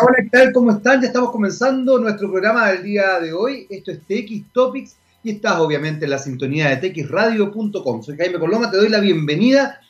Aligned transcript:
Hola, 0.00 0.18
¿qué 0.22 0.28
tal? 0.30 0.52
¿Cómo 0.52 0.70
están? 0.70 1.00
Ya 1.00 1.08
estamos 1.08 1.32
comenzando 1.32 1.98
nuestro 1.98 2.30
programa 2.30 2.68
del 2.68 2.84
día 2.84 3.18
de 3.18 3.32
hoy. 3.32 3.66
Esto 3.68 3.90
es 3.90 3.98
TX 4.02 4.52
Topics 4.52 4.94
y 5.24 5.30
estás 5.32 5.58
obviamente 5.58 6.04
en 6.04 6.12
la 6.12 6.20
sintonía 6.20 6.68
de 6.68 6.88
txradio.com. 6.88 8.02
Soy 8.04 8.16
Jaime 8.16 8.38
Coloma, 8.38 8.70
te 8.70 8.76
doy 8.76 8.90
la 8.90 9.00
bienvenida 9.00 9.80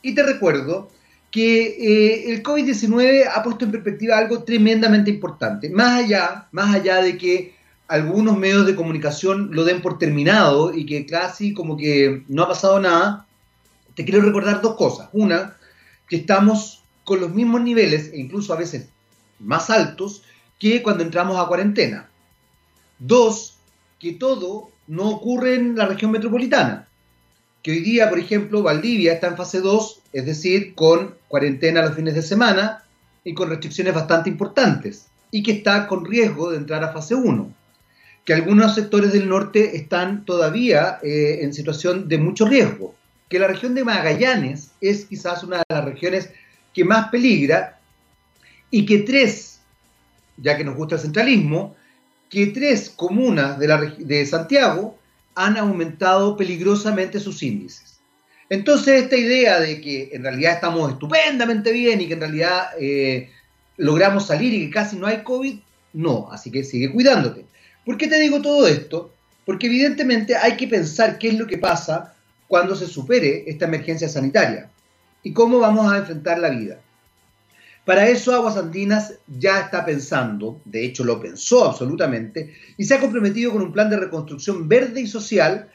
y 0.00 0.14
te 0.14 0.22
recuerdo 0.22 0.90
que 1.32 1.66
eh, 1.66 2.32
el 2.32 2.44
COVID-19 2.44 3.28
ha 3.34 3.42
puesto 3.42 3.64
en 3.64 3.72
perspectiva 3.72 4.16
algo 4.16 4.44
tremendamente 4.44 5.10
importante. 5.10 5.70
Más 5.70 6.04
allá, 6.04 6.46
más 6.52 6.72
allá 6.72 7.02
de 7.02 7.18
que 7.18 7.56
algunos 7.88 8.38
medios 8.38 8.64
de 8.64 8.76
comunicación 8.76 9.50
lo 9.50 9.64
den 9.64 9.82
por 9.82 9.98
terminado 9.98 10.72
y 10.72 10.86
que 10.86 11.04
casi 11.04 11.52
como 11.52 11.76
que 11.76 12.22
no 12.28 12.44
ha 12.44 12.48
pasado 12.48 12.78
nada, 12.78 13.26
te 13.96 14.04
quiero 14.04 14.20
recordar 14.20 14.62
dos 14.62 14.76
cosas. 14.76 15.08
Una, 15.12 15.56
que 16.08 16.14
estamos 16.14 16.84
con 17.02 17.18
los 17.18 17.34
mismos 17.34 17.62
niveles 17.62 18.12
e 18.12 18.20
incluso 18.20 18.52
a 18.52 18.56
veces 18.56 18.90
más 19.38 19.70
altos 19.70 20.22
que 20.58 20.82
cuando 20.82 21.04
entramos 21.04 21.38
a 21.38 21.46
cuarentena. 21.46 22.08
Dos, 22.98 23.56
que 23.98 24.12
todo 24.12 24.70
no 24.86 25.08
ocurre 25.10 25.54
en 25.54 25.76
la 25.76 25.86
región 25.86 26.10
metropolitana. 26.10 26.88
Que 27.62 27.72
hoy 27.72 27.80
día, 27.80 28.08
por 28.08 28.18
ejemplo, 28.18 28.62
Valdivia 28.62 29.12
está 29.12 29.28
en 29.28 29.36
fase 29.36 29.60
2, 29.60 30.02
es 30.12 30.26
decir, 30.26 30.74
con 30.74 31.14
cuarentena 31.28 31.82
los 31.82 31.94
fines 31.94 32.14
de 32.14 32.22
semana 32.22 32.84
y 33.24 33.34
con 33.34 33.50
restricciones 33.50 33.94
bastante 33.94 34.30
importantes, 34.30 35.06
y 35.30 35.42
que 35.42 35.52
está 35.52 35.86
con 35.86 36.04
riesgo 36.04 36.50
de 36.50 36.56
entrar 36.56 36.82
a 36.82 36.92
fase 36.92 37.14
1. 37.14 37.52
Que 38.24 38.34
algunos 38.34 38.74
sectores 38.74 39.12
del 39.12 39.28
norte 39.28 39.76
están 39.76 40.24
todavía 40.24 40.98
eh, 41.02 41.40
en 41.42 41.52
situación 41.52 42.08
de 42.08 42.18
mucho 42.18 42.46
riesgo. 42.46 42.94
Que 43.28 43.38
la 43.38 43.46
región 43.46 43.74
de 43.74 43.84
Magallanes 43.84 44.70
es 44.80 45.04
quizás 45.04 45.42
una 45.44 45.58
de 45.58 45.64
las 45.68 45.84
regiones 45.84 46.30
que 46.72 46.84
más 46.84 47.08
peligra 47.08 47.77
y 48.70 48.86
que 48.86 48.98
tres, 48.98 49.60
ya 50.36 50.56
que 50.56 50.64
nos 50.64 50.76
gusta 50.76 50.96
el 50.96 51.00
centralismo, 51.00 51.76
que 52.28 52.48
tres 52.48 52.90
comunas 52.90 53.58
de, 53.58 53.68
la, 53.68 53.80
de 53.80 54.26
Santiago 54.26 54.98
han 55.34 55.56
aumentado 55.56 56.36
peligrosamente 56.36 57.20
sus 57.20 57.42
índices. 57.42 58.00
Entonces 58.50 59.02
esta 59.02 59.16
idea 59.16 59.60
de 59.60 59.80
que 59.80 60.10
en 60.12 60.22
realidad 60.22 60.54
estamos 60.54 60.90
estupendamente 60.92 61.70
bien 61.70 62.00
y 62.00 62.06
que 62.06 62.14
en 62.14 62.20
realidad 62.20 62.70
eh, 62.80 63.30
logramos 63.76 64.26
salir 64.26 64.52
y 64.54 64.66
que 64.66 64.70
casi 64.70 64.96
no 64.96 65.06
hay 65.06 65.22
COVID, 65.22 65.58
no, 65.92 66.28
así 66.32 66.50
que 66.50 66.64
sigue 66.64 66.90
cuidándote. 66.90 67.44
¿Por 67.84 67.96
qué 67.96 68.08
te 68.08 68.18
digo 68.18 68.42
todo 68.42 68.66
esto? 68.66 69.12
Porque 69.44 69.66
evidentemente 69.66 70.36
hay 70.36 70.56
que 70.56 70.66
pensar 70.66 71.18
qué 71.18 71.28
es 71.28 71.34
lo 71.34 71.46
que 71.46 71.58
pasa 71.58 72.14
cuando 72.46 72.74
se 72.74 72.86
supere 72.86 73.44
esta 73.46 73.66
emergencia 73.66 74.08
sanitaria 74.08 74.70
y 75.22 75.32
cómo 75.32 75.58
vamos 75.58 75.90
a 75.92 75.98
enfrentar 75.98 76.38
la 76.38 76.50
vida. 76.50 76.80
Para 77.88 78.06
eso 78.06 78.34
Aguas 78.34 78.58
Andinas 78.58 79.14
ya 79.38 79.60
está 79.60 79.82
pensando, 79.82 80.60
de 80.66 80.84
hecho 80.84 81.04
lo 81.04 81.18
pensó 81.22 81.64
absolutamente, 81.64 82.54
y 82.76 82.84
se 82.84 82.92
ha 82.92 83.00
comprometido 83.00 83.50
con 83.50 83.62
un 83.62 83.72
plan 83.72 83.88
de 83.88 83.96
reconstrucción 83.96 84.68
verde 84.68 85.00
y 85.00 85.06
social 85.06 85.70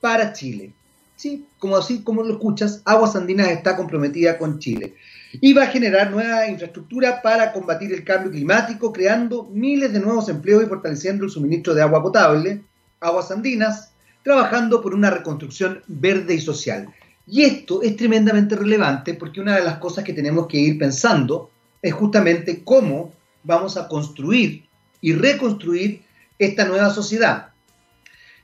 para 0.00 0.32
Chile. 0.32 0.72
Sí, 1.16 1.44
como 1.58 1.76
así 1.76 2.02
como 2.02 2.22
lo 2.22 2.32
escuchas, 2.32 2.80
Aguas 2.86 3.14
Andinas 3.14 3.48
está 3.48 3.76
comprometida 3.76 4.38
con 4.38 4.58
Chile 4.58 4.94
y 5.32 5.52
va 5.52 5.64
a 5.64 5.66
generar 5.66 6.10
nueva 6.10 6.48
infraestructura 6.48 7.20
para 7.20 7.52
combatir 7.52 7.92
el 7.92 8.04
cambio 8.04 8.30
climático, 8.30 8.90
creando 8.90 9.44
miles 9.52 9.92
de 9.92 10.00
nuevos 10.00 10.30
empleos 10.30 10.62
y 10.62 10.66
fortaleciendo 10.66 11.26
el 11.26 11.30
suministro 11.30 11.74
de 11.74 11.82
agua 11.82 12.02
potable. 12.02 12.62
Aguas 13.00 13.30
Andinas, 13.30 13.92
trabajando 14.24 14.80
por 14.80 14.94
una 14.94 15.10
reconstrucción 15.10 15.82
verde 15.88 16.36
y 16.36 16.40
social. 16.40 16.88
Y 17.30 17.44
esto 17.44 17.80
es 17.80 17.96
tremendamente 17.96 18.56
relevante 18.56 19.14
porque 19.14 19.40
una 19.40 19.54
de 19.54 19.64
las 19.64 19.78
cosas 19.78 20.02
que 20.02 20.12
tenemos 20.12 20.48
que 20.48 20.58
ir 20.58 20.76
pensando 20.78 21.50
es 21.80 21.94
justamente 21.94 22.64
cómo 22.64 23.12
vamos 23.44 23.76
a 23.76 23.86
construir 23.86 24.66
y 25.00 25.12
reconstruir 25.12 26.02
esta 26.40 26.64
nueva 26.64 26.90
sociedad. 26.90 27.50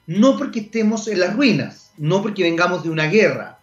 No 0.06 0.38
porque 0.38 0.60
estemos 0.60 1.08
en 1.08 1.18
las 1.18 1.34
ruinas, 1.34 1.90
no 1.98 2.22
porque 2.22 2.44
vengamos 2.44 2.84
de 2.84 2.90
una 2.90 3.06
guerra, 3.06 3.58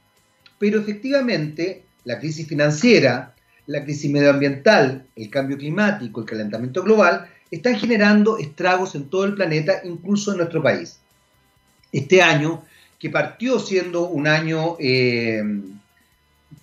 pero 0.60 0.82
efectivamente 0.82 1.86
la 2.04 2.20
crisis 2.20 2.46
financiera, 2.46 3.34
la 3.66 3.82
crisis 3.86 4.12
medioambiental, 4.12 5.06
el 5.16 5.30
cambio 5.30 5.58
climático, 5.58 6.20
el 6.20 6.26
calentamiento 6.26 6.84
global, 6.84 7.30
están 7.50 7.80
generando 7.80 8.38
estragos 8.38 8.94
en 8.96 9.10
todo 9.10 9.24
el 9.24 9.36
planeta, 9.36 9.80
incluso 9.86 10.32
en 10.32 10.40
nuestro 10.40 10.62
país. 10.62 11.00
Este 11.94 12.22
año 12.22 12.66
que 13.04 13.10
partió 13.10 13.60
siendo 13.60 14.08
un 14.08 14.28
año, 14.28 14.78
eh, 14.80 15.44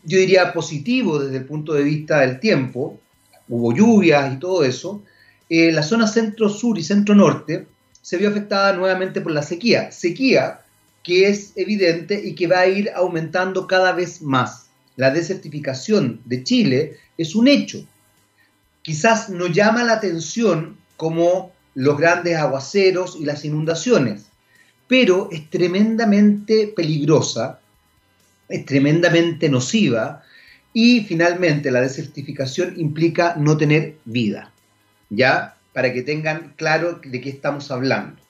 yo 0.05 0.19
diría, 0.19 0.55
positivo 0.55 1.19
desde 1.19 1.37
el 1.37 1.45
punto 1.45 1.75
de 1.75 1.83
vista 1.83 2.21
del 2.21 2.41
tiempo, 2.41 2.99
hubo 3.47 3.77
lluvias 3.77 4.33
y 4.33 4.39
todo 4.39 4.65
eso, 4.65 5.03
eh, 5.51 5.71
la 5.71 5.83
zona 5.83 6.07
centro-sur 6.07 6.79
y 6.79 6.83
centro-norte 6.83 7.67
se 8.01 8.17
vio 8.17 8.31
afectada 8.31 8.73
nuevamente 8.73 9.21
por 9.21 9.33
la 9.33 9.43
sequía. 9.43 9.93
Sequía 9.93 10.63
que 11.03 11.29
es 11.29 11.53
evidente 11.57 12.19
y 12.25 12.35
que 12.35 12.47
va 12.47 12.61
a 12.61 12.69
ir 12.69 12.91
aumentando 12.97 13.67
cada 13.67 13.93
vez 13.93 14.23
más. 14.23 14.71
La 14.97 15.11
desertificación 15.11 16.23
de 16.25 16.43
Chile 16.43 16.97
es 17.19 17.35
un 17.35 17.49
hecho. 17.49 17.85
Quizás 18.81 19.29
no 19.29 19.47
llama 19.47 19.85
la 19.85 19.93
atención 19.93 20.79
como 20.97 21.53
los 21.75 21.99
grandes 21.99 22.39
aguaceros 22.39 23.19
y 23.21 23.27
las 23.27 23.45
inundaciones, 23.45 24.30
pero 24.91 25.29
es 25.31 25.49
tremendamente 25.51 26.67
peligrosa, 26.67 27.61
es 28.49 28.67
tremendamente 28.67 29.49
nociva 29.49 30.25
y 30.73 31.03
finalmente 31.03 31.71
la 31.71 31.81
desertificación 31.81 32.75
implica 32.77 33.37
no 33.37 33.57
tener 33.57 33.99
vida, 34.05 34.53
¿ya? 35.09 35.55
Para 35.73 35.93
que 35.93 36.03
tengan 36.03 36.55
claro 36.57 37.01
de 37.05 37.21
qué 37.21 37.31
estamos 37.31 37.71
hablando. 37.71 38.21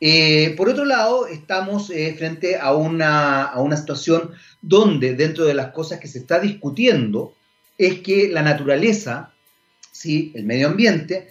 Eh, 0.00 0.54
por 0.56 0.68
otro 0.68 0.84
lado, 0.84 1.28
estamos 1.28 1.90
eh, 1.90 2.12
frente 2.18 2.58
a 2.58 2.74
una, 2.74 3.44
a 3.44 3.60
una 3.60 3.76
situación 3.76 4.32
donde 4.62 5.14
dentro 5.14 5.44
de 5.44 5.54
las 5.54 5.70
cosas 5.70 6.00
que 6.00 6.08
se 6.08 6.18
está 6.18 6.40
discutiendo 6.40 7.36
es 7.78 8.00
que 8.00 8.30
la 8.30 8.42
naturaleza, 8.42 9.32
¿sí? 9.92 10.32
el 10.34 10.44
medio 10.44 10.66
ambiente, 10.66 11.28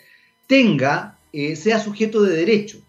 tenga, 0.48 1.18
eh, 1.34 1.58
sea 1.58 1.82
sujeto 1.82 2.22
de 2.22 2.38
derecho. 2.38 2.80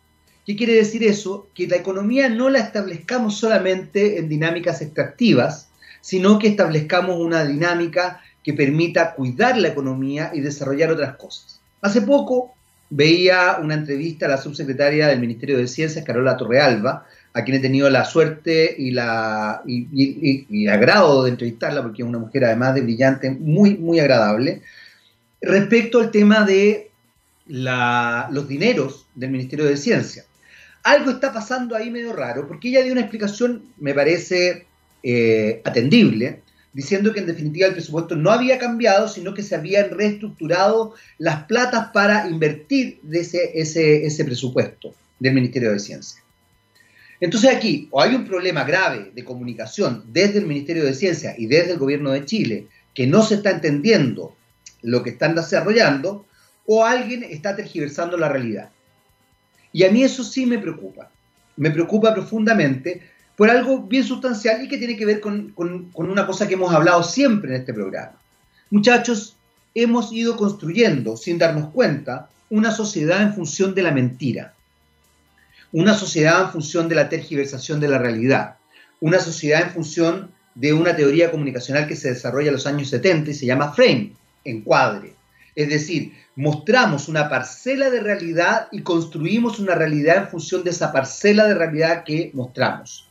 ¿Qué 0.46 0.56
quiere 0.56 0.74
decir 0.74 1.02
eso? 1.04 1.48
Que 1.54 1.66
la 1.66 1.76
economía 1.76 2.28
no 2.28 2.50
la 2.50 2.58
establezcamos 2.58 3.38
solamente 3.38 4.18
en 4.18 4.28
dinámicas 4.28 4.82
extractivas, 4.82 5.68
sino 6.02 6.38
que 6.38 6.48
establezcamos 6.48 7.18
una 7.18 7.44
dinámica 7.44 8.20
que 8.42 8.52
permita 8.52 9.14
cuidar 9.14 9.56
la 9.56 9.68
economía 9.68 10.32
y 10.34 10.40
desarrollar 10.40 10.90
otras 10.90 11.16
cosas. 11.16 11.60
Hace 11.80 12.02
poco 12.02 12.54
veía 12.90 13.58
una 13.62 13.72
entrevista 13.72 14.26
a 14.26 14.28
la 14.28 14.36
subsecretaria 14.36 15.06
del 15.06 15.18
Ministerio 15.18 15.56
de 15.56 15.66
Ciencias, 15.66 16.04
Carola 16.04 16.36
Torrealba, 16.36 17.06
a 17.32 17.42
quien 17.42 17.56
he 17.56 17.60
tenido 17.60 17.88
la 17.88 18.04
suerte 18.04 18.74
y, 18.78 18.90
la, 18.90 19.62
agrado 20.70 21.24
de 21.24 21.30
entrevistarla, 21.30 21.82
porque 21.82 22.02
es 22.02 22.08
una 22.08 22.18
mujer 22.18 22.44
además 22.44 22.74
de 22.74 22.82
brillante, 22.82 23.30
muy, 23.30 23.78
muy 23.78 23.98
agradable, 23.98 24.60
respecto 25.40 26.00
al 26.00 26.10
tema 26.10 26.44
de 26.44 26.90
los 27.46 28.46
dineros 28.46 29.06
del 29.14 29.30
Ministerio 29.30 29.64
de 29.64 29.78
Ciencia 29.78 30.24
algo 30.84 31.10
está 31.10 31.32
pasando 31.32 31.74
ahí 31.74 31.90
medio 31.90 32.12
raro, 32.12 32.46
porque 32.46 32.68
ella 32.68 32.82
dio 32.82 32.92
una 32.92 33.00
explicación, 33.00 33.64
me 33.78 33.94
parece 33.94 34.66
eh, 35.02 35.60
atendible, 35.64 36.42
diciendo 36.74 37.12
que 37.12 37.20
en 37.20 37.26
definitiva 37.26 37.68
el 37.68 37.72
presupuesto 37.72 38.14
no 38.16 38.30
había 38.30 38.58
cambiado, 38.58 39.08
sino 39.08 39.32
que 39.32 39.42
se 39.42 39.54
habían 39.54 39.90
reestructurado 39.90 40.94
las 41.18 41.44
platas 41.44 41.88
para 41.92 42.28
invertir 42.28 43.00
de 43.02 43.20
ese, 43.20 43.58
ese, 43.58 44.04
ese 44.04 44.24
presupuesto 44.24 44.94
del 45.18 45.34
Ministerio 45.34 45.72
de 45.72 45.78
Ciencia. 45.78 46.22
Entonces 47.20 47.54
aquí 47.54 47.88
o 47.90 48.02
hay 48.02 48.14
un 48.14 48.26
problema 48.26 48.64
grave 48.64 49.10
de 49.14 49.24
comunicación 49.24 50.04
desde 50.12 50.40
el 50.40 50.46
Ministerio 50.46 50.84
de 50.84 50.94
Ciencia 50.94 51.34
y 51.38 51.46
desde 51.46 51.72
el 51.72 51.78
gobierno 51.78 52.10
de 52.10 52.26
Chile, 52.26 52.66
que 52.92 53.06
no 53.06 53.22
se 53.22 53.36
está 53.36 53.50
entendiendo 53.50 54.36
lo 54.82 55.02
que 55.02 55.10
están 55.10 55.34
desarrollando, 55.34 56.26
o 56.66 56.84
alguien 56.84 57.22
está 57.22 57.56
tergiversando 57.56 58.18
la 58.18 58.28
realidad. 58.28 58.70
Y 59.74 59.82
a 59.82 59.90
mí 59.90 60.04
eso 60.04 60.22
sí 60.22 60.46
me 60.46 60.58
preocupa. 60.58 61.10
Me 61.56 61.72
preocupa 61.72 62.14
profundamente 62.14 63.02
por 63.36 63.50
algo 63.50 63.82
bien 63.82 64.04
sustancial 64.04 64.62
y 64.62 64.68
que 64.68 64.78
tiene 64.78 64.96
que 64.96 65.04
ver 65.04 65.20
con, 65.20 65.52
una 65.56 66.26
cosa 66.26 66.46
que 66.46 66.54
hemos 66.54 66.72
hablado 66.72 67.02
siempre 67.02 67.50
en 67.50 67.60
este 67.60 67.74
programa. 67.74 68.12
Muchachos, 68.70 69.36
hemos 69.74 70.12
ido 70.12 70.36
construyendo, 70.36 71.16
sin 71.16 71.38
darnos 71.38 71.70
cuenta, 71.70 72.30
una 72.50 72.70
sociedad 72.70 73.20
en 73.20 73.34
función 73.34 73.74
de 73.74 73.82
la 73.82 73.90
mentira, 73.90 74.54
una 75.72 75.94
sociedad 75.94 76.42
en 76.42 76.50
función 76.50 76.88
de 76.88 76.94
la 76.94 77.08
tergiversación 77.08 77.80
de 77.80 77.88
la 77.88 77.98
realidad, 77.98 78.54
una 79.00 79.18
sociedad 79.18 79.62
en 79.62 79.70
función 79.70 80.30
de 80.54 80.72
una 80.72 80.94
teoría 80.94 81.32
comunicacional 81.32 81.88
que 81.88 81.96
se 81.96 82.10
desarrolla 82.10 82.48
en 82.48 82.54
los 82.54 82.68
años 82.68 82.90
70 82.90 83.32
y 83.32 83.34
se 83.34 83.46
llama 83.46 83.72
frame, 83.72 84.12
encuadre. 84.44 85.13
Es 85.54 85.68
decir, 85.68 86.12
mostramos 86.36 87.08
una 87.08 87.28
parcela 87.28 87.90
de 87.90 88.00
realidad 88.00 88.68
y 88.72 88.82
construimos 88.82 89.58
una 89.58 89.74
realidad 89.74 90.16
en 90.16 90.28
función 90.28 90.64
de 90.64 90.70
esa 90.70 90.92
parcela 90.92 91.46
de 91.46 91.54
realidad 91.54 92.04
que 92.04 92.30
mostramos. 92.34 93.08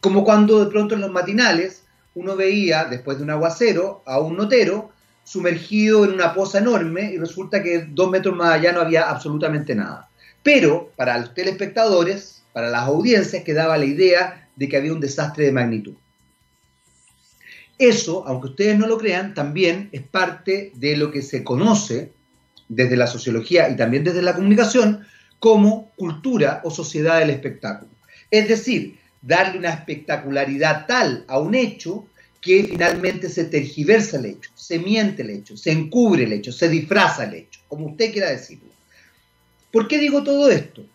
Como 0.00 0.24
cuando 0.24 0.64
de 0.64 0.70
pronto 0.70 0.94
en 0.94 1.00
los 1.00 1.10
matinales 1.10 1.84
uno 2.14 2.36
veía, 2.36 2.84
después 2.84 3.18
de 3.18 3.24
un 3.24 3.30
aguacero, 3.30 4.02
a 4.06 4.20
un 4.20 4.36
notero 4.36 4.92
sumergido 5.24 6.04
en 6.04 6.12
una 6.12 6.34
poza 6.34 6.58
enorme 6.58 7.12
y 7.12 7.18
resulta 7.18 7.62
que 7.62 7.86
dos 7.88 8.10
metros 8.10 8.36
más 8.36 8.54
allá 8.54 8.72
no 8.72 8.80
había 8.80 9.08
absolutamente 9.08 9.74
nada. 9.74 10.08
Pero 10.42 10.90
para 10.96 11.18
los 11.18 11.34
telespectadores, 11.34 12.42
para 12.52 12.68
las 12.68 12.82
audiencias, 12.82 13.44
quedaba 13.44 13.78
la 13.78 13.84
idea 13.84 14.48
de 14.56 14.68
que 14.68 14.76
había 14.76 14.92
un 14.92 15.00
desastre 15.00 15.46
de 15.46 15.52
magnitud. 15.52 15.94
Eso, 17.82 18.22
aunque 18.28 18.46
ustedes 18.46 18.78
no 18.78 18.86
lo 18.86 18.96
crean, 18.96 19.34
también 19.34 19.88
es 19.90 20.02
parte 20.02 20.70
de 20.76 20.96
lo 20.96 21.10
que 21.10 21.20
se 21.20 21.42
conoce 21.42 22.12
desde 22.68 22.96
la 22.96 23.08
sociología 23.08 23.68
y 23.70 23.74
también 23.74 24.04
desde 24.04 24.22
la 24.22 24.36
comunicación 24.36 25.04
como 25.40 25.90
cultura 25.96 26.60
o 26.62 26.70
sociedad 26.70 27.18
del 27.18 27.30
espectáculo. 27.30 27.90
Es 28.30 28.46
decir, 28.46 29.00
darle 29.20 29.58
una 29.58 29.70
espectacularidad 29.70 30.86
tal 30.86 31.24
a 31.26 31.40
un 31.40 31.56
hecho 31.56 32.06
que 32.40 32.62
finalmente 32.62 33.28
se 33.28 33.46
tergiversa 33.46 34.18
el 34.18 34.26
hecho, 34.26 34.52
se 34.54 34.78
miente 34.78 35.22
el 35.22 35.30
hecho, 35.30 35.56
se 35.56 35.72
encubre 35.72 36.22
el 36.22 36.34
hecho, 36.34 36.52
se 36.52 36.68
disfraza 36.68 37.24
el 37.24 37.34
hecho, 37.34 37.58
como 37.66 37.86
usted 37.86 38.12
quiera 38.12 38.30
decirlo. 38.30 38.70
¿Por 39.72 39.88
qué 39.88 39.98
digo 39.98 40.22
todo 40.22 40.48
esto? 40.52 40.86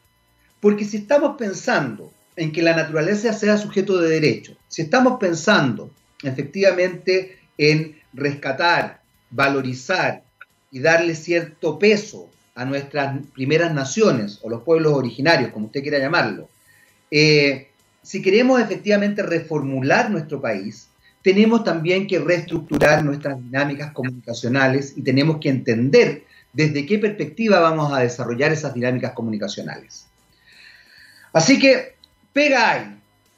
Porque 0.61 0.85
si 0.85 0.95
estamos 0.95 1.35
pensando 1.37 2.13
en 2.37 2.53
que 2.53 2.61
la 2.61 2.77
naturaleza 2.77 3.33
sea 3.33 3.57
sujeto 3.57 3.97
de 3.97 4.07
derecho, 4.07 4.55
si 4.69 4.83
estamos 4.83 5.19
pensando 5.19 5.91
efectivamente 6.23 7.39
en 7.57 7.99
rescatar, 8.13 9.01
valorizar 9.29 10.23
y 10.71 10.79
darle 10.79 11.15
cierto 11.15 11.77
peso 11.79 12.29
a 12.55 12.65
nuestras 12.65 13.19
primeras 13.33 13.73
naciones 13.73 14.39
o 14.41 14.49
los 14.49 14.63
pueblos 14.63 14.93
originarios, 14.93 15.51
como 15.51 15.67
usted 15.67 15.81
quiera 15.81 15.99
llamarlo, 15.99 16.49
eh, 17.11 17.69
si 18.01 18.21
queremos 18.21 18.61
efectivamente 18.61 19.21
reformular 19.21 20.09
nuestro 20.09 20.41
país, 20.41 20.89
tenemos 21.21 21.63
también 21.63 22.07
que 22.07 22.19
reestructurar 22.19 23.03
nuestras 23.03 23.37
dinámicas 23.43 23.91
comunicacionales 23.91 24.93
y 24.95 25.01
tenemos 25.01 25.37
que 25.41 25.49
entender 25.49 26.23
desde 26.53 26.85
qué 26.85 26.99
perspectiva 26.99 27.59
vamos 27.59 27.91
a 27.91 27.99
desarrollar 27.99 28.51
esas 28.51 28.73
dinámicas 28.73 29.11
comunicacionales. 29.11 30.07
Así 31.33 31.59
que 31.59 31.95
pega 32.33 32.71
hay, 32.71 32.96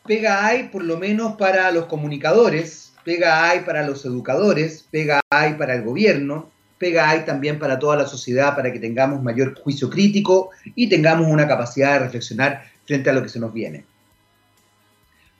pega 0.09 0.43
hay 0.43 0.69
por 0.69 0.83
lo 0.83 0.97
menos 0.97 1.35
para 1.35 1.69
los 1.69 1.85
comunicadores, 1.85 2.93
pega 3.03 3.47
hay 3.47 3.59
para 3.59 3.85
los 3.85 4.03
educadores, 4.05 4.87
pega 4.89 5.21
hay 5.29 5.53
para 5.53 5.75
el 5.75 5.83
gobierno, 5.83 6.49
pega 6.79 7.07
hay 7.07 7.25
también 7.25 7.59
para 7.59 7.77
toda 7.77 7.95
la 7.95 8.07
sociedad 8.07 8.55
para 8.55 8.73
que 8.73 8.79
tengamos 8.79 9.21
mayor 9.21 9.53
juicio 9.61 9.87
crítico 9.87 10.49
y 10.73 10.89
tengamos 10.89 11.27
una 11.27 11.47
capacidad 11.47 11.93
de 11.93 11.99
reflexionar 12.05 12.63
frente 12.87 13.11
a 13.11 13.13
lo 13.13 13.21
que 13.21 13.29
se 13.29 13.39
nos 13.39 13.53
viene. 13.53 13.85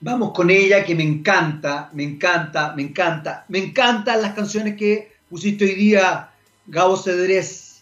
Vamos 0.01 0.33
con 0.36 0.51
ella 0.51 0.86
que 0.86 0.94
me 0.94 1.01
encanta, 1.04 1.89
me 1.94 2.04
encanta, 2.04 2.75
me 2.75 2.83
encanta. 2.83 3.45
Me 3.48 3.57
encantan 3.57 4.22
las 4.22 4.33
canciones 4.33 4.75
que 4.75 5.13
pusiste 5.31 5.65
hoy 5.65 5.74
día, 5.74 6.30
Gabo 6.68 6.95
Cedrés. 6.95 7.81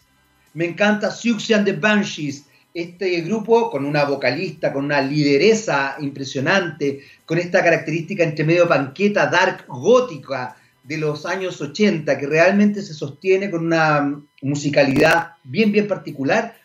Me 0.54 0.64
encanta 0.64 1.12
Siouxsie 1.12 1.54
and 1.54 1.66
the 1.66 1.74
Banshees, 1.74 2.46
este 2.78 3.22
grupo 3.22 3.72
con 3.72 3.86
una 3.86 4.04
vocalista, 4.04 4.72
con 4.72 4.86
una 4.86 5.02
lideresa 5.02 5.96
impresionante, 6.00 7.02
con 7.26 7.40
esta 7.40 7.64
característica 7.64 8.24
entre 8.24 8.46
medio 8.46 8.68
panqueta, 8.68 9.26
dark, 9.26 9.66
gótica 9.68 10.56
de 10.84 10.98
los 11.00 11.26
años 11.26 11.60
80, 11.60 12.16
que 12.20 12.28
realmente 12.28 12.84
se 12.84 12.94
sostiene 12.94 13.50
con 13.50 13.66
una 13.66 14.22
musicalidad 14.44 15.32
bien, 15.44 15.72
bien 15.72 15.88
particular, 15.88 16.56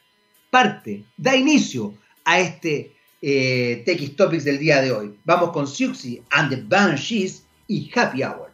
parte, 0.50 1.03
da 1.17 1.35
inicio 1.35 1.94
a 2.26 2.41
este 2.41 2.93
eh, 3.23 3.82
Topics 4.14 4.44
del 4.44 4.59
día 4.59 4.82
de 4.82 4.93
hoy. 4.93 5.19
Vamos 5.25 5.50
con 5.53 5.67
Siouxsie 5.67 6.23
and 6.29 6.50
the 6.50 6.62
Banshees 6.69 7.44
y 7.67 7.91
Happy 7.94 8.23
Hour. 8.23 8.50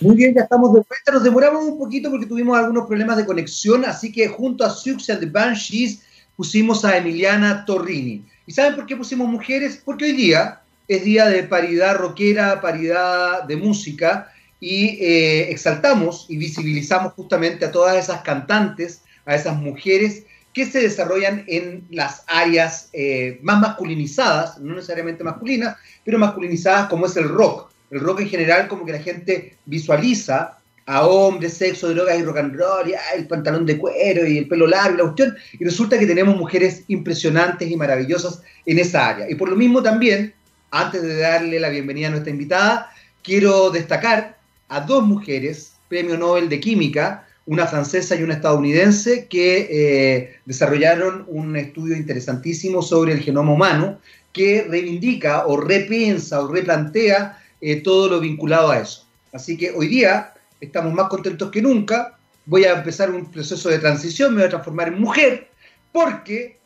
Muy 0.00 0.16
bien, 0.16 0.34
ya 0.34 0.42
estamos 0.42 0.74
de 0.74 0.80
vuelta. 0.80 1.12
Nos 1.12 1.22
demoramos 1.22 1.64
un 1.64 1.78
poquito 1.78 2.10
porque 2.10 2.26
tuvimos 2.26 2.58
algunos 2.58 2.88
problemas 2.88 3.18
de 3.18 3.24
conexión, 3.24 3.84
así 3.84 4.10
que 4.10 4.26
junto 4.26 4.64
a 4.64 4.70
Siouxsie 4.70 5.12
and 5.12 5.20
the 5.20 5.30
Banshees 5.30 6.02
pusimos 6.36 6.84
a 6.84 6.96
Emiliana 6.96 7.64
Torrini. 7.64 8.24
¿Y 8.46 8.52
saben 8.52 8.76
por 8.76 8.86
qué 8.86 8.96
pusimos 8.96 9.28
mujeres? 9.28 9.80
Porque 9.84 10.04
hoy 10.04 10.12
día 10.12 10.60
es 10.86 11.04
día 11.04 11.26
de 11.26 11.42
paridad 11.42 11.96
rockera, 11.96 12.60
paridad 12.60 13.44
de 13.44 13.56
música, 13.56 14.30
y 14.60 14.98
eh, 15.00 15.50
exaltamos 15.50 16.26
y 16.28 16.36
visibilizamos 16.36 17.12
justamente 17.14 17.64
a 17.64 17.72
todas 17.72 17.96
esas 17.96 18.22
cantantes, 18.22 19.02
a 19.24 19.34
esas 19.34 19.56
mujeres 19.56 20.24
que 20.52 20.64
se 20.64 20.80
desarrollan 20.80 21.44
en 21.48 21.84
las 21.90 22.24
áreas 22.26 22.88
eh, 22.94 23.38
más 23.42 23.60
masculinizadas, 23.60 24.58
no 24.58 24.74
necesariamente 24.74 25.22
masculinas, 25.22 25.76
pero 26.04 26.18
masculinizadas 26.18 26.88
como 26.88 27.06
es 27.06 27.16
el 27.16 27.28
rock. 27.28 27.70
El 27.90 28.00
rock 28.00 28.20
en 28.20 28.28
general 28.28 28.66
como 28.66 28.86
que 28.86 28.92
la 28.92 29.02
gente 29.02 29.56
visualiza 29.66 30.58
a 30.86 31.04
hombres, 31.04 31.54
sexo, 31.54 31.92
drogas 31.92 32.18
y 32.18 32.22
rock 32.22 32.38
and 32.38 32.56
roll, 32.56 32.88
y 32.88 32.94
el 33.16 33.26
pantalón 33.26 33.66
de 33.66 33.76
cuero 33.76 34.26
y 34.26 34.38
el 34.38 34.48
pelo 34.48 34.66
largo 34.66 34.94
y 34.94 34.98
la 34.98 35.02
cuestión, 35.04 35.36
y 35.58 35.64
resulta 35.64 35.98
que 35.98 36.06
tenemos 36.06 36.36
mujeres 36.36 36.84
impresionantes 36.88 37.68
y 37.68 37.76
maravillosas 37.76 38.40
en 38.64 38.78
esa 38.78 39.08
área. 39.08 39.28
Y 39.28 39.34
por 39.34 39.48
lo 39.48 39.56
mismo 39.56 39.82
también, 39.82 40.32
antes 40.70 41.02
de 41.02 41.16
darle 41.16 41.58
la 41.58 41.70
bienvenida 41.70 42.06
a 42.06 42.10
nuestra 42.10 42.30
invitada, 42.30 42.90
quiero 43.22 43.70
destacar 43.70 44.38
a 44.68 44.80
dos 44.80 45.04
mujeres, 45.04 45.72
premio 45.88 46.16
Nobel 46.16 46.48
de 46.48 46.60
Química, 46.60 47.26
una 47.46 47.66
francesa 47.66 48.14
y 48.16 48.22
una 48.22 48.34
estadounidense, 48.34 49.26
que 49.26 49.68
eh, 49.70 50.36
desarrollaron 50.46 51.24
un 51.28 51.56
estudio 51.56 51.96
interesantísimo 51.96 52.82
sobre 52.82 53.12
el 53.12 53.20
genoma 53.20 53.52
humano 53.52 53.98
que 54.32 54.66
reivindica 54.68 55.46
o 55.46 55.56
repiensa 55.56 56.40
o 56.40 56.48
replantea 56.48 57.38
eh, 57.60 57.76
todo 57.76 58.08
lo 58.08 58.20
vinculado 58.20 58.70
a 58.70 58.78
eso. 58.78 59.06
Así 59.32 59.56
que 59.56 59.70
hoy 59.70 59.88
día 59.88 60.32
estamos 60.60 60.92
más 60.92 61.08
contentos 61.08 61.50
que 61.50 61.62
nunca. 61.62 62.18
Voy 62.44 62.64
a 62.64 62.72
empezar 62.72 63.10
un 63.10 63.30
proceso 63.30 63.68
de 63.68 63.78
transición, 63.78 64.32
me 64.32 64.40
voy 64.40 64.46
a 64.46 64.50
transformar 64.50 64.88
en 64.88 65.00
mujer, 65.00 65.48
porque 65.92 66.58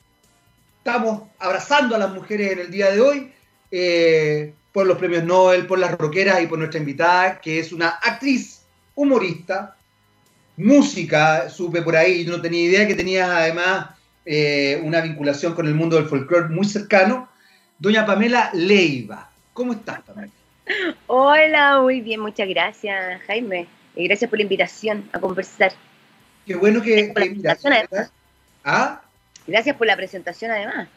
estamos 0.79 1.23
abrazando 1.39 1.95
a 1.95 1.99
las 1.99 2.13
mujeres 2.13 2.53
en 2.53 2.59
el 2.61 2.71
día 2.71 2.91
de 2.91 3.01
hoy 3.01 3.33
eh, 3.71 4.53
por 4.73 4.87
los 4.87 4.99
premios 4.99 5.25
Nobel, 5.25 5.67
por 5.67 5.79
las 5.79 5.93
roqueras 5.93 6.43
y 6.43 6.47
por 6.47 6.59
nuestra 6.59 6.81
invitada, 6.81 7.41
que 7.41 7.59
es 7.59 7.73
una 7.73 7.89
actriz, 7.89 8.63
humorista, 8.95 9.77
música, 10.57 11.49
supe 11.49 11.83
por 11.83 11.97
ahí, 11.97 12.25
no 12.25 12.41
tenía 12.41 12.63
idea 12.63 12.87
que 12.87 12.95
tenía 12.95 13.39
además 13.39 13.91
eh, 14.25 14.81
una 14.85 15.01
vinculación 15.01 15.55
con 15.55 15.67
el 15.67 15.75
mundo 15.75 15.97
del 15.97 16.07
folclore 16.07 16.49
muy 16.49 16.67
cercano. 16.67 17.29
Doña 17.79 18.05
Pamela 18.05 18.51
Leiva, 18.53 19.31
¿cómo 19.55 19.73
estás, 19.73 20.01
Pamela? 20.03 20.33
Hola, 21.07 21.81
muy 21.81 22.01
bien, 22.01 22.21
muchas 22.21 22.49
gracias, 22.49 23.23
Jaime. 23.27 23.67
Gracias 24.05 24.29
por 24.29 24.39
la 24.39 24.43
invitación 24.43 25.09
a 25.13 25.21
conversar. 25.21 25.73
Qué 26.47 26.55
bueno 26.55 26.83
que... 26.83 27.13
¿Ah? 28.65 29.01
Gracias 29.47 29.77
por 29.77 29.87
la 29.87 29.97
presentación, 29.97 30.51
además. 30.51 30.89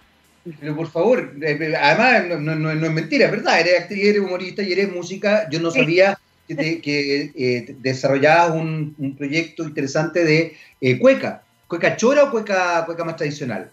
Pero 0.60 0.76
por 0.76 0.88
favor, 0.90 1.34
además 1.42 2.40
no, 2.40 2.72
es 2.72 2.92
mentira, 2.92 3.32
¿verdad? 3.32 3.62
Eres 3.62 3.82
actriz, 3.82 4.04
eres 4.04 4.22
humorista 4.22 4.62
y 4.62 4.74
eres 4.74 4.92
música. 4.92 5.48
Yo 5.50 5.60
no 5.62 5.72
sabía 5.72 6.20
que, 6.48 7.32
eh, 7.36 7.76
desarrollabas 7.80 8.52
un, 8.52 9.16
proyecto 9.18 9.64
interesante 9.64 10.26
de 10.26 10.58
eh, 10.82 11.00
cueca. 11.00 11.44
¿Cueca 11.68 11.96
chora 11.96 12.26
o 12.26 12.32
cueca, 12.32 12.84
cueca 12.86 13.06
más 13.06 13.16
tradicional? 13.16 13.72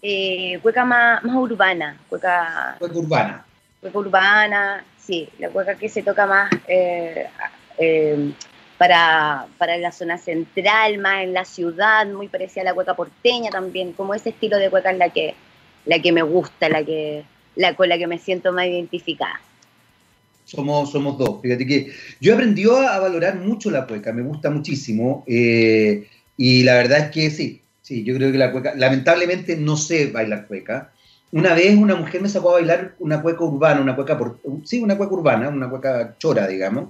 Eh, 0.00 0.58
cueca 0.62 0.84
más, 0.84 1.24
más 1.24 1.34
urbana. 1.34 1.98
Cueca, 2.08 2.76
cueca 2.78 2.98
urbana. 2.98 3.44
Cueca 3.80 3.98
urbana, 3.98 4.84
sí. 4.96 5.28
La 5.38 5.48
cueca 5.48 5.74
que 5.74 5.88
se 5.88 6.02
toca 6.02 6.24
más 6.24 6.50
para, 8.80 9.46
para 9.58 9.76
la 9.76 9.92
zona 9.92 10.16
central, 10.16 10.96
más 10.98 11.22
en 11.22 11.34
la 11.34 11.44
ciudad, 11.44 12.06
muy 12.06 12.28
parecida 12.28 12.62
a 12.62 12.64
la 12.64 12.74
cueca 12.74 12.94
porteña 12.94 13.50
también. 13.50 13.92
Como 13.92 14.14
ese 14.14 14.30
estilo 14.30 14.56
de 14.56 14.70
cueca 14.70 14.90
es 14.90 14.96
la 14.96 15.10
que, 15.10 15.34
la 15.84 15.98
que 16.00 16.12
me 16.12 16.22
gusta, 16.22 16.68
la 16.70 16.82
que, 16.82 17.24
la, 17.56 17.74
con 17.74 17.90
la 17.90 17.98
que 17.98 18.06
me 18.06 18.18
siento 18.18 18.52
más 18.52 18.66
identificada. 18.66 19.40
Somos, 20.44 20.92
somos 20.92 21.18
dos. 21.18 21.42
Fíjate 21.42 21.66
que 21.66 21.92
yo 22.20 22.32
he 22.32 22.34
aprendido 22.34 22.76
a, 22.76 22.98
valorar 22.98 23.36
mucho 23.36 23.70
la 23.70 23.86
cueca, 23.86 24.12
me 24.12 24.22
gusta 24.22 24.48
muchísimo. 24.48 25.24
Eh, 25.26 26.08
y 26.38 26.62
la 26.62 26.74
verdad 26.76 27.00
es 27.00 27.10
que 27.10 27.30
sí, 27.30 27.60
sí, 27.82 28.02
yo 28.02 28.14
creo 28.14 28.32
que 28.32 28.38
la 28.38 28.50
cueca, 28.50 28.74
lamentablemente 28.76 29.56
no 29.56 29.76
sé 29.76 30.06
bailar 30.06 30.46
cueca. 30.46 30.90
Una 31.32 31.54
vez 31.54 31.76
una 31.76 31.94
mujer 31.94 32.22
me 32.22 32.30
sacó 32.30 32.50
a 32.50 32.54
bailar 32.54 32.94
una 32.98 33.20
cueca 33.20 33.44
urbana, 33.44 33.80
una 33.80 33.94
cueca, 33.94 34.16
por, 34.16 34.40
sí, 34.64 34.80
una 34.80 34.96
cueca 34.96 35.12
urbana, 35.12 35.50
una 35.50 35.68
cueca 35.68 36.16
chora, 36.18 36.48
digamos. 36.48 36.88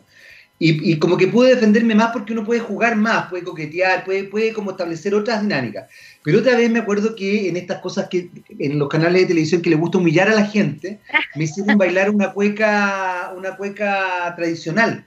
Y, 0.63 0.99
como 0.99 1.17
que 1.17 1.27
pude 1.27 1.55
defenderme 1.55 1.95
más 1.95 2.11
porque 2.13 2.35
uno 2.35 2.45
puede 2.45 2.61
jugar 2.61 2.95
más, 2.95 3.31
puede 3.31 3.45
coquetear, 3.45 4.05
puede, 4.05 4.25
puede 4.25 4.53
como 4.53 4.73
establecer 4.73 5.15
otras 5.15 5.41
dinámicas. 5.41 5.89
Pero 6.23 6.41
otra 6.41 6.55
vez 6.55 6.71
me 6.71 6.81
acuerdo 6.81 7.17
que 7.17 7.49
en 7.49 7.57
estas 7.57 7.81
cosas 7.81 8.11
que 8.11 8.29
en 8.59 8.79
los 8.79 8.91
canales 8.91 9.23
de 9.23 9.29
televisión 9.29 9.63
que 9.63 9.71
le 9.71 9.77
gusta 9.77 9.97
humillar 9.97 10.29
a 10.29 10.35
la 10.35 10.45
gente, 10.45 10.99
me 11.35 11.45
hicieron 11.45 11.79
bailar 11.79 12.11
una 12.11 12.35
cueca, 12.35 13.33
una 13.35 13.57
cueca 13.57 14.35
tradicional. 14.37 15.07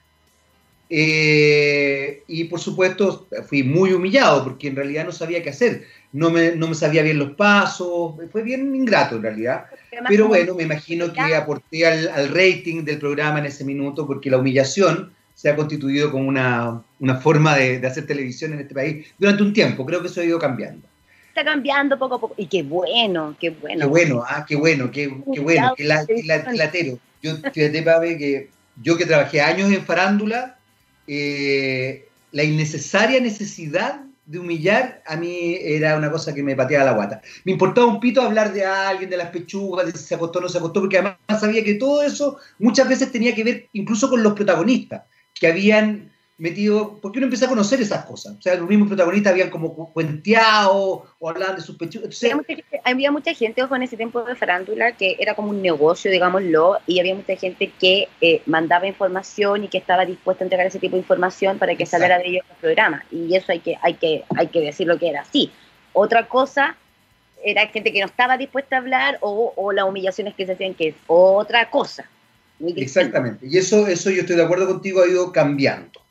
Eh, 0.89 2.23
y 2.27 2.45
por 2.45 2.59
supuesto 2.59 3.27
fui 3.47 3.61
muy 3.61 3.93
humillado 3.93 4.43
porque 4.43 4.69
en 4.69 4.75
realidad 4.75 5.05
no 5.05 5.11
sabía 5.11 5.43
qué 5.43 5.51
hacer. 5.51 5.83
No 6.13 6.31
me, 6.31 6.55
no 6.55 6.67
me 6.67 6.73
sabía 6.73 7.03
bien 7.03 7.19
los 7.19 7.33
pasos, 7.33 8.15
fue 8.31 8.41
bien 8.41 8.73
ingrato 8.75 9.17
en 9.17 9.21
realidad. 9.21 9.65
Pero 10.07 10.27
bueno, 10.27 10.55
me 10.55 10.63
imagino 10.63 11.13
que 11.13 11.35
aporté 11.35 11.85
al, 11.85 12.07
al 12.07 12.29
rating 12.29 12.83
del 12.83 12.97
programa 12.97 13.37
en 13.37 13.45
ese 13.45 13.63
minuto 13.63 14.07
porque 14.07 14.31
la 14.31 14.39
humillación 14.39 15.13
se 15.43 15.49
ha 15.49 15.57
constituido 15.57 16.09
como 16.09 16.29
una, 16.29 16.85
forma 17.19 17.57
de, 17.57 17.85
hacer 17.85 18.07
televisión 18.07 18.53
en 18.53 18.61
este 18.61 18.73
país 18.73 19.07
durante 19.19 19.43
un 19.43 19.51
tiempo. 19.51 19.85
Creo 19.85 20.01
que 20.01 20.07
eso 20.07 20.21
ha 20.21 20.23
ido 20.23 20.39
cambiando. 20.39 20.87
Está 21.27 21.43
cambiando 21.43 21.99
poco 21.99 22.15
a 22.15 22.21
poco. 22.21 22.35
Y 22.37 22.45
qué 22.45 22.63
bueno, 22.63 23.35
qué 23.37 23.49
bueno. 23.49 23.79
Qué 23.81 23.85
bueno, 23.87 24.23
ah, 24.25 24.45
qué 24.47 24.55
bueno, 24.55 24.89
qué, 24.89 25.07
bueno. 25.09 25.73
Qué, 25.75 25.83
la, 25.83 26.05
latero. 26.53 26.97
Yo, 27.21 27.35
fíjate, 27.51 27.83
Pabe, 27.83 28.17
que 28.17 28.51
yo 28.81 28.95
que 28.95 29.05
trabajé 29.05 29.41
años 29.41 29.69
en 29.69 29.83
farándula, 29.83 30.55
eh, 31.07 32.07
la 32.31 32.45
innecesaria 32.45 33.19
necesidad 33.19 33.99
de 34.25 34.39
humillar, 34.39 35.03
a 35.05 35.17
mí 35.17 35.57
era 35.59 35.97
una 35.97 36.09
cosa 36.09 36.33
que 36.33 36.41
me 36.41 36.55
pateaba 36.55 36.85
la 36.85 36.93
guata. 36.93 37.21
Me 37.43 37.51
importaba 37.51 37.87
un 37.87 37.99
pito 37.99 38.21
hablar 38.21 38.53
de 38.53 38.63
alguien, 38.63 39.09
de 39.09 39.17
las 39.17 39.29
pechugas, 39.29 39.87
de 39.87 39.91
si 39.91 40.05
se 40.05 40.15
acostó 40.15 40.39
o 40.39 40.43
no 40.43 40.47
se 40.47 40.59
acostó, 40.59 40.79
porque 40.79 40.99
además 40.99 41.17
sabía 41.37 41.65
que 41.65 41.73
todo 41.73 42.01
eso 42.01 42.37
muchas 42.59 42.87
veces 42.87 43.11
tenía 43.11 43.35
que 43.35 43.43
ver 43.43 43.67
incluso 43.73 44.09
con 44.09 44.23
los 44.23 44.31
protagonistas, 44.31 45.01
que 45.33 45.47
habían 45.47 46.13
metido, 46.37 46.99
porque 46.99 47.19
uno 47.19 47.27
empieza 47.27 47.45
a 47.45 47.49
conocer 47.49 47.79
esas 47.79 48.05
cosas. 48.05 48.35
O 48.37 48.41
sea, 48.41 48.55
los 48.55 48.67
mismos 48.67 48.87
protagonistas 48.87 49.31
habían 49.31 49.49
como 49.49 49.93
cuenteado 49.93 51.05
o 51.19 51.29
hablaban 51.29 51.55
de 51.55 51.61
sus 51.61 51.77
pechos. 51.77 52.03
había, 52.83 53.11
mucha 53.11 53.33
gente, 53.33 53.61
ojo, 53.63 53.75
en 53.75 53.83
ese 53.83 53.97
tiempo 53.97 54.21
de 54.23 54.35
farándula 54.35 54.93
que 54.93 55.15
era 55.19 55.35
como 55.35 55.51
un 55.51 55.61
negocio, 55.61 56.11
digámoslo, 56.11 56.79
y 56.87 56.99
había 56.99 57.15
mucha 57.15 57.35
gente 57.35 57.71
que 57.79 58.09
eh, 58.19 58.41
mandaba 58.45 58.87
información 58.87 59.63
y 59.63 59.67
que 59.67 59.77
estaba 59.77 60.05
dispuesta 60.05 60.43
a 60.43 60.45
entregar 60.45 60.67
ese 60.67 60.79
tipo 60.79 60.95
de 60.95 61.01
información 61.01 61.59
para 61.59 61.75
que 61.75 61.85
saliera 61.85 62.17
de 62.17 62.27
ellos 62.27 62.45
el 62.49 62.57
programa. 62.57 63.05
Y 63.11 63.35
eso 63.35 63.51
hay 63.51 63.59
que, 63.59 63.77
hay 63.81 63.93
que, 63.93 64.23
hay 64.35 64.47
que 64.47 64.61
decir 64.61 64.87
lo 64.87 64.97
que 64.97 65.09
era 65.09 65.21
así. 65.21 65.51
Otra 65.93 66.27
cosa 66.27 66.75
era 67.43 67.67
gente 67.67 67.93
que 67.93 67.99
no 67.99 68.07
estaba 68.07 68.37
dispuesta 68.37 68.77
a 68.77 68.79
hablar 68.79 69.17
o, 69.21 69.53
o 69.55 69.71
las 69.71 69.85
humillaciones 69.85 70.33
que 70.33 70.45
se 70.45 70.53
hacían, 70.53 70.73
que 70.73 70.89
es 70.89 70.95
otra 71.07 71.69
cosa. 71.69 72.09
Exactamente. 72.59 73.47
Y 73.47 73.57
eso, 73.57 73.87
eso 73.87 74.09
yo 74.09 74.21
estoy 74.21 74.35
de 74.35 74.43
acuerdo 74.43 74.67
contigo, 74.67 75.01
ha 75.01 75.07
ido 75.07 75.31
cambiando. 75.31 76.01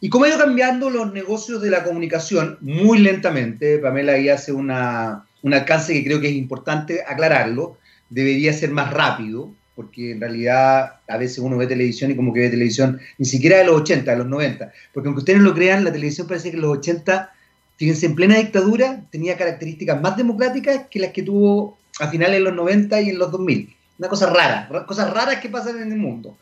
Y 0.00 0.08
cómo 0.08 0.24
ha 0.24 0.28
ido 0.28 0.38
cambiando 0.38 0.88
los 0.88 1.12
negocios 1.12 1.60
de 1.60 1.70
la 1.70 1.84
comunicación 1.84 2.56
muy 2.60 2.98
lentamente, 2.98 3.78
Pamela 3.78 4.12
ahí 4.12 4.28
hace 4.28 4.52
una, 4.52 5.26
un 5.42 5.54
alcance 5.54 5.92
que 5.92 6.04
creo 6.04 6.20
que 6.20 6.28
es 6.28 6.34
importante 6.34 7.02
aclararlo, 7.06 7.76
debería 8.08 8.52
ser 8.52 8.70
más 8.70 8.92
rápido, 8.92 9.52
porque 9.74 10.12
en 10.12 10.20
realidad 10.20 11.00
a 11.06 11.16
veces 11.16 11.38
uno 11.38 11.56
ve 11.56 11.66
televisión 11.66 12.10
y 12.10 12.16
como 12.16 12.32
que 12.32 12.40
ve 12.40 12.50
televisión 12.50 12.98
ni 13.18 13.26
siquiera 13.26 13.58
de 13.58 13.64
los 13.64 13.80
80, 13.82 14.10
de 14.10 14.16
los 14.16 14.26
90, 14.26 14.72
porque 14.92 15.08
aunque 15.08 15.20
ustedes 15.20 15.38
no 15.38 15.46
lo 15.46 15.54
crean, 15.54 15.84
la 15.84 15.92
televisión 15.92 16.26
parece 16.26 16.50
que 16.50 16.56
en 16.56 16.62
los 16.62 16.78
80, 16.78 17.32
fíjense, 17.76 18.06
en 18.06 18.14
plena 18.14 18.36
dictadura 18.36 19.02
tenía 19.10 19.36
características 19.36 20.00
más 20.00 20.16
democráticas 20.16 20.86
que 20.90 20.98
las 20.98 21.12
que 21.12 21.22
tuvo 21.22 21.78
a 21.98 22.08
finales 22.08 22.38
de 22.38 22.44
los 22.44 22.54
90 22.54 23.00
y 23.02 23.10
en 23.10 23.18
los 23.18 23.30
2000. 23.30 23.74
Una 24.00 24.08
cosa 24.08 24.30
rara, 24.30 24.66
cosas 24.86 25.12
raras 25.12 25.40
que 25.42 25.50
pasan 25.50 25.78
en 25.82 25.92
el 25.92 25.98
mundo. 25.98 26.38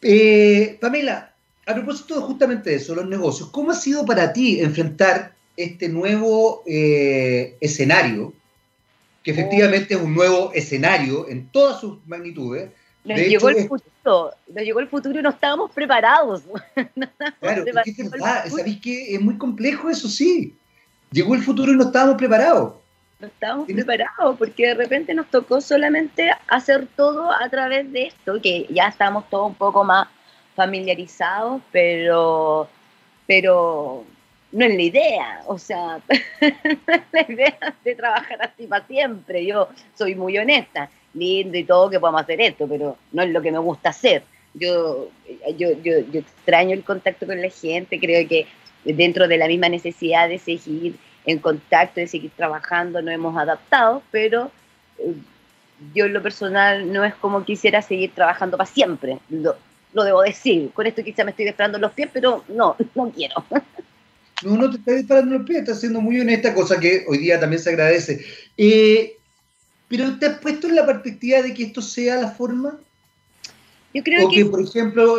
Eh, 0.00 0.78
Pamela, 0.80 1.34
a 1.66 1.74
propósito 1.74 2.22
justamente 2.22 2.70
de 2.70 2.76
eso, 2.76 2.94
los 2.94 3.06
negocios, 3.06 3.50
¿cómo 3.50 3.72
ha 3.72 3.74
sido 3.74 4.06
para 4.06 4.32
ti 4.32 4.60
enfrentar 4.60 5.34
este 5.58 5.90
nuevo 5.90 6.62
eh, 6.66 7.58
escenario, 7.60 8.32
que 9.22 9.32
efectivamente 9.32 9.92
es 9.92 10.00
un 10.00 10.14
nuevo 10.14 10.52
escenario 10.54 11.28
en 11.28 11.48
todas 11.48 11.80
sus 11.80 11.98
magnitudes? 12.06 12.70
Nos 13.04 13.18
llegó 13.18 13.50
el 13.50 13.68
futuro, 13.68 14.32
nos 14.48 14.64
llegó 14.64 14.80
el 14.80 14.88
futuro 14.88 15.20
y 15.20 15.22
no 15.22 15.28
estábamos 15.28 15.70
preparados. 15.70 16.44
claro, 17.40 17.64
es 17.84 18.10
verdad, 18.10 18.46
¿sabéis 18.48 18.80
que 18.80 19.14
es 19.14 19.20
muy 19.20 19.36
complejo 19.36 19.90
eso 19.90 20.08
sí? 20.08 20.56
Llegó 21.10 21.34
el 21.34 21.42
futuro 21.42 21.70
y 21.70 21.76
no 21.76 21.84
estábamos 21.84 22.16
preparados. 22.16 22.76
No 23.24 23.30
estábamos 23.30 23.66
preparados 23.66 24.38
porque 24.38 24.68
de 24.68 24.74
repente 24.74 25.14
nos 25.14 25.30
tocó 25.30 25.60
solamente 25.60 26.30
hacer 26.48 26.86
todo 26.94 27.32
a 27.32 27.48
través 27.48 27.90
de 27.90 28.08
esto, 28.08 28.40
que 28.42 28.66
ya 28.68 28.88
estamos 28.88 29.28
todos 29.30 29.48
un 29.48 29.54
poco 29.54 29.82
más 29.82 30.08
familiarizados, 30.54 31.62
pero, 31.72 32.68
pero 33.26 34.04
no 34.52 34.64
es 34.64 34.74
la 34.74 34.82
idea, 34.82 35.42
o 35.46 35.58
sea, 35.58 36.00
la 37.12 37.26
idea 37.28 37.74
de 37.82 37.94
trabajar 37.94 38.38
así 38.42 38.66
para 38.66 38.86
siempre. 38.86 39.46
Yo 39.46 39.68
soy 39.94 40.14
muy 40.14 40.36
honesta, 40.36 40.90
lindo 41.14 41.56
y 41.56 41.64
todo 41.64 41.88
que 41.88 41.98
podamos 41.98 42.22
hacer 42.22 42.40
esto, 42.42 42.68
pero 42.68 42.96
no 43.12 43.22
es 43.22 43.30
lo 43.30 43.40
que 43.40 43.52
me 43.52 43.58
gusta 43.58 43.88
hacer. 43.88 44.22
Yo, 44.52 45.08
yo, 45.56 45.72
yo, 45.82 46.00
yo 46.12 46.20
extraño 46.20 46.74
el 46.74 46.84
contacto 46.84 47.26
con 47.26 47.40
la 47.40 47.48
gente, 47.48 47.98
creo 47.98 48.28
que 48.28 48.46
dentro 48.84 49.26
de 49.26 49.38
la 49.38 49.48
misma 49.48 49.68
necesidad 49.68 50.28
de 50.28 50.38
seguir 50.38 50.96
en 51.26 51.38
contacto, 51.38 52.00
de 52.00 52.06
seguir 52.06 52.30
trabajando, 52.36 53.00
nos 53.00 53.14
hemos 53.14 53.36
adaptado, 53.36 54.02
pero 54.10 54.50
eh, 54.98 55.14
yo 55.94 56.04
en 56.06 56.12
lo 56.12 56.22
personal 56.22 56.92
no 56.92 57.04
es 57.04 57.14
como 57.14 57.44
quisiera 57.44 57.82
seguir 57.82 58.12
trabajando 58.14 58.56
para 58.56 58.68
siempre 58.68 59.18
lo 59.94 60.04
debo 60.04 60.22
decir. 60.22 60.70
Con 60.74 60.86
esto 60.86 61.02
quizá 61.02 61.24
me 61.24 61.30
estoy 61.30 61.46
disparando 61.46 61.78
los 61.78 61.92
pies, 61.92 62.10
pero 62.12 62.44
no, 62.48 62.76
no 62.94 63.10
quiero. 63.10 63.44
No, 64.42 64.56
no 64.56 64.70
te 64.70 64.76
estás 64.76 64.96
disparando 64.96 65.38
los 65.38 65.46
pies, 65.46 65.60
estás 65.60 65.80
siendo 65.80 66.00
muy 66.00 66.20
honesta, 66.20 66.52
cosa 66.52 66.78
que 66.78 67.04
hoy 67.08 67.18
día 67.18 67.40
también 67.40 67.62
se 67.62 67.70
agradece. 67.70 68.24
Eh, 68.58 69.16
pero 69.88 70.18
¿te 70.18 70.26
has 70.26 70.38
puesto 70.38 70.66
en 70.66 70.74
la 70.74 70.84
perspectiva 70.84 71.40
de 71.40 71.54
que 71.54 71.64
esto 71.64 71.80
sea 71.80 72.16
la 72.16 72.28
forma? 72.28 72.78
Yo 73.94 74.02
creo 74.02 74.26
o 74.26 74.28
que, 74.28 74.44
por 74.44 74.60
ejemplo, 74.60 75.18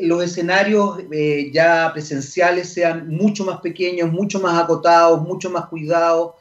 los 0.00 0.24
escenarios 0.24 0.98
eh, 1.12 1.50
ya 1.52 1.92
presenciales 1.92 2.72
sean 2.72 3.08
mucho 3.08 3.44
más 3.44 3.60
pequeños, 3.60 4.10
mucho 4.10 4.40
más 4.40 4.60
acotados, 4.60 5.22
mucho 5.22 5.50
más 5.50 5.66
cuidados. 5.66 6.32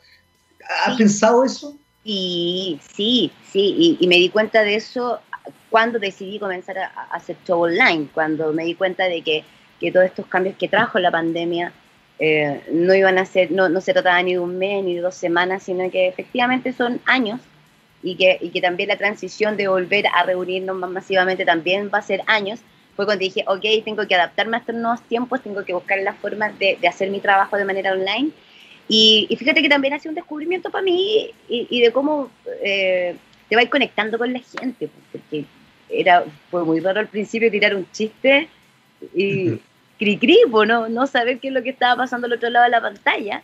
¿Has 0.86 0.98
pensado 0.98 1.46
eso? 1.46 1.78
Y 2.04 2.80
sí, 2.96 3.32
sí, 3.52 3.98
y, 4.00 4.08
me 4.08 4.16
di 4.16 4.30
cuenta 4.30 4.64
de 4.64 4.76
eso 4.76 5.20
cuando 5.70 6.00
decidí 6.00 6.40
comenzar 6.40 6.80
a, 6.80 6.88
hacer 7.12 7.38
show 7.46 7.62
online, 7.62 8.08
cuando 8.12 8.52
me 8.52 8.66
di 8.66 8.74
cuenta 8.74 9.04
de 9.04 9.22
que, 9.22 9.44
que 9.80 9.92
todos 9.92 10.08
estos 10.08 10.26
cambios 10.26 10.56
que 10.58 10.68
trajo 10.68 10.98
la 10.98 11.12
pandemia 11.12 11.72
eh, 12.18 12.64
no 12.72 12.96
iban 12.96 13.20
a 13.20 13.26
ser, 13.26 13.52
no, 13.52 13.70
no, 13.70 13.82
se 13.82 13.94
trataba 13.94 14.22
ni 14.24 14.34
de 14.34 14.40
un 14.40 14.58
mes 14.58 14.84
ni 14.84 14.96
de 14.96 15.02
dos 15.02 15.14
semanas, 15.16 15.62
sino 15.62 15.92
que 15.92 16.08
efectivamente 16.08 16.74
son 16.74 17.00
años 17.06 17.40
y 18.06 18.16
que, 18.16 18.38
y 18.40 18.52
que 18.52 18.62
también 18.62 18.90
la 18.90 18.98
transición 18.98 19.58
de 19.58 19.68
volver 19.68 20.06
a 20.14 20.24
reunirnos 20.24 20.76
más 20.78 20.92
masivamente 20.92 21.44
también 21.44 21.90
va 21.92 21.98
a 21.98 22.04
ser 22.04 22.22
años. 22.28 22.60
Fue 22.96 23.06
cuando 23.06 23.24
dije, 23.24 23.44
ok, 23.48 23.84
tengo 23.84 24.08
que 24.08 24.14
adaptarme 24.14 24.58
a 24.58 24.60
estos 24.60 24.76
nuevos 24.76 25.02
tiempos, 25.02 25.42
tengo 25.42 25.66
que 25.66 25.74
buscar 25.74 25.98
las 26.00 26.16
formas 26.18 26.58
de, 26.60 26.78
de 26.80 26.88
hacer 26.88 27.10
mi 27.10 27.20
trabajo 27.20 27.58
de 27.58 27.66
manera 27.66 27.94
online. 27.94 28.30
Y, 28.88 29.26
y, 29.28 29.36
fíjate 29.36 29.64
que 29.64 29.70
también 29.70 29.96
ha 29.96 30.00
sido 30.00 30.12
un 30.12 30.16
descubrimiento 30.16 30.70
para 30.70 30.84
mí 30.84 31.32
y, 31.50 31.68
y 31.68 31.82
de 31.82 31.92
cómo 31.92 32.30
eh, 32.64 33.16
te 33.50 33.56
vas 33.56 33.66
conectando 33.66 34.20
con 34.20 34.32
la 34.32 34.40
gente, 34.40 34.88
porque 35.12 35.46
era, 35.90 36.24
fue 36.52 36.64
muy 36.64 36.80
raro 36.82 37.00
al 37.00 37.08
principio 37.08 37.50
tirar 37.50 37.76
un 37.76 37.90
chiste 37.92 38.48
y 39.16 39.60
cri 39.98 40.18
cri, 40.20 40.38
¿no? 40.68 40.90
no 40.90 41.08
saber 41.08 41.40
qué 41.40 41.48
es 41.48 41.54
lo 41.56 41.64
que 41.64 41.72
estaba 41.72 41.96
pasando 41.96 42.28
al 42.28 42.34
otro 42.34 42.52
lado 42.52 42.66
de 42.66 42.72
la 42.72 42.82
pantalla. 42.82 43.42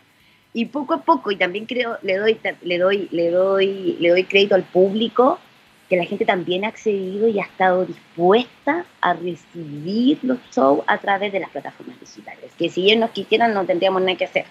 Y 0.54 0.66
poco 0.66 0.94
a 0.94 1.02
poco, 1.02 1.32
y 1.32 1.38
también 1.38 1.66
creo, 1.66 1.98
le 2.02 2.18
doy, 2.18 2.38
le 2.62 2.78
doy, 2.78 3.08
le 3.12 3.30
doy, 3.32 3.98
le 4.00 4.10
doy 4.10 4.24
crédito 4.26 4.56
al 4.56 4.64
público, 4.64 5.40
que 5.90 5.96
la 5.96 6.06
gente 6.06 6.26
también 6.26 6.66
ha 6.66 6.70
accedido 6.70 7.28
y 7.28 7.40
ha 7.40 7.44
estado 7.44 7.86
dispuesta 7.86 8.86
a 9.02 9.14
recibir 9.14 10.20
los 10.24 10.40
shows 10.54 10.84
a 10.88 10.98
través 10.98 11.32
de 11.32 11.40
las 11.40 11.50
plataformas 11.50 12.00
digitales. 12.00 12.52
Que 12.58 12.70
si 12.70 12.86
ellos 12.86 13.00
nos 13.00 13.12
quisieran, 13.12 13.54
no 13.54 13.66
tendríamos 13.66 14.02
nada 14.02 14.18
que 14.18 14.26
hacer. 14.26 14.46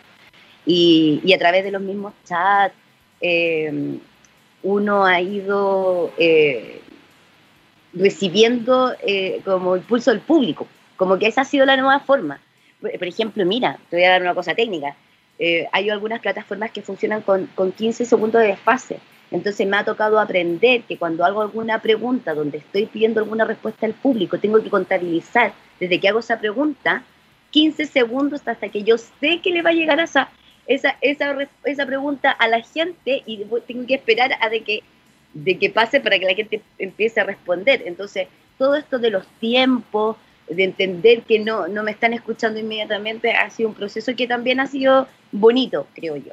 Y, 0.67 1.21
y 1.25 1.33
a 1.33 1.39
través 1.39 1.65
de 1.65 1.71
los 1.71 1.83
mismos 1.83 2.13
chats, 2.25 2.75
eh, 3.21 3.99
uno 4.63 5.05
ha 5.05 5.21
ido 5.21 6.13
eh, 6.19 6.81
recibiendo 7.93 8.95
eh, 9.07 9.41
como 9.45 9.77
impulso 9.77 10.11
del 10.11 10.21
público, 10.21 10.67
como 10.97 11.19
que 11.19 11.27
esa 11.27 11.43
ha 11.43 11.45
sido 11.45 11.67
la 11.67 11.77
nueva 11.77 12.01
forma. 12.01 12.41
Por, 12.81 13.07
ejemplo, 13.07 13.45
mira, 13.45 13.79
te 13.91 13.97
voy 13.97 14.05
a 14.05 14.11
dar 14.11 14.23
una 14.23 14.35
cosa 14.35 14.55
técnica. 14.55 14.97
Eh, 15.41 15.67
hay 15.73 15.91
algunas 15.91 16.21
plataformas 16.21 16.71
que 16.71 16.83
funcionan 16.83 17.23
con, 17.23 17.47
con 17.55 17.73
15 17.73 18.05
segundos 18.05 18.43
de 18.43 18.49
desfase. 18.49 19.01
Entonces 19.31 19.67
me 19.67 19.77
ha 19.77 19.85
tocado 19.85 20.21
aprender 20.21 20.83
que 20.83 20.99
cuando 20.99 21.25
hago 21.25 21.41
alguna 21.41 21.81
pregunta 21.81 22.35
donde 22.35 22.59
estoy 22.59 22.87
pidiendo 22.87 23.21
alguna 23.21 23.45
respuesta 23.47 23.87
al 23.87 23.95
público, 23.95 24.39
tengo 24.39 24.63
que 24.63 24.71
contabilizar 24.71 25.53
desde 25.79 25.99
que 25.99 26.09
hago 26.09 26.19
esa 26.19 26.39
pregunta 26.39 27.03
15 27.51 27.87
segundos 27.87 28.43
hasta 28.47 28.69
que 28.69 28.83
yo 28.83 28.99
sé 28.99 29.41
que 29.43 29.51
le 29.51 29.63
va 29.63 29.71
a 29.71 29.73
llegar 29.73 29.99
esa, 29.99 30.29
esa, 30.67 30.97
esa, 31.01 31.37
esa 31.65 31.87
pregunta 31.87 32.31
a 32.31 32.47
la 32.47 32.61
gente 32.61 33.23
y 33.25 33.45
tengo 33.67 33.87
que 33.87 33.95
esperar 33.95 34.33
a 34.41 34.49
de 34.49 34.63
que 34.63 34.83
de 35.33 35.59
que 35.59 35.71
pase 35.71 36.01
para 36.01 36.19
que 36.19 36.27
la 36.27 36.35
gente 36.35 36.61
empiece 36.79 37.21
a 37.21 37.25
responder. 37.25 37.83
Entonces, 37.87 38.29
todo 38.59 38.75
esto 38.75 38.99
de 38.99 39.11
los 39.11 39.27
tiempos, 39.39 40.17
de 40.51 40.65
entender 40.65 41.23
que 41.23 41.39
no, 41.39 41.69
no 41.69 41.83
me 41.83 41.93
están 41.93 42.13
escuchando 42.13 42.59
inmediatamente, 42.59 43.33
ha 43.33 43.51
sido 43.51 43.71
un 43.71 43.75
proceso 43.75 44.15
que 44.17 44.27
también 44.27 44.61
ha 44.61 44.67
sido 44.67 45.07
bonito, 45.33 45.87
creo 45.95 46.17
yo. 46.17 46.33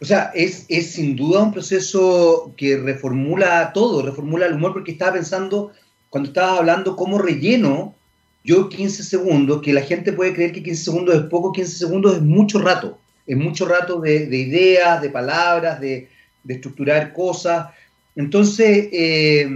O 0.00 0.04
sea, 0.04 0.30
es, 0.34 0.66
es 0.68 0.92
sin 0.92 1.16
duda 1.16 1.42
un 1.42 1.52
proceso 1.52 2.52
que 2.56 2.76
reformula 2.76 3.72
todo, 3.72 4.02
reformula 4.02 4.46
el 4.46 4.54
humor, 4.54 4.72
porque 4.72 4.92
estaba 4.92 5.14
pensando, 5.14 5.72
cuando 6.08 6.28
estabas 6.28 6.58
hablando, 6.58 6.96
cómo 6.96 7.18
relleno 7.18 7.94
yo 8.42 8.68
15 8.68 9.02
segundos, 9.02 9.60
que 9.62 9.72
la 9.72 9.82
gente 9.82 10.12
puede 10.12 10.32
creer 10.32 10.52
que 10.52 10.62
15 10.62 10.84
segundos 10.84 11.14
es 11.14 11.22
poco, 11.22 11.52
15 11.52 11.76
segundos 11.76 12.16
es 12.16 12.22
mucho 12.22 12.58
rato, 12.58 12.98
es 13.26 13.36
mucho 13.36 13.66
rato 13.66 14.00
de 14.00 14.24
ideas, 14.24 15.02
de 15.02 15.10
palabras, 15.10 15.80
de, 15.80 16.08
de 16.42 16.54
estructurar 16.54 17.12
cosas. 17.12 17.68
Entonces, 18.16 18.88
eh, 18.92 19.48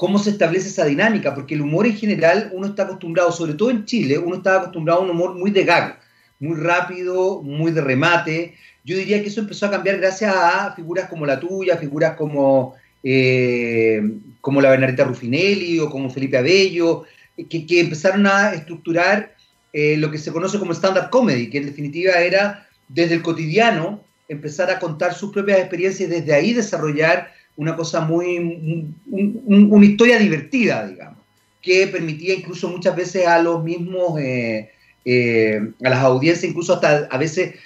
cómo 0.00 0.18
se 0.18 0.30
establece 0.30 0.68
esa 0.68 0.86
dinámica, 0.86 1.34
porque 1.34 1.54
el 1.54 1.60
humor 1.60 1.84
en 1.86 1.94
general 1.94 2.50
uno 2.54 2.68
está 2.68 2.84
acostumbrado, 2.84 3.30
sobre 3.32 3.52
todo 3.52 3.70
en 3.70 3.84
Chile, 3.84 4.16
uno 4.16 4.36
está 4.36 4.56
acostumbrado 4.56 5.00
a 5.00 5.04
un 5.04 5.10
humor 5.10 5.34
muy 5.34 5.50
de 5.50 5.62
gag, 5.62 6.00
muy 6.38 6.56
rápido, 6.56 7.42
muy 7.42 7.70
de 7.70 7.82
remate. 7.82 8.54
Yo 8.82 8.96
diría 8.96 9.20
que 9.20 9.28
eso 9.28 9.42
empezó 9.42 9.66
a 9.66 9.70
cambiar 9.70 9.98
gracias 9.98 10.34
a 10.34 10.72
figuras 10.74 11.06
como 11.10 11.26
la 11.26 11.38
tuya, 11.38 11.76
figuras 11.76 12.16
como, 12.16 12.76
eh, 13.02 14.00
como 14.40 14.62
la 14.62 14.70
Bernarita 14.70 15.04
Ruffinelli 15.04 15.78
o 15.80 15.90
como 15.90 16.08
Felipe 16.08 16.38
Abello, 16.38 17.04
que, 17.36 17.66
que 17.66 17.80
empezaron 17.80 18.26
a 18.26 18.54
estructurar 18.54 19.34
eh, 19.74 19.98
lo 19.98 20.10
que 20.10 20.16
se 20.16 20.32
conoce 20.32 20.58
como 20.58 20.72
stand-up 20.72 21.10
comedy, 21.10 21.50
que 21.50 21.58
en 21.58 21.66
definitiva 21.66 22.14
era 22.14 22.66
desde 22.88 23.16
el 23.16 23.22
cotidiano 23.22 24.02
empezar 24.30 24.70
a 24.70 24.78
contar 24.78 25.12
sus 25.12 25.30
propias 25.30 25.58
experiencias 25.58 26.08
y 26.08 26.10
desde 26.10 26.32
ahí 26.32 26.54
desarrollar 26.54 27.38
una 27.60 27.76
cosa 27.76 28.00
muy, 28.00 28.88
una 29.10 29.84
historia 29.84 30.18
divertida, 30.18 30.86
digamos, 30.86 31.18
que 31.60 31.86
permitía 31.88 32.32
incluso 32.32 32.70
muchas 32.70 32.96
veces 32.96 33.26
a 33.26 33.38
los 33.42 33.62
mismos, 33.62 34.18
eh, 34.18 34.70
eh, 35.04 35.70
a 35.84 35.90
las 35.90 36.02
audiencias, 36.02 36.48
incluso 36.48 36.72
hasta 36.72 37.06
a 37.10 37.18
veces 37.18 37.56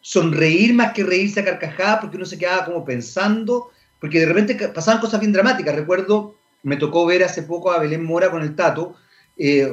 sonreír 0.00 0.72
más 0.72 0.94
que 0.94 1.04
reírse 1.04 1.40
a 1.40 1.44
carcajadas, 1.44 2.00
porque 2.00 2.16
uno 2.16 2.24
se 2.24 2.38
quedaba 2.38 2.64
como 2.64 2.82
pensando, 2.82 3.70
porque 4.00 4.20
de 4.20 4.26
repente 4.26 4.54
pasaban 4.68 5.02
cosas 5.02 5.20
bien 5.20 5.34
dramáticas. 5.34 5.76
Recuerdo, 5.76 6.34
me 6.62 6.78
tocó 6.78 7.04
ver 7.04 7.22
hace 7.22 7.42
poco 7.42 7.72
a 7.72 7.78
Belén 7.78 8.04
Mora 8.04 8.30
con 8.30 8.40
el 8.40 8.56
Tato, 8.56 8.96
eh, 9.36 9.70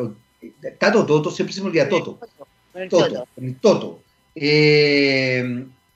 Tato, 0.77 1.05
Toto, 1.05 1.31
siempre 1.31 1.53
se 1.53 1.62
me 1.62 1.67
olvida 1.67 1.88
Toto. 1.88 2.19
Toto. 2.89 3.27
El 3.38 3.55
Toto. 3.55 4.01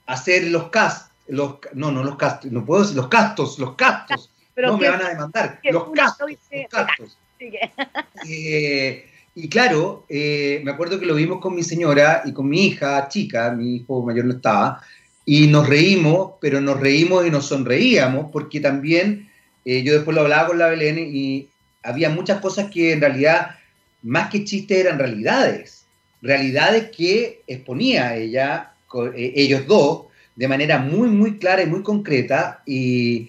hacer 0.06 0.44
los 0.44 0.70
casts 0.70 1.13
los, 1.28 1.56
no, 1.72 1.90
no 1.90 2.02
los 2.04 2.16
castos, 2.16 2.50
no 2.50 2.64
puedo 2.64 2.82
decir 2.82 2.96
los 2.96 3.08
castos, 3.08 3.58
los 3.58 3.74
castos. 3.74 4.30
no 4.56 4.78
me 4.78 4.88
van 4.88 5.02
a 5.02 5.08
demandar. 5.08 5.60
Los 5.64 5.90
castos. 5.92 6.30
Los 6.30 6.68
castos. 6.70 7.18
Eh, 8.26 9.04
y 9.34 9.48
claro, 9.48 10.06
eh, 10.08 10.60
me 10.64 10.70
acuerdo 10.70 10.98
que 11.00 11.06
lo 11.06 11.16
vimos 11.16 11.40
con 11.40 11.54
mi 11.54 11.62
señora 11.62 12.22
y 12.24 12.32
con 12.32 12.48
mi 12.48 12.66
hija 12.66 13.08
chica, 13.08 13.50
mi 13.50 13.76
hijo 13.76 14.02
mayor 14.02 14.26
no 14.26 14.34
estaba, 14.34 14.80
y 15.26 15.48
nos 15.48 15.68
reímos, 15.68 16.34
pero 16.40 16.60
nos 16.60 16.78
reímos 16.78 17.26
y 17.26 17.30
nos 17.30 17.46
sonreíamos, 17.46 18.30
porque 18.30 18.60
también 18.60 19.28
eh, 19.64 19.82
yo 19.82 19.94
después 19.94 20.14
lo 20.14 20.22
hablaba 20.22 20.48
con 20.48 20.58
la 20.58 20.68
Belén 20.68 20.98
y 20.98 21.48
había 21.82 22.10
muchas 22.10 22.40
cosas 22.40 22.70
que 22.70 22.92
en 22.92 23.00
realidad, 23.00 23.56
más 24.02 24.30
que 24.30 24.44
chistes, 24.44 24.78
eran 24.78 24.98
realidades. 24.98 25.84
Realidades 26.22 26.90
que 26.96 27.42
exponía 27.46 28.16
ella, 28.16 28.72
ellos 29.16 29.66
dos, 29.66 30.04
de 30.36 30.48
manera 30.48 30.78
muy, 30.78 31.08
muy 31.08 31.38
clara 31.38 31.62
y 31.62 31.66
muy 31.66 31.82
concreta. 31.82 32.62
Y, 32.66 33.28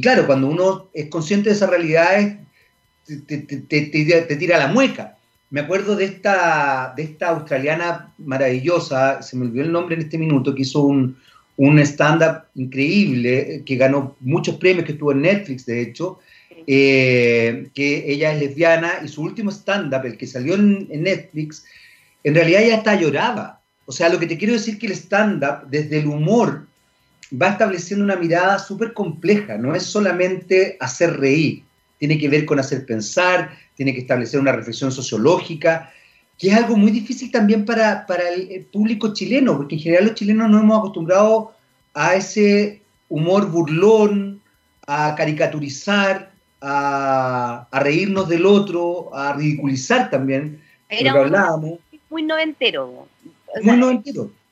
claro, 0.00 0.26
cuando 0.26 0.48
uno 0.48 0.88
es 0.94 1.06
consciente 1.06 1.50
de 1.50 1.56
esas 1.56 1.70
realidades, 1.70 2.36
te, 3.26 3.38
te, 3.38 4.36
tira 4.36 4.58
la 4.58 4.68
mueca. 4.68 5.16
Me 5.50 5.60
acuerdo 5.60 5.94
de 5.94 6.06
esta, 6.06 6.92
de 6.96 7.04
esta 7.04 7.28
australiana 7.28 8.12
maravillosa, 8.18 9.22
se 9.22 9.36
me 9.36 9.46
olvidó 9.46 9.64
el 9.64 9.72
nombre 9.72 9.94
en 9.94 10.02
este 10.02 10.18
minuto, 10.18 10.54
que 10.54 10.62
hizo 10.62 10.82
un, 10.82 11.16
un 11.56 11.78
stand-up 11.78 12.44
increíble, 12.54 13.62
que 13.64 13.76
ganó 13.76 14.16
muchos 14.20 14.56
premios, 14.56 14.84
que 14.84 14.92
estuvo 14.92 15.12
en 15.12 15.22
Netflix, 15.22 15.64
de 15.66 15.82
hecho, 15.82 16.18
eh, 16.66 17.68
que 17.74 18.10
ella 18.10 18.32
es 18.32 18.40
lesbiana 18.40 18.94
y 19.04 19.08
su 19.08 19.22
último 19.22 19.50
stand-up, 19.50 20.04
el 20.04 20.16
que 20.16 20.26
salió 20.26 20.54
en, 20.54 20.88
en, 20.90 21.04
Netflix, 21.04 21.64
en 22.24 22.34
realidad 22.34 22.62
ella 22.62 22.76
hasta 22.78 23.00
lloraba. 23.00 23.55
O 23.86 23.92
sea, 23.92 24.08
lo 24.08 24.18
que 24.18 24.26
te 24.26 24.36
quiero 24.36 24.52
decir 24.52 24.74
es 24.74 24.80
que 24.80 24.86
el 24.86 24.92
stand-up, 24.92 25.68
desde 25.68 26.00
el 26.00 26.08
humor, 26.08 26.66
va 27.30 27.48
estableciendo 27.48 28.04
una 28.04 28.16
mirada 28.16 28.58
súper 28.58 28.92
compleja, 28.92 29.56
no 29.56 29.74
es 29.74 29.84
solamente 29.84 30.76
hacer 30.80 31.18
reír, 31.18 31.62
tiene 31.98 32.18
que 32.18 32.28
ver 32.28 32.44
con 32.44 32.58
hacer 32.58 32.84
pensar, 32.84 33.56
tiene 33.74 33.94
que 33.94 34.00
establecer 34.00 34.40
una 34.40 34.52
reflexión 34.52 34.92
sociológica, 34.92 35.92
que 36.38 36.48
es 36.48 36.54
algo 36.54 36.76
muy 36.76 36.90
difícil 36.90 37.30
también 37.30 37.64
para, 37.64 38.04
el 38.34 38.66
público 38.72 39.14
chileno, 39.14 39.56
porque 39.56 39.76
en 39.76 39.80
general 39.80 40.04
los 40.06 40.14
chilenos 40.14 40.50
no 40.50 40.60
hemos 40.60 40.78
acostumbrado 40.78 41.54
a 41.94 42.14
ese 42.14 42.82
humor 43.08 43.50
burlón, 43.50 44.40
a 44.86 45.14
caricaturizar, 45.16 46.32
a, 46.60 47.68
reírnos 47.72 48.28
del 48.28 48.46
otro, 48.46 49.14
a 49.14 49.32
ridiculizar 49.32 50.10
también, 50.10 50.60
Era 50.88 51.12
lo 51.12 51.18
que 51.18 51.24
hablábamos. 51.24 51.78
Muy 52.10 52.22
noventero 52.22 53.08
muy 53.62 54.02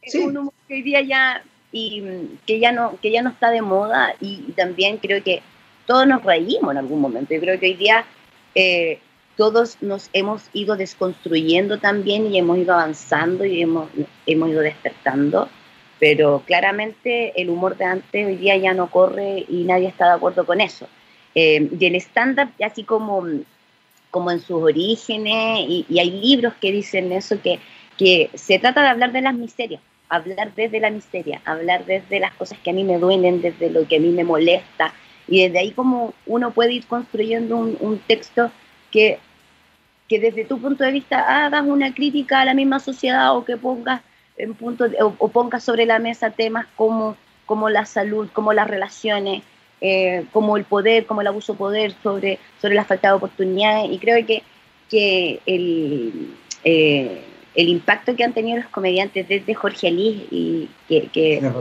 Sí. 0.06 0.18
Un 0.18 0.50
que 0.68 0.74
hoy 0.74 0.82
día 0.82 1.00
ya 1.00 1.42
y 1.72 2.02
que 2.46 2.60
ya 2.60 2.72
no 2.72 2.98
que 3.00 3.10
ya 3.10 3.22
no 3.22 3.30
está 3.30 3.50
de 3.50 3.62
moda 3.62 4.14
y, 4.20 4.36
también 4.56 4.98
creo 4.98 5.22
que 5.22 5.42
todos 5.86 6.06
nos 6.06 6.22
reímos 6.22 6.72
en 6.72 6.78
algún 6.78 7.00
momento. 7.00 7.34
Yo 7.34 7.40
creo 7.40 7.58
que 7.58 7.66
hoy 7.66 7.74
día 7.74 8.04
eh, 8.54 8.98
todos 9.36 9.78
nos 9.82 10.08
hemos 10.12 10.48
ido 10.52 10.76
desconstruyendo 10.76 11.78
también 11.78 12.32
y 12.32 12.38
hemos 12.38 12.58
ido 12.58 12.74
avanzando 12.74 13.44
y 13.44 13.62
hemos, 13.62 13.88
hemos 14.26 14.48
ido 14.48 14.60
despertando, 14.60 15.48
pero 15.98 16.42
claramente 16.46 17.40
el 17.40 17.50
humor 17.50 17.76
de 17.76 17.84
antes 17.84 18.26
hoy 18.26 18.36
día 18.36 18.56
ya 18.56 18.72
no 18.72 18.90
corre 18.90 19.44
y 19.48 19.64
nadie 19.64 19.88
está 19.88 20.06
de 20.06 20.14
acuerdo 20.14 20.46
con 20.46 20.60
eso. 20.60 20.86
Eh, 21.34 21.68
y 21.78 21.84
el 21.84 21.96
stand-up, 21.96 22.50
así 22.64 22.84
como, 22.84 23.26
como 24.10 24.30
en 24.30 24.40
sus 24.40 24.62
orígenes, 24.62 25.60
y, 25.68 25.84
y 25.88 25.98
hay 25.98 26.10
libros 26.10 26.54
que 26.60 26.70
dicen 26.70 27.10
eso, 27.12 27.40
que 27.42 27.58
que 27.98 28.30
se 28.34 28.58
trata 28.58 28.82
de 28.82 28.88
hablar 28.88 29.12
de 29.12 29.22
las 29.22 29.34
miserias, 29.34 29.80
hablar 30.08 30.54
desde 30.54 30.80
la 30.80 30.90
miseria, 30.90 31.40
hablar 31.44 31.84
desde 31.86 32.20
las 32.20 32.32
cosas 32.34 32.58
que 32.58 32.70
a 32.70 32.72
mí 32.72 32.84
me 32.84 32.98
duelen, 32.98 33.40
desde 33.40 33.70
lo 33.70 33.86
que 33.86 33.96
a 33.96 34.00
mí 34.00 34.08
me 34.10 34.24
molesta, 34.24 34.92
y 35.26 35.42
desde 35.42 35.58
ahí 35.58 35.70
como 35.70 36.12
uno 36.26 36.50
puede 36.50 36.74
ir 36.74 36.86
construyendo 36.86 37.56
un, 37.56 37.98
texto 38.06 38.50
que, 38.90 39.18
que 40.08 40.18
desde 40.18 40.44
tu 40.44 40.60
punto 40.60 40.84
de 40.84 40.92
vista 40.92 41.46
hagas 41.46 41.64
una 41.64 41.94
crítica 41.94 42.40
a 42.40 42.44
la 42.44 42.54
misma 42.54 42.78
sociedad 42.78 43.34
o 43.36 43.44
que 43.44 43.56
pongas 43.56 44.02
en 44.36 44.54
punto 44.54 44.86
o, 45.18 45.28
pongas 45.28 45.64
sobre 45.64 45.86
la 45.86 45.98
mesa 45.98 46.30
temas 46.30 46.66
como, 46.76 47.16
como 47.46 47.70
la 47.70 47.86
salud, 47.86 48.28
como 48.32 48.52
las 48.52 48.68
relaciones, 48.68 49.42
eh, 49.80 50.24
como 50.32 50.56
el 50.56 50.64
poder, 50.64 51.06
como 51.06 51.20
el 51.20 51.26
abuso 51.26 51.52
de 51.52 51.58
poder, 51.58 51.94
sobre, 52.02 52.38
sobre 52.60 52.74
la 52.74 52.84
falta 52.84 53.08
de 53.08 53.14
oportunidades. 53.14 53.90
Y 53.90 53.98
creo 53.98 54.24
que, 54.26 54.42
que 54.90 55.40
el, 55.46 56.34
eh, 56.64 57.22
el 57.54 57.68
impacto 57.68 58.16
que 58.16 58.24
han 58.24 58.32
tenido 58.32 58.58
los 58.58 58.70
comediantes 58.70 59.28
desde 59.28 59.54
Jorge 59.54 59.88
Alí 59.88 60.26
y 60.30 60.68
que, 60.88 61.08
que, 61.08 61.52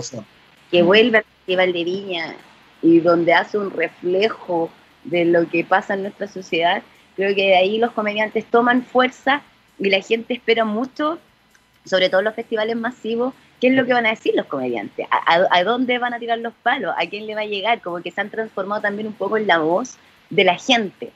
que 0.72 0.82
vuelve 0.82 1.20
al 1.20 1.24
Festival 1.24 1.74
de 1.74 1.84
Viña 1.84 2.36
y 2.82 3.00
donde 3.00 3.34
hace 3.34 3.58
un 3.58 3.72
reflejo 3.72 4.70
de 5.04 5.26
lo 5.26 5.48
que 5.50 5.64
pasa 5.64 5.94
en 5.94 6.04
nuestra 6.04 6.28
sociedad, 6.28 6.82
creo 7.16 7.36
que 7.36 7.48
de 7.48 7.56
ahí 7.56 7.78
los 7.78 7.92
comediantes 7.92 8.46
toman 8.46 8.84
fuerza 8.84 9.42
y 9.80 9.90
la 9.90 10.02
gente 10.02 10.34
espera 10.34 10.66
mucho, 10.66 11.20
sobre 11.86 12.10
todo 12.10 12.22
los 12.22 12.36
festivales 12.36 12.76
masivos, 12.76 13.34
qué 13.60 13.68
es 13.68 13.74
lo 13.74 13.86
que 13.86 13.94
van 13.94 14.06
a 14.06 14.10
decir 14.10 14.34
los 14.36 14.48
comediantes, 14.48 15.08
a, 15.10 15.64
dónde 15.64 16.00
van 16.00 16.14
a 16.14 16.20
tirar 16.20 16.40
los 16.40 16.54
palos, 16.64 16.94
a 16.98 17.08
quién 17.08 17.28
le 17.28 17.36
va 17.36 17.42
a 17.42 17.46
llegar, 17.46 17.82
como 17.82 18.02
que 18.02 18.12
se 18.12 18.22
han 18.22 18.30
transformado 18.30 18.82
también 18.82 19.08
un 19.08 19.14
poco 19.14 19.38
en 19.38 19.48
la 19.48 19.60
voz 19.60 19.98
de 20.30 20.44
la 20.44 20.58
gente. 20.58 21.12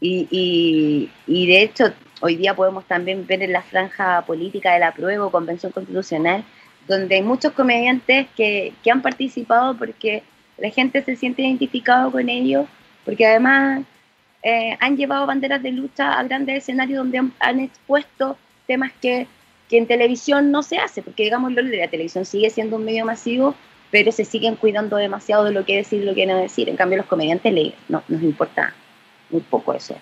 Y, 0.00 0.26
y, 0.30 1.10
y 1.26 1.46
de 1.46 1.62
hecho, 1.62 1.92
Hoy 2.20 2.36
día 2.36 2.54
podemos 2.54 2.84
también 2.86 3.26
ver 3.26 3.42
en 3.42 3.52
la 3.52 3.62
franja 3.62 4.22
política 4.22 4.72
de 4.72 4.80
la 4.80 4.92
prueba 4.92 5.26
o 5.26 5.30
convención 5.30 5.70
constitucional, 5.72 6.44
donde 6.88 7.16
hay 7.16 7.22
muchos 7.22 7.52
comediantes 7.52 8.26
que, 8.36 8.72
que 8.82 8.90
han 8.90 9.02
participado 9.02 9.76
porque 9.76 10.22
la 10.56 10.70
gente 10.70 11.02
se 11.02 11.16
siente 11.16 11.42
identificado 11.42 12.10
con 12.10 12.28
ellos, 12.28 12.66
porque 13.04 13.26
además 13.26 13.82
eh, 14.42 14.76
han 14.80 14.96
llevado 14.96 15.26
banderas 15.26 15.62
de 15.62 15.72
lucha 15.72 16.18
a 16.18 16.22
grandes 16.22 16.58
escenarios 16.58 16.98
donde 16.98 17.30
han, 17.38 17.60
expuesto 17.60 18.38
temas 18.66 18.92
que, 19.02 19.26
que, 19.68 19.76
en 19.76 19.86
televisión 19.86 20.50
no 20.50 20.62
se 20.62 20.78
hace, 20.78 21.02
porque 21.02 21.24
digamos 21.24 21.52
la 21.52 21.88
televisión 21.88 22.24
sigue 22.24 22.48
siendo 22.50 22.76
un 22.76 22.84
medio 22.84 23.04
masivo, 23.04 23.54
pero 23.90 24.12
se 24.12 24.24
siguen 24.24 24.56
cuidando 24.56 24.96
demasiado 24.96 25.44
de 25.44 25.52
lo 25.52 25.64
que 25.64 25.76
decir 25.76 26.02
y 26.02 26.04
lo 26.04 26.14
que 26.14 26.26
no 26.26 26.38
decir. 26.38 26.68
En 26.68 26.76
cambio, 26.76 26.98
los 26.98 27.06
comediantes 27.06 27.52
no, 27.88 28.02
nos 28.08 28.22
importa 28.22 28.72
muy 29.30 29.40
poco 29.42 29.74
eso. 29.74 29.96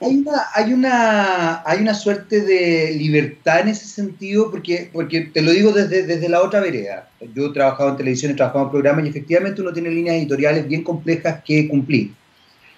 Hay 0.00 0.16
una, 0.16 0.42
hay, 0.54 0.72
una, 0.72 1.62
hay 1.68 1.80
una 1.80 1.94
suerte 1.94 2.42
de 2.42 2.94
libertad 2.96 3.60
en 3.60 3.68
ese 3.68 3.86
sentido, 3.86 4.50
porque, 4.50 4.90
porque 4.92 5.22
te 5.22 5.42
lo 5.42 5.50
digo 5.50 5.72
desde, 5.72 6.04
desde 6.04 6.28
la 6.28 6.42
otra 6.42 6.60
vereda. 6.60 7.08
Yo 7.34 7.46
he 7.46 7.52
trabajado 7.52 7.90
en 7.90 7.96
televisión, 7.96 8.32
he 8.32 8.34
trabajado 8.34 8.66
en 8.66 8.70
programas 8.70 9.04
y 9.04 9.08
efectivamente 9.08 9.60
uno 9.60 9.72
tiene 9.72 9.90
líneas 9.90 10.16
editoriales 10.16 10.68
bien 10.68 10.82
complejas 10.82 11.42
que 11.44 11.68
cumplir. 11.68 12.12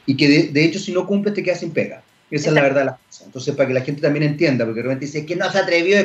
Y 0.07 0.17
que 0.17 0.49
de, 0.51 0.65
hecho 0.65 0.79
si 0.79 0.93
no 0.93 1.07
cumples 1.07 1.35
te 1.35 1.43
quedas 1.43 1.61
sin 1.61 1.71
pega. 1.71 2.03
Esa 2.31 2.49
es 2.49 2.55
la 2.55 2.63
verdad 2.63 2.81
de 2.81 2.87
las 2.87 2.99
cosas. 2.99 3.27
Entonces, 3.27 3.55
para 3.57 3.69
que 3.69 3.75
la 3.75 3.81
gente 3.81 4.01
también 4.01 4.23
entienda, 4.23 4.65
porque 4.65 4.79
de 4.79 4.85
repente 4.85 5.07
dice 5.07 5.27
que 5.27 5.37
no 5.37 5.51
se 5.51 5.59
atrevió. 5.59 5.97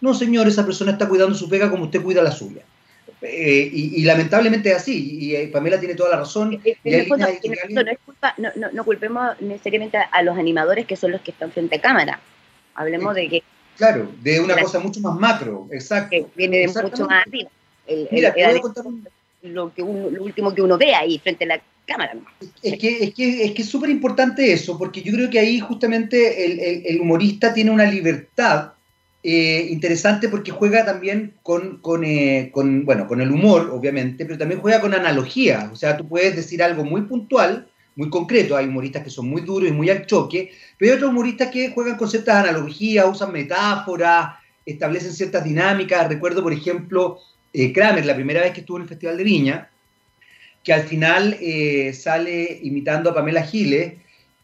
No, 0.00 0.14
señor, 0.14 0.48
esa 0.48 0.64
persona 0.64 0.92
está 0.92 1.06
cuidando 1.06 1.34
su 1.34 1.48
pega 1.48 1.70
como 1.70 1.84
usted 1.84 2.02
cuida 2.02 2.22
la 2.22 2.32
suya. 2.32 2.62
Eh, 3.26 3.70
y, 3.72 4.04
lamentablemente 4.04 4.70
es 4.70 4.76
así, 4.76 5.18
y, 5.18 5.34
eh, 5.34 5.48
Pamela 5.48 5.80
tiene 5.80 5.94
toda 5.94 6.10
la 6.10 6.16
razón. 6.18 6.60
no, 8.72 8.84
culpemos 8.84 9.40
necesariamente 9.40 9.96
a 9.96 10.22
los 10.22 10.36
animadores 10.36 10.86
que 10.86 10.96
son 10.96 11.12
los 11.12 11.20
que 11.22 11.30
están 11.30 11.50
frente 11.50 11.76
a 11.76 11.80
cámara. 11.80 12.20
Hablemos 12.74 13.14
de 13.14 13.28
que... 13.28 13.42
Claro, 13.76 14.10
de 14.20 14.40
una 14.40 14.56
cosa 14.56 14.78
mucho 14.78 15.00
más 15.00 15.18
macro, 15.18 15.66
exacto. 15.72 16.10
Que 16.10 16.26
viene 16.34 16.58
de 16.58 16.68
mucho 16.68 17.06
más 17.06 17.26
arriba. 17.26 17.50
Mira, 18.10 18.34
lo, 19.42 19.72
que 19.74 19.82
lo 19.82 20.22
último 20.22 20.54
que 20.54 20.62
uno 20.62 20.78
ve 20.78 20.94
ahí 20.94 21.18
frente 21.18 21.44
a 21.44 21.48
la 21.48 21.62
cámara. 21.86 22.14
Es 22.62 22.78
que 22.78 23.04
es 23.04 23.14
que, 23.14 23.44
es 23.44 23.52
que 23.52 23.64
súper 23.64 23.90
importante 23.90 24.52
eso, 24.52 24.78
porque 24.78 25.02
yo 25.02 25.12
creo 25.12 25.30
que 25.30 25.38
ahí 25.38 25.60
justamente 25.60 26.90
el, 26.90 27.00
humorista 27.00 27.52
tiene 27.52 27.70
una 27.70 27.84
libertad 27.84 28.72
eh, 29.26 29.68
interesante 29.70 30.28
porque 30.28 30.50
juega 30.50 30.84
también 30.84 31.32
con, 31.42 31.80
eh, 32.04 32.50
con, 32.52 32.84
bueno, 32.84 33.08
con 33.08 33.22
el 33.22 33.30
humor, 33.30 33.70
obviamente, 33.72 34.26
pero 34.26 34.36
también 34.36 34.60
juega 34.60 34.82
con 34.82 34.92
analogía. 34.92 35.70
O 35.72 35.76
sea, 35.76 35.96
tú 35.96 36.06
puedes 36.06 36.36
decir 36.36 36.62
algo 36.62 36.84
muy 36.84 37.00
puntual, 37.02 37.66
muy 37.96 38.10
concreto. 38.10 38.54
Hay 38.54 38.66
humoristas 38.66 39.02
que 39.02 39.08
son 39.08 39.26
muy 39.30 39.40
duros 39.40 39.70
y 39.70 39.72
muy 39.72 39.88
al 39.88 40.04
choque, 40.04 40.52
pero 40.76 40.90
hay 40.90 40.96
otros 40.98 41.10
humoristas 41.10 41.50
que 41.50 41.70
juegan 41.70 41.96
con 41.96 42.10
ciertas 42.10 42.36
analogías, 42.36 43.06
usan 43.10 43.32
metáforas, 43.32 44.34
establecen 44.66 45.14
ciertas 45.14 45.42
dinámicas. 45.42 46.06
Recuerdo, 46.06 46.42
por 46.42 46.52
ejemplo, 46.52 47.18
eh, 47.54 47.72
Kramer, 47.72 48.04
la 48.04 48.14
primera 48.14 48.42
vez 48.42 48.52
que 48.52 48.60
estuvo 48.60 48.76
en 48.76 48.82
el 48.82 48.88
Festival 48.90 49.16
de 49.16 49.24
Viña, 49.24 49.70
que 50.62 50.74
al 50.74 50.82
final 50.82 51.38
sale 51.94 52.60
imitando 52.62 53.10
a 53.10 53.14
Pamela 53.14 53.42
Giles 53.42 53.94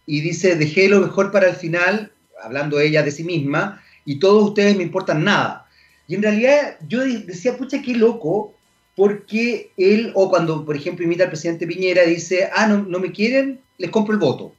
y 0.07 0.21
dice, 0.23 0.57
dejé 0.57 0.89
lo 0.89 1.01
mejor 1.01 1.31
para 1.31 1.49
el 1.49 1.57
final, 1.57 2.13
hablando 2.43 2.81
ella 2.81 3.03
de 3.03 3.11
sí 3.11 3.25
misma, 3.25 3.83
y 4.11 4.19
todos 4.19 4.49
ustedes 4.49 4.77
me 4.77 4.83
importan 4.83 5.23
nada. 5.23 5.69
Y 6.09 6.17
en 6.17 6.23
realidad 6.23 6.79
yo 6.89 7.05
decía, 7.05 7.57
pucha, 7.57 7.81
qué 7.81 7.95
loco, 7.95 8.57
porque 8.97 9.71
él, 9.77 10.11
o 10.17 10.29
cuando, 10.29 10.65
por 10.65 10.75
ejemplo, 10.75 11.05
imita 11.05 11.23
al 11.23 11.31
presidente 11.31 11.65
Piñera, 11.65 12.03
dice, 12.03 12.49
ah, 12.53 12.67
no, 12.67 12.83
no 12.83 12.99
me 12.99 13.13
quieren, 13.13 13.61
les 13.79 13.89
compro 13.89 14.13
el 14.13 14.19
voto. 14.19 14.53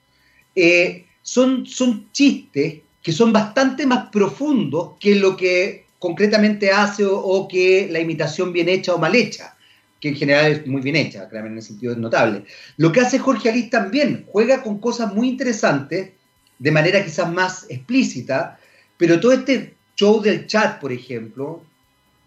Eh, 0.56 1.06
son, 1.22 1.66
son 1.66 2.10
chistes 2.14 2.80
que 3.04 3.12
son 3.12 3.34
bastante 3.34 3.86
más 3.86 4.10
profundos 4.10 4.92
que 5.02 5.16
lo 5.16 5.36
que 5.36 5.84
concretamente 6.00 6.72
hace 6.72 7.04
o, 7.06 7.46
que 7.50 7.90
la 7.92 8.00
imitación 8.00 8.54
bien 8.54 8.70
hecha 8.70 8.96
o 8.96 9.00
mal 9.00 9.14
hecha, 9.16 9.58
que 10.00 10.08
en 10.08 10.16
general 10.16 10.50
es 10.50 10.66
muy 10.66 10.82
bien 10.82 10.96
hecha, 10.96 11.28
claramente 11.28 11.56
en 11.56 11.60
ese 11.60 11.68
sentido 11.68 11.92
es 11.92 11.98
notable. 11.98 12.46
Lo 12.78 12.94
que 12.94 13.02
hace 13.02 13.20
Jorge 13.20 13.50
Alís 13.50 13.70
también, 13.70 14.24
juega 14.30 14.64
con 14.64 14.80
cosas 14.80 15.14
muy 15.14 15.28
interesantes, 15.28 16.12
de 16.58 16.72
manera 16.72 17.04
quizás 17.04 17.30
más 17.30 17.66
explícita, 17.68 18.58
pero 19.02 19.20
todo 19.20 19.32
este 19.32 19.74
show 19.96 20.22
del 20.22 20.46
chat, 20.46 20.80
por 20.80 20.92
ejemplo, 20.92 21.64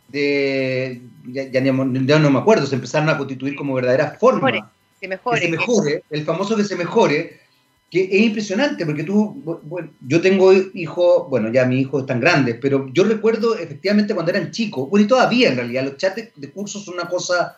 de, 0.08 1.00
ya, 1.24 1.60
no 1.60 2.30
me 2.30 2.38
acuerdo, 2.40 2.66
se 2.66 2.74
empezaron 2.74 3.08
a 3.10 3.16
constituir 3.16 3.54
como 3.54 3.74
verdaderas 3.74 4.18
formas. 4.18 4.52
Se 4.98 5.06
mejore, 5.06 5.40
que 5.40 5.46
se 5.46 5.52
mejore, 5.52 6.02
el 6.10 6.24
famoso 6.24 6.56
que 6.56 6.64
se 6.64 6.74
mejore, 6.74 7.38
que 7.88 8.08
es 8.10 8.20
impresionante, 8.22 8.84
porque 8.84 9.04
tú, 9.04 9.40
bueno, 9.62 9.92
yo 10.00 10.20
tengo 10.20 10.52
hijos, 10.52 11.30
bueno, 11.30 11.52
ya 11.52 11.64
mi 11.64 11.78
hijo 11.78 12.00
es 12.00 12.06
tan 12.06 12.18
grande, 12.18 12.54
pero 12.54 12.88
yo 12.92 13.04
recuerdo 13.04 13.56
efectivamente 13.56 14.12
cuando 14.12 14.32
eran 14.32 14.50
chicos, 14.50 14.90
bueno, 14.90 15.04
y 15.04 15.08
todavía 15.08 15.50
en 15.50 15.56
realidad, 15.56 15.84
los 15.84 15.96
chats 15.96 16.32
de, 16.34 16.50
cursos 16.50 16.84
son 16.84 16.94
una 16.94 17.08
cosa 17.08 17.56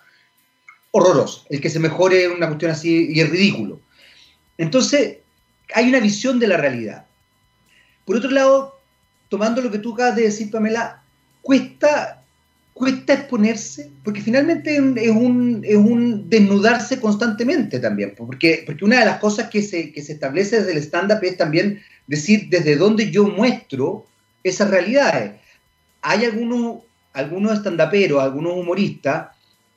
horrorosa. 0.91 1.41
El 1.49 1.63
que 1.63 1.71
se 1.71 1.81
mejore 1.81 2.27
es 2.27 2.31
una 2.31 2.49
cuestión 2.49 2.71
así 2.71 3.13
y 3.15 3.19
es 3.19 3.31
ridículo. 3.31 3.81
Entonces, 4.59 5.21
hay 5.73 5.89
una 5.89 6.01
visión 6.01 6.39
de 6.39 6.49
la 6.49 6.59
realidad. 6.59 7.07
Por 8.05 8.17
otro 8.17 8.31
lado, 8.31 8.76
tomando 9.29 9.61
lo 9.61 9.71
que 9.71 9.79
tú 9.79 9.95
acabas 9.95 10.17
de 10.17 10.23
decir, 10.23 10.51
Pamela, 10.51 11.03
cuesta 11.43 12.23
cuesta 12.77 13.15
exponerse, 13.15 13.91
porque 14.05 14.21
finalmente 14.21 14.77
es 14.77 15.11
un, 15.11 15.63
es 15.65 15.77
un 15.77 16.29
desnudarse 16.29 17.01
constantemente 17.01 17.81
también, 17.81 18.13
porque, 18.15 18.65
porque 18.67 18.85
una 18.85 18.99
de 18.99 19.07
las 19.07 19.19
cosas 19.19 19.49
que 19.49 19.63
se, 19.63 19.93
que 19.93 20.03
se 20.03 20.13
establece 20.13 20.59
desde 20.59 20.73
el 20.73 20.79
stand-up 20.83 21.21
es 21.23 21.39
también 21.39 21.81
decir 22.07 22.49
desde 22.51 22.77
dónde 22.77 23.11
yo 23.11 23.27
muestro 23.29 24.05
esas 24.45 24.69
realidades. 24.69 25.41
Hay 26.03 26.27
algunos, 26.27 26.83
algunos 27.15 27.61
stand-uperos, 27.61 28.23
algunos 28.23 28.59
humoristas 28.59 29.29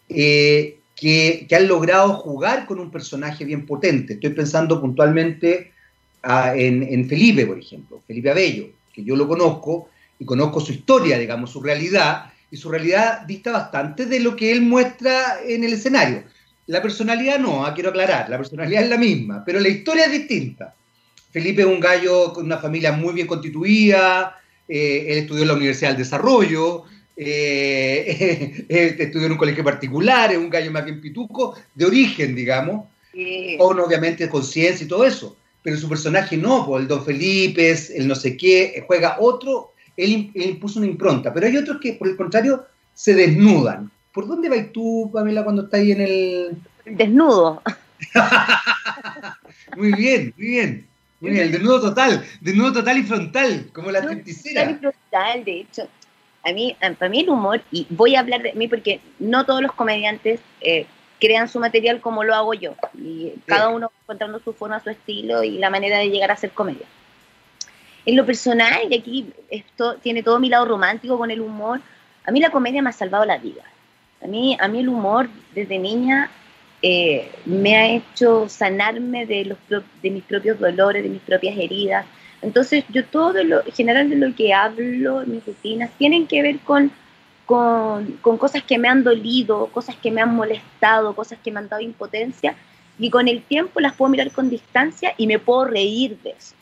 eh, 0.09 0.79
que, 0.93 1.45
que, 1.47 1.55
han 1.55 1.69
logrado 1.69 2.15
jugar 2.15 2.65
con 2.65 2.81
un 2.81 2.91
personaje 2.91 3.45
bien 3.45 3.65
potente. 3.65 4.15
Estoy 4.15 4.31
pensando 4.31 4.81
puntualmente 4.81 5.71
en, 6.21 6.83
en 6.83 7.07
Felipe, 7.07 7.45
por 7.45 7.59
ejemplo, 7.59 8.03
Felipe 8.05 8.29
Abello, 8.29 8.71
que 8.99 9.05
yo 9.05 9.15
lo 9.15 9.27
conozco 9.27 9.89
y 10.19 10.25
conozco 10.25 10.59
su 10.59 10.73
historia, 10.73 11.17
digamos, 11.17 11.51
su 11.51 11.62
realidad, 11.62 12.31
y 12.51 12.57
su 12.57 12.69
realidad 12.69 13.21
dista 13.21 13.51
bastante 13.51 14.05
de 14.05 14.19
lo 14.19 14.35
que 14.35 14.51
él 14.51 14.62
muestra 14.62 15.39
en 15.45 15.63
el 15.63 15.73
escenario. 15.73 16.23
La 16.67 16.81
personalidad 16.81 17.39
no, 17.39 17.65
ah, 17.65 17.73
quiero 17.73 17.89
aclarar, 17.89 18.29
la 18.29 18.38
personalidad 18.38 18.83
es 18.83 18.89
la 18.89 18.97
misma, 18.97 19.43
pero 19.45 19.59
la 19.59 19.69
historia 19.69 20.05
es 20.05 20.12
distinta. 20.12 20.75
Felipe 21.31 21.62
es 21.62 21.67
un 21.67 21.79
gallo 21.79 22.33
con 22.33 22.45
una 22.45 22.57
familia 22.57 22.91
muy 22.91 23.13
bien 23.13 23.27
constituida, 23.27 24.39
eh, 24.67 25.05
él 25.09 25.17
estudió 25.19 25.43
en 25.43 25.47
la 25.47 25.53
Universidad 25.55 25.89
del 25.89 25.99
Desarrollo, 25.99 26.83
eh, 27.15 28.65
estudió 28.69 29.27
en 29.27 29.33
un 29.33 29.38
colegio 29.38 29.63
particular, 29.63 30.31
es 30.31 30.38
un 30.38 30.49
gallo 30.49 30.71
más 30.71 30.85
bien 30.85 31.01
pituco, 31.01 31.55
de 31.73 31.85
origen, 31.85 32.35
digamos, 32.35 32.88
con 33.57 33.79
obviamente 33.79 34.29
conciencia 34.29 34.85
y 34.85 34.88
todo 34.88 35.05
eso. 35.05 35.38
Pero 35.61 35.77
su 35.77 35.89
personaje 35.89 36.37
no, 36.37 36.65
pues, 36.65 36.81
el 36.81 36.87
Don 36.87 37.03
Felipe, 37.03 37.75
el 37.95 38.07
no 38.07 38.15
sé 38.15 38.37
qué, 38.37 38.83
juega 38.87 39.17
otro 39.19 39.73
él, 39.99 40.31
impuso 40.33 40.79
una 40.79 40.87
impronta, 40.87 41.33
pero 41.33 41.45
hay 41.45 41.57
otros 41.57 41.77
que, 41.81 41.93
por 41.93 42.07
el 42.07 42.15
contrario, 42.15 42.65
se 42.93 43.13
desnudan. 43.13 43.91
¿Por 44.13 44.27
dónde 44.27 44.49
vas 44.49 44.71
tú, 44.71 45.09
Pamela, 45.13 45.43
cuando 45.43 45.63
estás 45.63 45.81
ahí 45.81 45.91
en 45.91 46.01
el...? 46.01 46.57
Desnudo. 46.85 47.61
muy 49.77 49.91
bien, 49.93 50.33
muy 50.37 50.47
bien. 50.47 50.87
Muy 51.19 51.31
bien, 51.31 51.43
el 51.43 51.51
desnudo 51.51 51.81
total, 51.81 52.25
desnudo 52.39 52.71
total 52.71 52.97
y 52.97 53.03
frontal, 53.03 53.69
como 53.73 53.91
la 53.91 54.01
tristicera. 54.01 54.61
Total 54.61 54.75
y 54.75 54.79
frontal, 54.79 55.43
de 55.43 55.59
hecho. 55.59 55.87
A 56.45 56.53
mí, 56.53 56.77
para 56.97 57.09
mí 57.09 57.19
el 57.19 57.29
humor, 57.29 57.61
y 57.69 57.85
voy 57.89 58.15
a 58.15 58.21
hablar 58.21 58.41
de 58.41 58.53
mí 58.53 58.69
porque 58.69 59.01
no 59.19 59.45
todos 59.45 59.61
los 59.61 59.73
comediantes 59.73 60.39
eh, 60.61 60.85
crean 61.19 61.47
su 61.47 61.60
material 61.60 62.01
como 62.01 62.23
lo 62.23 62.34
hago 62.34 62.53
yo. 62.53 62.75
Y 62.97 63.34
cada 63.45 63.69
uno 63.69 63.91
encontrando 64.03 64.39
su 64.39 64.53
forma, 64.53 64.79
su 64.79 64.89
estilo 64.89 65.43
y 65.43 65.58
la 65.58 65.69
manera 65.69 65.97
de 65.97 66.10
llegar 66.10 66.32
a 66.32 66.34
hacer 66.34 66.51
comedia 66.51 66.86
en 68.10 68.15
lo 68.15 68.25
personal, 68.25 68.82
y 68.89 68.95
aquí 68.95 69.34
esto 69.49 69.95
tiene 69.97 70.23
todo 70.23 70.39
mi 70.39 70.49
lado 70.49 70.65
romántico 70.65 71.17
con 71.17 71.29
el 71.29 71.41
humor, 71.41 71.79
a 72.25 72.32
mí 72.32 72.39
la 72.39 72.49
comedia 72.49 72.82
me 72.82 72.89
ha 72.89 72.93
salvado 72.93 73.23
la 73.25 73.38
vida. 73.38 73.63
A 74.23 74.27
mí, 74.27 74.58
a 74.60 74.67
mí 74.67 74.79
el 74.79 74.89
humor 74.89 75.29
desde 75.53 75.77
niña 75.77 76.32
eh, 76.82 77.32
me 77.45 77.77
ha 77.77 77.88
hecho 77.88 78.49
sanarme 78.49 79.25
de, 79.25 79.45
los, 79.45 79.58
de 80.01 80.10
mis 80.10 80.23
propios 80.23 80.60
dolores, 80.60 81.03
de 81.03 81.10
mis 81.10 81.21
propias 81.21 81.58
heridas. 81.58 82.05
Entonces 82.41 82.84
yo 82.89 83.05
todo 83.05 83.43
lo 83.43 83.62
general 83.75 84.10
de 84.10 84.15
lo 84.15 84.34
que 84.34 84.53
hablo, 84.53 85.23
mis 85.27 85.45
rutinas, 85.45 85.91
tienen 85.97 86.25
que 86.25 86.41
ver 86.41 86.60
con, 86.60 86.91
con, 87.49 88.38
cosas 88.38 88.62
que 88.62 88.77
me 88.77 88.88
han 88.88 89.03
dolido, 89.03 89.69
cosas 89.73 89.95
que 89.95 90.12
me 90.12 90.21
han 90.21 90.35
molestado, 90.35 91.15
cosas 91.15 91.39
que 91.43 91.49
me 91.49 91.57
han 91.57 91.67
dado 91.67 91.81
impotencia, 91.81 92.55
y 92.99 93.09
con 93.09 93.27
el 93.27 93.41
tiempo 93.41 93.79
las 93.79 93.95
puedo 93.95 94.12
mirar 94.12 94.31
con 94.31 94.51
distancia 94.51 95.15
y 95.17 95.25
me 95.25 95.39
puedo 95.39 95.65
reír 95.65 96.19
de 96.21 96.29
eso. 96.29 96.53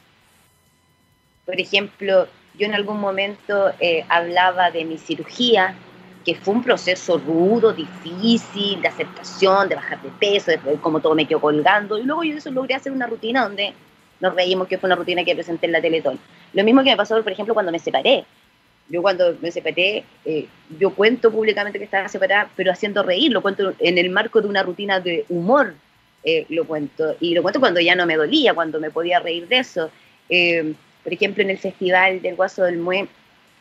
Por 1.45 1.59
ejemplo, 1.59 2.29
yo 2.57 2.67
en 2.67 2.73
algún 2.73 3.01
momento 3.01 3.73
eh, 3.81 4.05
hablaba 4.07 4.71
de 4.71 4.85
mi 4.85 4.97
cirugía, 4.97 5.75
que 6.23 6.35
fue 6.35 6.53
un 6.53 6.63
proceso 6.63 7.17
rudo, 7.17 7.73
difícil, 7.73 8.81
de 8.81 8.87
aceptación, 8.87 9.67
de 9.67 9.75
bajar 9.75 10.01
de 10.01 10.09
peso, 10.11 10.51
de 10.51 10.59
cómo 10.81 11.01
todo 11.01 11.15
me 11.15 11.27
quedó 11.27 11.41
colgando. 11.41 11.97
Y 11.97 12.03
luego 12.03 12.23
yo 12.23 12.37
eso 12.37 12.49
logré 12.49 12.75
hacer 12.75 12.93
una 12.93 13.07
rutina 13.07 13.43
donde 13.43 13.73
nos 14.21 14.33
reímos, 14.33 14.69
que 14.69 14.77
fue 14.77 14.87
una 14.87 14.95
rutina 14.95 15.25
que 15.25 15.35
presenté 15.35 15.65
en 15.65 15.73
la 15.73 15.81
Teletón. 15.81 16.17
Lo 16.53 16.63
mismo 16.63 16.81
que 16.81 16.91
me 16.91 16.97
pasó, 16.97 17.21
por 17.21 17.31
ejemplo, 17.33 17.53
cuando 17.53 17.73
me 17.73 17.79
separé. 17.79 18.25
Yo 18.89 19.01
cuando 19.01 19.35
me 19.41 19.51
separé, 19.51 20.03
eh, 20.25 20.47
yo 20.79 20.93
cuento 20.95 21.31
públicamente 21.31 21.77
que 21.79 21.85
estaba 21.85 22.07
separada, 22.07 22.49
pero 22.55 22.71
haciendo 22.71 23.03
reír, 23.03 23.31
lo 23.31 23.41
cuento 23.41 23.73
en 23.79 23.97
el 23.97 24.09
marco 24.09 24.41
de 24.41 24.47
una 24.47 24.63
rutina 24.63 24.99
de 24.99 25.25
humor, 25.29 25.73
eh, 26.23 26.45
lo 26.49 26.65
cuento. 26.65 27.15
Y 27.19 27.33
lo 27.33 27.41
cuento 27.41 27.59
cuando 27.59 27.79
ya 27.79 27.95
no 27.95 28.05
me 28.05 28.15
dolía, 28.15 28.53
cuando 28.53 28.79
me 28.79 28.91
podía 28.91 29.19
reír 29.19 29.47
de 29.47 29.59
eso. 29.59 29.91
Por 31.03 31.13
ejemplo, 31.13 31.43
en 31.43 31.49
el 31.49 31.57
Festival 31.57 32.21
del 32.21 32.35
Guaso 32.35 32.63
del 32.63 32.77
Mue 32.77 33.07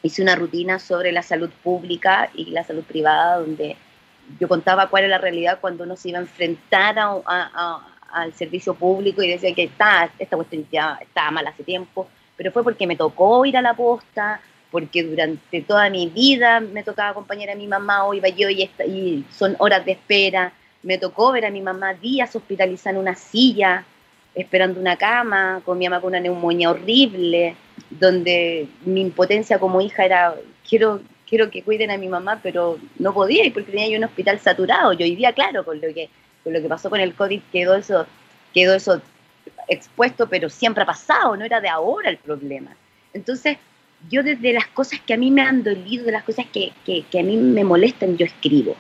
hice 0.03 0.23
una 0.23 0.35
rutina 0.35 0.79
sobre 0.79 1.13
la 1.13 1.23
salud 1.23 1.51
pública 1.63 2.31
y 2.35 2.47
la 2.47 2.65
salud 2.65 2.83
privada, 2.85 3.39
donde 3.39 3.77
yo 4.41 4.49
contaba 4.49 4.89
cuál 4.89 5.05
era 5.05 5.17
la 5.17 5.23
realidad 5.23 5.59
cuando 5.61 5.85
uno 5.85 5.97
se 5.97 6.09
iba 6.09 6.19
a 6.19 6.23
enfrentar 6.23 6.97
al 8.13 8.33
servicio 8.35 8.75
público 8.75 9.23
y 9.23 9.29
decía 9.29 9.55
que 9.55 9.65
está, 9.65 10.11
esta 10.19 10.37
cuestión 10.37 10.67
ya 10.71 10.99
estaba 11.01 11.31
mal 11.31 11.47
hace 11.47 11.63
tiempo, 11.63 12.09
pero 12.37 12.51
fue 12.51 12.63
porque 12.65 12.87
me 12.87 12.97
tocó 12.97 13.45
ir 13.47 13.57
a 13.57 13.63
la 13.63 13.75
posta, 13.75 14.41
porque 14.77 15.05
durante 15.05 15.63
toda 15.63 15.89
mi 15.89 16.09
vida 16.09 16.61
me 16.61 16.83
tocaba 16.83 17.09
acompañar 17.09 17.49
a 17.49 17.55
mi 17.55 17.67
mamá, 17.67 18.05
o 18.05 18.13
iba 18.13 18.29
yo 18.29 18.51
y, 18.51 19.25
son 19.31 19.57
horas 19.59 19.87
de 19.87 19.93
espera, 19.93 20.53
me 20.83 20.99
tocó 20.99 21.33
ver 21.33 21.47
a 21.47 21.51
mi 21.51 21.63
mamá 21.63 21.95
días 21.95 22.37
hospitalizada 22.37 22.91
en 22.91 23.01
una 23.01 23.15
silla, 23.15 23.87
esperando 24.35 24.79
una 24.79 24.99
cama, 24.99 25.63
con 25.65 25.79
mi 25.79 25.89
mamá 25.89 26.03
con 26.03 26.09
una 26.09 26.21
neumonía 26.21 26.71
horrible, 26.71 27.57
donde 27.89 28.69
mi 28.85 29.01
impotencia 29.01 29.59
como 29.59 29.81
hija 29.81 30.05
era, 30.05 30.35
quiero, 30.69 31.01
quiero 31.27 31.51
que 31.51 31.63
cuiden 31.63 31.91
a 31.91 31.97
mi 31.97 32.09
mamá, 32.09 32.41
pero 32.43 32.79
no 32.99 33.15
podía 33.15 33.51
porque 33.55 33.73
tenía 33.73 33.89
yo 33.89 33.97
un 33.97 34.05
hospital 34.05 34.39
saturado. 34.41 34.93
Yo 34.93 35.07
vivía 35.07 35.33
claro 35.33 35.65
con 35.65 35.81
lo 35.81 35.89
que, 35.95 36.11
con 36.45 36.53
lo 36.53 36.61
que 36.61 36.69
pasó 36.69 36.91
con 36.91 37.01
el 37.01 37.15
COVID, 37.15 37.41
quedó 37.51 37.77
eso, 37.77 38.07
quedó 38.53 38.75
eso 38.75 39.01
expuesto, 39.69 40.29
pero 40.29 40.51
siempre 40.51 40.83
ha 40.83 40.87
pasado, 40.87 41.35
no 41.35 41.47
era 41.47 41.63
de 41.63 41.71
ahora 41.71 42.11
el 42.11 42.19
problema. 42.19 42.77
Entonces, 43.15 43.57
yo 44.11 44.23
desde 44.23 44.53
las 44.53 44.67
cosas 44.69 45.01
que 45.01 45.15
a 45.15 45.17
mí 45.17 45.31
me 45.31 45.43
han 45.43 45.63
dolido, 45.63 46.05
de 46.05 46.13
las 46.13 46.25
cosas 46.25 46.47
que, 46.53 46.73
que, 46.85 47.19
a 47.19 47.23
mí 47.23 47.37
me 47.37 47.65
molestan, 47.65 48.17
yo 48.17 48.27
escribo. 48.27 48.77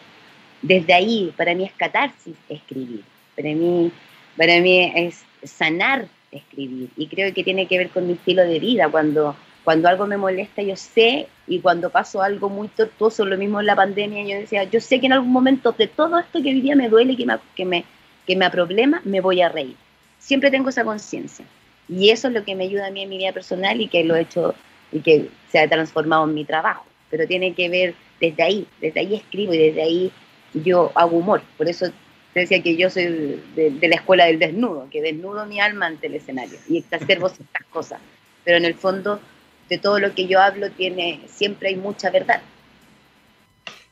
Desde 0.62 0.94
ahí, 0.94 1.32
para 1.36 1.54
mí 1.54 1.64
es 1.64 1.72
catarsis 1.72 2.34
escribir. 2.48 3.02
Para 3.36 3.48
mí, 3.50 3.92
para 4.36 4.60
mí 4.60 4.92
es 4.94 5.24
sanar 5.44 6.08
escribir 6.32 6.90
y 6.96 7.06
creo 7.06 7.32
que 7.32 7.44
tiene 7.44 7.66
que 7.66 7.78
ver 7.78 7.90
con 7.90 8.06
mi 8.06 8.14
estilo 8.14 8.42
de 8.42 8.58
vida. 8.58 8.88
Cuando, 8.88 9.36
cuando 9.64 9.88
algo 9.88 10.06
me 10.06 10.16
molesta, 10.16 10.62
yo 10.62 10.76
sé, 10.76 11.28
y 11.46 11.60
cuando 11.60 11.90
paso 11.90 12.22
algo 12.22 12.48
muy 12.48 12.68
tortuoso, 12.68 13.24
lo 13.24 13.36
mismo 13.36 13.60
en 13.60 13.66
la 13.66 13.76
pandemia, 13.76 14.24
yo 14.24 14.40
decía, 14.40 14.64
yo 14.64 14.80
sé 14.80 15.00
que 15.00 15.06
en 15.06 15.12
algún 15.12 15.32
momento 15.32 15.72
de 15.72 15.86
todo 15.86 16.18
esto 16.18 16.42
que 16.42 16.54
día 16.54 16.76
me 16.76 16.88
duele, 16.88 17.16
que 17.16 17.26
me, 17.26 17.38
que 17.54 17.64
me, 17.64 17.84
que 18.26 18.36
me 18.36 18.44
aproblema, 18.44 19.00
me 19.04 19.20
voy 19.20 19.42
a 19.42 19.48
reír. 19.48 19.76
Siempre 20.18 20.50
tengo 20.50 20.70
esa 20.70 20.84
conciencia. 20.84 21.44
Y 21.88 22.10
eso 22.10 22.28
es 22.28 22.34
lo 22.34 22.44
que 22.44 22.56
me 22.56 22.64
ayuda 22.64 22.88
a 22.88 22.90
mí 22.90 23.02
en 23.02 23.08
mi 23.08 23.18
vida 23.18 23.32
personal 23.32 23.80
y 23.80 23.86
que 23.86 24.02
lo 24.02 24.16
he 24.16 24.22
hecho 24.22 24.54
y 24.92 25.01
que 25.01 25.29
se 25.51 25.59
ha 25.59 25.68
transformado 25.68 26.25
en 26.25 26.35
mi 26.35 26.44
trabajo. 26.44 26.85
Pero 27.11 27.27
tiene 27.27 27.55
que 27.55 27.68
ver 27.68 27.94
desde 28.20 28.42
ahí, 28.42 28.66
desde 28.81 29.01
ahí 29.01 29.14
escribo 29.14 29.55
y 29.55 29.59
desde 29.59 29.83
ahí 29.83 30.12
yo 30.55 30.92
hago 30.94 31.18
humor. 31.18 31.42
Por 31.57 31.68
eso 31.68 31.87
te 32.33 32.40
decía 32.40 32.62
que 32.62 32.77
yo 32.77 32.90
soy 32.90 33.42
de, 33.55 33.88
la 33.88 33.96
escuela 33.96 34.27
del 34.27 34.38
desnudo, 34.38 34.88
que 34.90 35.03
desnudo 35.03 35.46
mi 35.46 35.61
alma 35.61 35.87
ante 35.87 36.07
el 36.07 36.14
escenario 36.14 36.59
y 36.68 36.79
exacerbo 36.79 37.27
estas 37.29 37.64
cosas. 37.70 38.01
Pero 38.44 38.59
en 38.59 38.64
el 38.64 38.75
fondo, 38.75 39.20
de 39.68 39.79
todo 39.79 39.99
lo 39.99 40.14
que 40.14 40.27
yo 40.27 40.40
hablo, 40.40 40.70
tiene, 40.70 41.20
siempre 41.27 41.70
hay 41.70 41.77
mucha 41.77 42.11
verdad. 42.11 42.42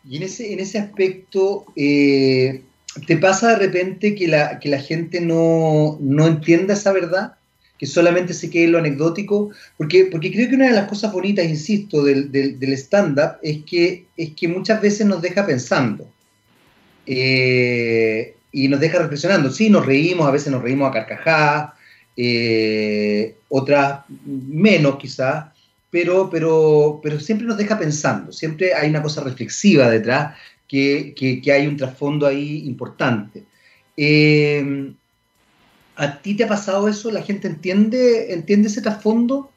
Y 0.07 0.19
en 0.19 0.25
ese, 0.25 0.53
en 0.53 0.61
ese 0.61 0.79
aspecto, 0.79 1.65
eh, 1.77 2.63
¿te 3.07 3.17
pasa 3.17 3.51
de 3.51 3.57
repente 3.57 4.15
que 4.15 4.29
la, 4.29 4.59
que 4.59 4.69
la 4.69 4.79
gente 4.79 5.21
no, 5.21 5.97
no 6.01 6.27
entienda 6.27 6.75
esa 6.75 6.93
verdad? 6.93 7.37
Que 7.79 7.87
solamente 7.87 8.35
se 8.35 8.51
quede 8.51 8.69
lo 8.69 8.79
anecdótico, 8.79 9.51
porque, 9.77 10.07
porque 10.11 10.33
creo 10.33 10.49
que 10.49 10.55
una 10.55 10.69
de 10.69 10.75
las 10.75 10.89
cosas 10.89 11.13
bonitas, 11.13 11.45
insisto, 11.47 12.05
del, 12.05 12.31
del, 12.31 12.73
stand-up 12.75 13.39
es 13.43 13.65
que, 13.65 14.07
es 14.17 14.31
que 14.35 14.49
muchas 14.49 14.81
veces 14.81 15.07
nos 15.07 15.21
deja 15.21 15.45
pensando 15.45 16.09
eh, 17.07 18.37
y 18.53 18.69
nos 18.69 18.81
deja 18.81 19.01
reflexionando. 19.01 19.51
Sí, 19.51 19.71
nos 19.71 19.85
reímos, 19.85 20.27
a 20.27 20.31
veces 20.31 20.53
nos 20.53 20.63
reímos 20.63 20.89
a 20.89 20.93
carcajadas, 20.93 21.73
eh, 22.17 23.35
otras 23.49 24.01
menos 24.25 24.97
quizás, 24.97 25.47
pero, 25.91 26.31
pero, 26.31 27.01
pero 27.03 27.19
siempre 27.19 27.47
nos 27.47 27.59
deja 27.59 27.79
pensando, 27.79 28.33
siempre 28.33 28.75
hay 28.75 28.89
una 28.89 29.03
cosa 29.03 29.23
reflexiva 29.23 29.91
detrás, 29.91 30.37
que, 30.69 31.15
que, 31.15 31.53
hay 31.53 31.67
un 31.67 31.77
trasfondo 31.77 32.27
ahí 32.27 32.67
importante. 32.67 33.45
Eh, 33.97 34.93
¿A 35.97 36.19
ti 36.21 36.37
te 36.37 36.45
ha 36.45 36.49
pasado 36.49 36.89
eso? 36.89 37.11
¿La 37.11 37.23
gente 37.23 37.47
entiende, 37.47 38.33
entiende 38.33 38.69
ese 38.69 38.83
trasfondo? 38.83 39.51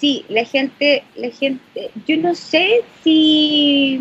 Sí, 0.00 0.24
la 0.28 0.44
gente, 0.44 1.04
la 1.14 1.30
gente, 1.30 1.90
yo 2.06 2.16
no 2.16 2.34
sé 2.34 2.82
si, 3.04 4.00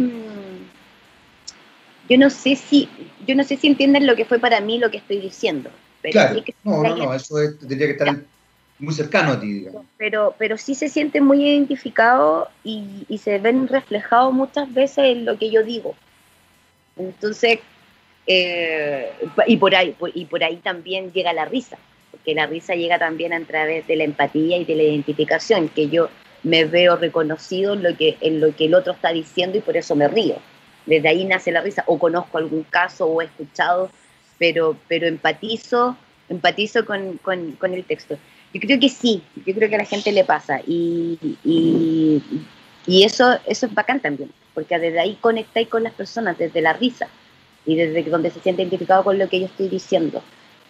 yo 2.10 2.18
no 2.18 2.32
sé 2.32 2.56
si, 2.56 2.90
yo 3.28 3.36
no 3.36 3.44
sé 3.44 3.58
si 3.58 3.68
entienden 3.68 4.08
lo 4.08 4.16
que 4.16 4.26
fue 4.26 4.40
para 4.40 4.62
mí 4.62 4.80
lo 4.80 4.90
que 4.90 4.98
estoy 4.98 5.20
diciendo. 5.20 5.70
claro, 6.12 6.42
no, 6.64 6.82
no, 6.82 6.96
no, 6.96 7.14
eso 7.14 7.36
tendría 7.60 7.86
que 7.86 7.94
estar 7.94 8.26
muy 8.80 8.94
cercano 8.96 9.34
a 9.34 9.40
ti, 9.40 9.54
digamos. 9.54 9.86
Pero, 9.98 10.34
pero 10.40 10.58
sí 10.58 10.74
se 10.74 10.90
siente 10.90 11.22
muy 11.22 11.48
identificado 11.48 12.50
y, 12.64 13.06
y 13.08 13.20
se 13.20 13.38
ven 13.38 13.68
reflejados 13.68 14.34
muchas 14.34 14.74
veces 14.74 15.06
en 15.06 15.26
lo 15.26 15.38
que 15.38 15.52
yo 15.52 15.62
digo. 15.62 15.96
Entonces, 16.98 17.60
eh, 18.34 19.12
y, 19.46 19.58
por 19.58 19.76
ahí, 19.76 19.94
y 20.14 20.26
por 20.26 20.42
ahí 20.42 20.58
también 20.58 21.12
llega 21.12 21.34
la 21.34 21.46
risa, 21.46 21.78
porque 22.12 22.34
la 22.34 22.46
risa 22.46 22.76
llega 22.76 22.98
también 22.98 23.34
a 23.34 23.42
través 23.42 23.86
de 23.88 23.98
la 23.98 24.06
empatía 24.06 24.58
y 24.58 24.64
de 24.64 24.76
la 24.76 24.84
identificación, 24.84 25.68
que 25.68 25.90
yo 25.90 26.10
me 26.44 26.64
veo 26.64 26.96
reconocido 26.96 27.74
en 27.74 27.84
lo 27.84 27.98
que, 27.98 28.18
en 28.22 28.40
lo 28.40 28.56
que 28.56 28.66
el 28.66 28.74
otro 28.74 28.94
está 28.94 29.12
diciendo 29.12 29.58
y 29.58 29.62
por 29.62 29.76
eso 29.76 29.96
me 29.96 30.08
río. 30.08 30.38
Desde 30.86 31.10
ahí 31.10 31.26
nace 31.26 31.52
la 31.52 31.62
risa, 31.62 31.84
o 31.88 32.00
conozco 32.00 32.38
algún 32.38 32.64
caso 32.64 33.06
o 33.06 33.22
he 33.22 33.26
escuchado, 33.26 33.92
pero, 34.40 34.78
pero 34.88 35.08
empatizo, 35.08 35.98
empatizo 36.30 36.86
con, 36.86 37.18
con, 37.18 37.52
con 37.54 37.74
el 37.74 37.84
texto. 37.84 38.18
Yo 38.54 38.62
creo 38.62 38.80
que 38.80 38.90
sí, 38.90 39.22
yo 39.46 39.54
creo 39.54 39.70
que 39.70 39.76
a 39.76 39.80
la 39.80 39.86
gente 39.86 40.12
le 40.14 40.24
pasa 40.24 40.62
y, 40.66 41.18
y, 41.44 42.24
y 42.88 43.04
eso, 43.04 43.40
eso 43.46 43.66
es 43.66 43.74
bacán 43.74 44.00
también, 44.00 44.32
porque 44.54 44.80
desde 44.80 45.00
ahí 45.00 45.18
conectáis 45.20 45.68
con 45.68 45.84
las 45.84 45.94
personas, 45.94 46.38
desde 46.38 46.62
la 46.62 46.74
risa 46.74 47.08
y 47.66 47.76
desde 47.76 48.04
donde 48.04 48.32
se 48.32 48.40
siente 48.40 48.62
identificado 48.62 49.04
con 49.04 49.18
lo 49.18 49.30
que 49.30 49.40
yo 49.40 49.46
estoy 49.46 49.68
diciendo. 49.68 50.22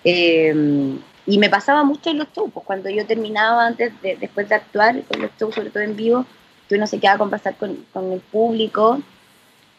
Eh, 0.04 0.98
y 1.26 1.38
me 1.38 1.50
pasaba 1.50 1.84
mucho 1.84 2.10
en 2.10 2.18
los 2.18 2.28
shows, 2.34 2.52
pues, 2.54 2.66
cuando 2.66 2.90
yo 2.90 3.06
terminaba 3.06 3.68
antes, 3.68 3.94
de, 4.02 4.16
después 4.18 4.50
de 4.50 4.56
actuar 4.56 5.04
con 5.04 5.22
los 5.22 5.32
shows, 5.40 5.56
sobre 5.56 5.70
todo 5.70 5.84
en 5.84 5.96
vivo, 5.96 6.26
que 6.68 6.76
uno 6.76 6.88
se 6.88 7.00
quedaba 7.00 7.16
a 7.16 7.20
conversar 7.20 7.56
con, 7.56 7.86
con 7.94 8.12
el 8.12 8.20
público 8.20 9.02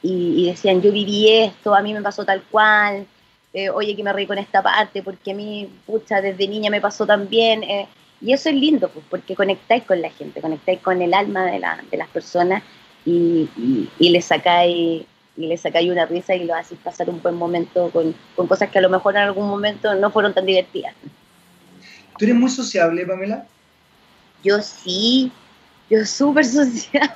y, 0.02 0.46
decían, 0.46 0.82
yo 0.82 0.92
viví 0.92 1.28
esto, 1.30 1.74
a 1.74 1.82
mí 1.82 1.92
me 1.94 2.02
pasó 2.02 2.24
tal 2.24 2.42
cual, 2.50 3.06
eh, 3.52 3.70
oye, 3.70 3.94
que 3.94 4.02
me 4.02 4.12
reí 4.12 4.26
con 4.26 4.38
esta 4.38 4.62
parte, 4.62 5.02
porque 5.02 5.32
a 5.32 5.34
mí, 5.34 5.68
pucha, 5.86 6.20
desde 6.20 6.48
niña 6.48 6.70
me 6.70 6.80
pasó 6.80 7.06
también. 7.06 7.62
Eh, 7.64 7.86
y 8.20 8.32
eso 8.32 8.48
es 8.48 8.54
lindo, 8.54 8.88
pues, 8.88 9.04
porque 9.10 9.34
conectáis 9.34 9.84
con 9.84 10.00
la 10.00 10.10
gente, 10.10 10.40
conectáis 10.40 10.80
con 10.80 11.02
el 11.02 11.12
alma 11.14 11.44
de, 11.44 11.58
la, 11.58 11.82
de 11.90 11.96
las 11.96 12.08
personas 12.08 12.62
y, 13.04 13.48
y, 13.56 13.88
y 13.98 14.10
le 14.10 14.22
sacáis 14.22 15.04
y 15.36 15.46
le 15.46 15.56
sacáis 15.56 15.90
una 15.90 16.06
risa 16.06 16.34
y 16.34 16.44
lo 16.44 16.54
haces 16.54 16.78
pasar 16.82 17.08
un 17.08 17.22
buen 17.22 17.34
momento 17.34 17.90
con, 17.90 18.14
con, 18.36 18.46
cosas 18.46 18.70
que 18.70 18.78
a 18.78 18.82
lo 18.82 18.90
mejor 18.90 19.16
en 19.16 19.22
algún 19.22 19.48
momento 19.48 19.94
no 19.94 20.10
fueron 20.10 20.34
tan 20.34 20.46
divertidas. 20.46 20.94
¿Tú 22.18 22.24
eres 22.24 22.36
muy 22.36 22.50
sociable, 22.50 23.06
Pamela? 23.06 23.46
Yo 24.44 24.60
sí, 24.60 25.32
yo 25.88 26.04
súper 26.04 26.44
sociable. 26.44 27.14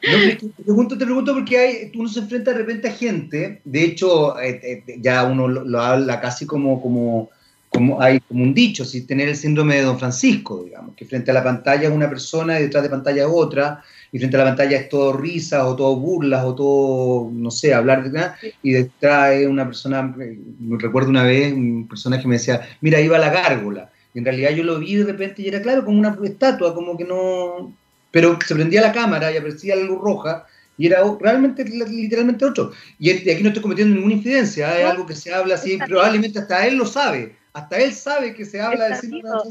te, 0.00 0.62
pregunto, 0.62 0.98
te 0.98 1.04
pregunto 1.04 1.34
porque 1.34 1.58
hay, 1.58 1.92
uno 1.94 2.08
se 2.08 2.20
enfrenta 2.20 2.52
de 2.52 2.58
repente 2.58 2.88
a 2.88 2.92
gente, 2.92 3.60
de 3.64 3.84
hecho 3.84 4.38
eh, 4.40 4.60
eh, 4.62 4.98
ya 5.00 5.24
uno 5.24 5.48
lo, 5.48 5.80
habla 5.80 6.20
casi 6.20 6.46
como, 6.46 6.80
como, 6.80 7.30
como, 7.70 8.00
hay 8.00 8.20
como 8.20 8.44
un 8.44 8.54
dicho, 8.54 8.84
si 8.84 9.06
tener 9.06 9.28
el 9.28 9.36
síndrome 9.36 9.76
de 9.76 9.82
Don 9.82 9.98
Francisco, 9.98 10.62
digamos, 10.64 10.94
que 10.94 11.06
frente 11.06 11.30
a 11.30 11.34
la 11.34 11.42
pantalla 11.42 11.88
es 11.88 11.94
una 11.94 12.08
persona 12.08 12.58
y 12.58 12.64
detrás 12.64 12.82
de 12.82 12.90
pantalla 12.90 13.28
otra, 13.28 13.82
y 14.14 14.18
frente 14.20 14.36
a 14.36 14.44
la 14.44 14.50
pantalla 14.50 14.76
es 14.76 14.88
todo 14.88 15.12
risas 15.12 15.64
o 15.64 15.74
todo 15.74 15.96
burlas 15.96 16.44
o 16.44 16.54
todo, 16.54 17.30
no 17.32 17.50
sé, 17.50 17.74
hablar 17.74 18.04
de 18.04 18.10
nada, 18.10 18.38
y 18.62 18.70
detrás 18.70 19.32
es 19.32 19.48
una 19.48 19.66
persona, 19.66 20.02
me 20.02 20.78
recuerdo 20.78 21.10
una 21.10 21.24
vez, 21.24 21.52
un 21.52 21.88
personaje 21.88 22.28
me 22.28 22.36
decía, 22.36 22.60
mira, 22.80 23.00
iba 23.00 23.18
la 23.18 23.30
gárgola, 23.30 23.90
y 24.14 24.20
en 24.20 24.24
realidad 24.24 24.50
yo 24.50 24.62
lo 24.62 24.78
vi 24.78 24.94
de 24.94 25.04
repente 25.04 25.42
y 25.42 25.48
era 25.48 25.60
claro, 25.60 25.84
como 25.84 25.98
una 25.98 26.16
estatua, 26.22 26.76
como 26.76 26.96
que 26.96 27.02
no, 27.02 27.74
pero 28.12 28.38
se 28.46 28.54
prendía 28.54 28.82
la 28.82 28.92
cámara 28.92 29.32
y 29.32 29.36
aparecía 29.36 29.74
la 29.74 29.82
luz 29.82 30.00
roja, 30.00 30.46
y 30.78 30.86
era 30.86 31.02
realmente, 31.20 31.64
literalmente 31.64 32.44
otro. 32.44 32.70
Y 33.00 33.10
aquí 33.10 33.42
no 33.42 33.48
estoy 33.48 33.62
cometiendo 33.62 33.96
ninguna 33.96 34.14
infidencia, 34.14 34.78
es 34.78 34.86
algo 34.86 35.06
que 35.06 35.16
se 35.16 35.34
habla 35.34 35.56
así, 35.56 35.76
probablemente 35.88 36.38
hasta 36.38 36.64
él 36.64 36.76
lo 36.76 36.86
sabe, 36.86 37.34
hasta 37.52 37.78
él 37.78 37.92
sabe 37.92 38.32
que 38.32 38.44
se 38.44 38.60
habla 38.60 38.90
de 38.90 38.94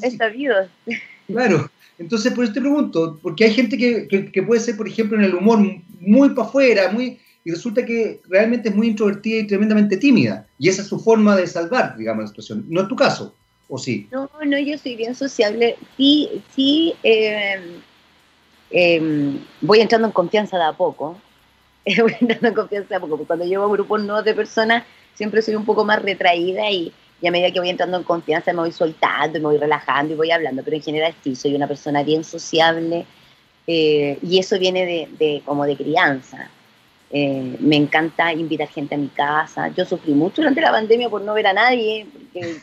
Está 0.01 0.29
vivo. 0.29 0.55
Claro, 1.33 1.69
entonces, 1.99 2.33
por 2.33 2.43
eso 2.43 2.53
te 2.53 2.61
pregunto, 2.61 3.19
porque 3.21 3.45
hay 3.45 3.53
gente 3.53 3.77
que, 3.77 4.43
puede 4.43 4.61
ser, 4.61 4.75
por 4.75 4.87
ejemplo, 4.87 5.17
en 5.17 5.25
el 5.25 5.35
humor 5.35 5.59
muy 5.99 6.29
para 6.29 6.47
afuera, 6.47 6.91
muy, 6.91 7.19
y 7.45 7.51
resulta 7.51 7.85
que 7.85 8.19
realmente 8.27 8.69
es 8.69 8.75
muy 8.75 8.87
introvertida 8.87 9.39
y 9.39 9.47
tremendamente 9.47 9.97
tímida. 9.97 10.47
Y 10.57 10.69
esa 10.69 10.81
es 10.81 10.87
su 10.87 10.99
forma 10.99 11.35
de 11.35 11.47
salvar, 11.47 11.95
digamos, 11.97 12.23
la 12.23 12.27
situación. 12.29 12.65
¿No 12.67 12.81
es 12.81 12.87
tu 12.87 12.95
caso? 12.95 13.33
¿O 13.69 13.77
sí? 13.77 14.07
No, 14.11 14.29
no, 14.45 14.59
yo 14.59 14.77
soy 14.77 14.95
bien 14.95 15.13
sociable. 15.13 15.77
Sí, 15.97 16.41
sí, 16.55 16.93
em, 17.03 17.81
em, 18.71 19.39
voy 19.61 19.79
entrando 19.79 20.07
en 20.07 20.13
confianza 20.13 20.57
de 20.57 20.63
a 20.63 20.73
poco. 20.73 21.17
voy 22.01 22.15
entrando 22.19 22.47
en 22.47 22.53
confianza 22.53 22.89
de 22.89 22.95
a 22.95 22.99
poco, 22.99 23.17
porque 23.17 23.27
cuando 23.27 23.45
llevo 23.45 23.65
a 23.65 23.71
grupos 23.71 24.03
nuevos 24.03 24.25
de 24.25 24.33
personas, 24.33 24.83
siempre 25.13 25.41
soy 25.41 25.55
un 25.55 25.65
poco 25.65 25.85
más 25.85 26.01
retraída 26.01 26.71
y, 26.71 26.91
y 27.23 27.27
a 27.27 27.31
medida 27.31 27.51
que 27.51 27.59
voy 27.61 27.69
entrando 27.69 27.95
en 27.95 28.03
confianza 28.03 28.51
me 28.51 28.59
voy 28.59 28.73
soltando, 28.73 29.39
me 29.39 29.45
voy 29.45 29.57
relajando 29.57 30.13
y 30.13 30.17
voy 30.17 30.31
hablando, 30.31 30.61
pero 30.61 30.75
en 30.75 30.83
general 30.83 31.15
sí, 31.23 31.37
soy 31.37 31.55
una 31.55 31.69
persona 31.69 32.03
bien 32.03 32.25
sociable 32.25 33.05
eh, 33.65 34.19
y 34.21 34.39
eso 34.39 34.59
viene 34.59 35.07
de, 35.17 35.41
como 35.45 35.65
de 35.65 35.77
crianza. 35.77 36.49
Eh, 37.09 37.55
me 37.61 37.77
encanta 37.77 38.33
invitar 38.33 38.67
gente 38.67 38.95
a 38.95 38.97
mi 38.97 39.07
casa. 39.07 39.69
Yo 39.69 39.85
sufrí 39.85 40.11
mucho 40.11 40.41
durante 40.41 40.59
la 40.59 40.71
pandemia 40.71 41.09
por 41.09 41.21
no 41.21 41.33
ver 41.33 41.47
a 41.47 41.53
nadie, 41.53 42.05
porque 42.11 42.57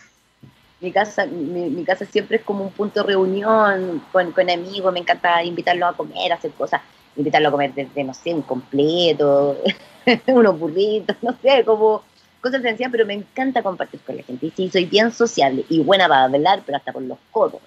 mi 0.82 0.92
casa, 0.92 1.24
mi, 1.24 1.82
casa 1.84 2.04
siempre 2.04 2.36
es 2.36 2.42
como 2.42 2.64
un 2.64 2.70
punto 2.70 3.00
de 3.00 3.06
reunión 3.06 4.02
con, 4.12 4.30
con 4.32 4.50
amigos, 4.50 4.92
me 4.92 5.00
encanta 5.00 5.42
invitarlos 5.42 5.88
a 5.88 5.96
comer, 5.96 6.34
hacer 6.34 6.50
cosas, 6.50 6.82
invitarlos 7.16 7.48
a 7.48 7.52
comer 7.52 7.72
desde, 7.72 8.04
no 8.04 8.12
sé, 8.12 8.34
un 8.34 8.42
completo, 8.42 9.56
unos 10.26 10.58
burritos, 10.58 11.16
no 11.22 11.34
sé, 11.40 11.64
como 11.64 12.09
cosas 12.40 12.62
sencillas, 12.62 12.90
pero 12.90 13.06
me 13.06 13.14
encanta 13.14 13.62
compartir 13.62 14.00
con 14.00 14.16
la 14.16 14.22
gente. 14.22 14.46
Y 14.46 14.50
sí, 14.50 14.70
soy 14.70 14.86
bien 14.86 15.12
sociable 15.12 15.64
y 15.68 15.80
buena 15.80 16.08
para 16.08 16.24
hablar, 16.24 16.62
pero 16.64 16.78
hasta 16.78 16.92
con 16.92 17.08
los 17.08 17.18
codos. 17.30 17.60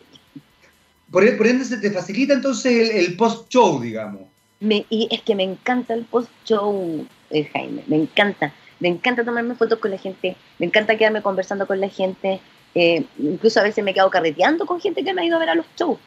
Por, 1.12 1.24
ende, 1.24 1.64
se 1.64 1.78
te 1.78 1.92
facilita 1.92 2.34
entonces 2.34 2.90
el, 2.90 3.16
post-show, 3.16 3.80
digamos. 3.80 4.24
Me, 4.60 4.86
y 4.90 5.08
es 5.12 5.22
que 5.22 5.36
me 5.36 5.44
encanta 5.44 5.94
el 5.94 6.06
post-show, 6.06 7.06
eh, 7.30 7.44
Jaime, 7.54 7.84
me 7.86 7.98
encanta. 7.98 8.52
Me 8.80 8.90
encanta 8.90 9.24
tomarme 9.24 9.56
fotos 9.56 9.80
con 9.80 9.92
la 9.92 9.98
gente, 9.98 10.36
me 10.60 10.66
encanta 10.66 10.98
quedarme 10.98 11.22
conversando 11.22 11.68
con 11.68 11.80
la 11.80 11.88
gente. 11.88 12.42
Eh, 12.76 13.06
incluso 13.20 13.60
a 13.60 13.64
veces 13.64 13.84
me 13.84 13.94
quedo 13.94 14.10
carreteando 14.10 14.66
con 14.66 14.82
gente 14.82 15.04
que 15.04 15.14
me 15.14 15.22
ha 15.22 15.26
ido 15.26 15.38
a 15.38 15.40
ver 15.40 15.50
a 15.50 15.56
los 15.56 15.66
shows. 15.78 16.00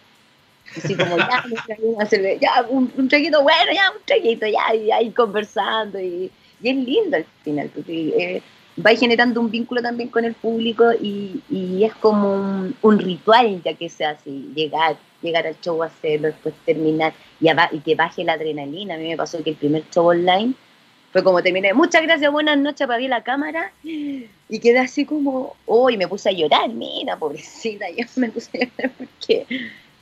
Así 0.76 0.96
como, 0.96 1.16
ya, 1.16 1.44
ya 2.40 2.66
un, 2.68 2.92
un 2.96 3.09
traguito, 3.09 3.42
bueno, 3.42 3.72
ya, 3.72 3.92
un 3.92 4.05
traguito, 4.05 4.46
ya, 4.46 4.74
y 4.74 4.90
ahí 4.90 5.11
conversando. 5.12 6.00
Y, 6.00 6.31
y 6.61 6.68
es 6.68 6.76
lindo 6.76 7.16
al 7.16 7.26
final, 7.44 7.70
porque 7.74 8.09
eh, 8.18 8.42
va 8.84 8.94
generando 8.94 9.40
un 9.40 9.50
vínculo 9.50 9.82
también 9.82 10.08
con 10.08 10.24
el 10.24 10.34
público 10.34 10.92
y, 10.92 11.42
es 11.82 11.94
como 11.94 12.72
un, 12.82 12.98
ritual 12.98 13.62
ya 13.62 13.74
que 13.74 13.88
se 13.88 14.04
hace, 14.04 14.30
llegar, 14.30 14.96
llegar 15.22 15.46
al 15.46 15.58
show, 15.60 15.82
hacerlo, 15.82 16.28
después 16.28 16.54
terminar 16.64 17.14
y, 17.40 17.48
y, 17.48 17.80
que 17.80 17.94
baje 17.94 18.24
la 18.24 18.34
adrenalina. 18.34 18.94
A 18.94 18.98
mí 18.98 19.08
me 19.08 19.16
pasó 19.16 19.42
que 19.42 19.50
el 19.50 19.56
primer 19.56 19.84
show 19.90 20.06
online 20.06 20.54
fue 21.16 21.24
como 21.24 21.42
terminé, 21.42 21.72
muchas 21.72 22.02
gracias, 22.02 22.30
buenas 22.30 22.58
noches, 22.58 22.82
apagué 22.82 23.08
la 23.08 23.22
cámara 23.22 23.72
y 23.82 24.58
quedé 24.60 24.80
así 24.80 25.06
como, 25.06 25.56
oh, 25.64 25.90
me 25.90 26.06
puse 26.06 26.28
a 26.28 26.32
llorar, 26.32 26.68
mira, 26.68 27.16
pobrecita, 27.16 27.86
yo 27.96 28.04
me 28.16 28.28
puse 28.28 28.50
a 28.58 28.64
llorar 28.66 28.92
porque 28.98 29.46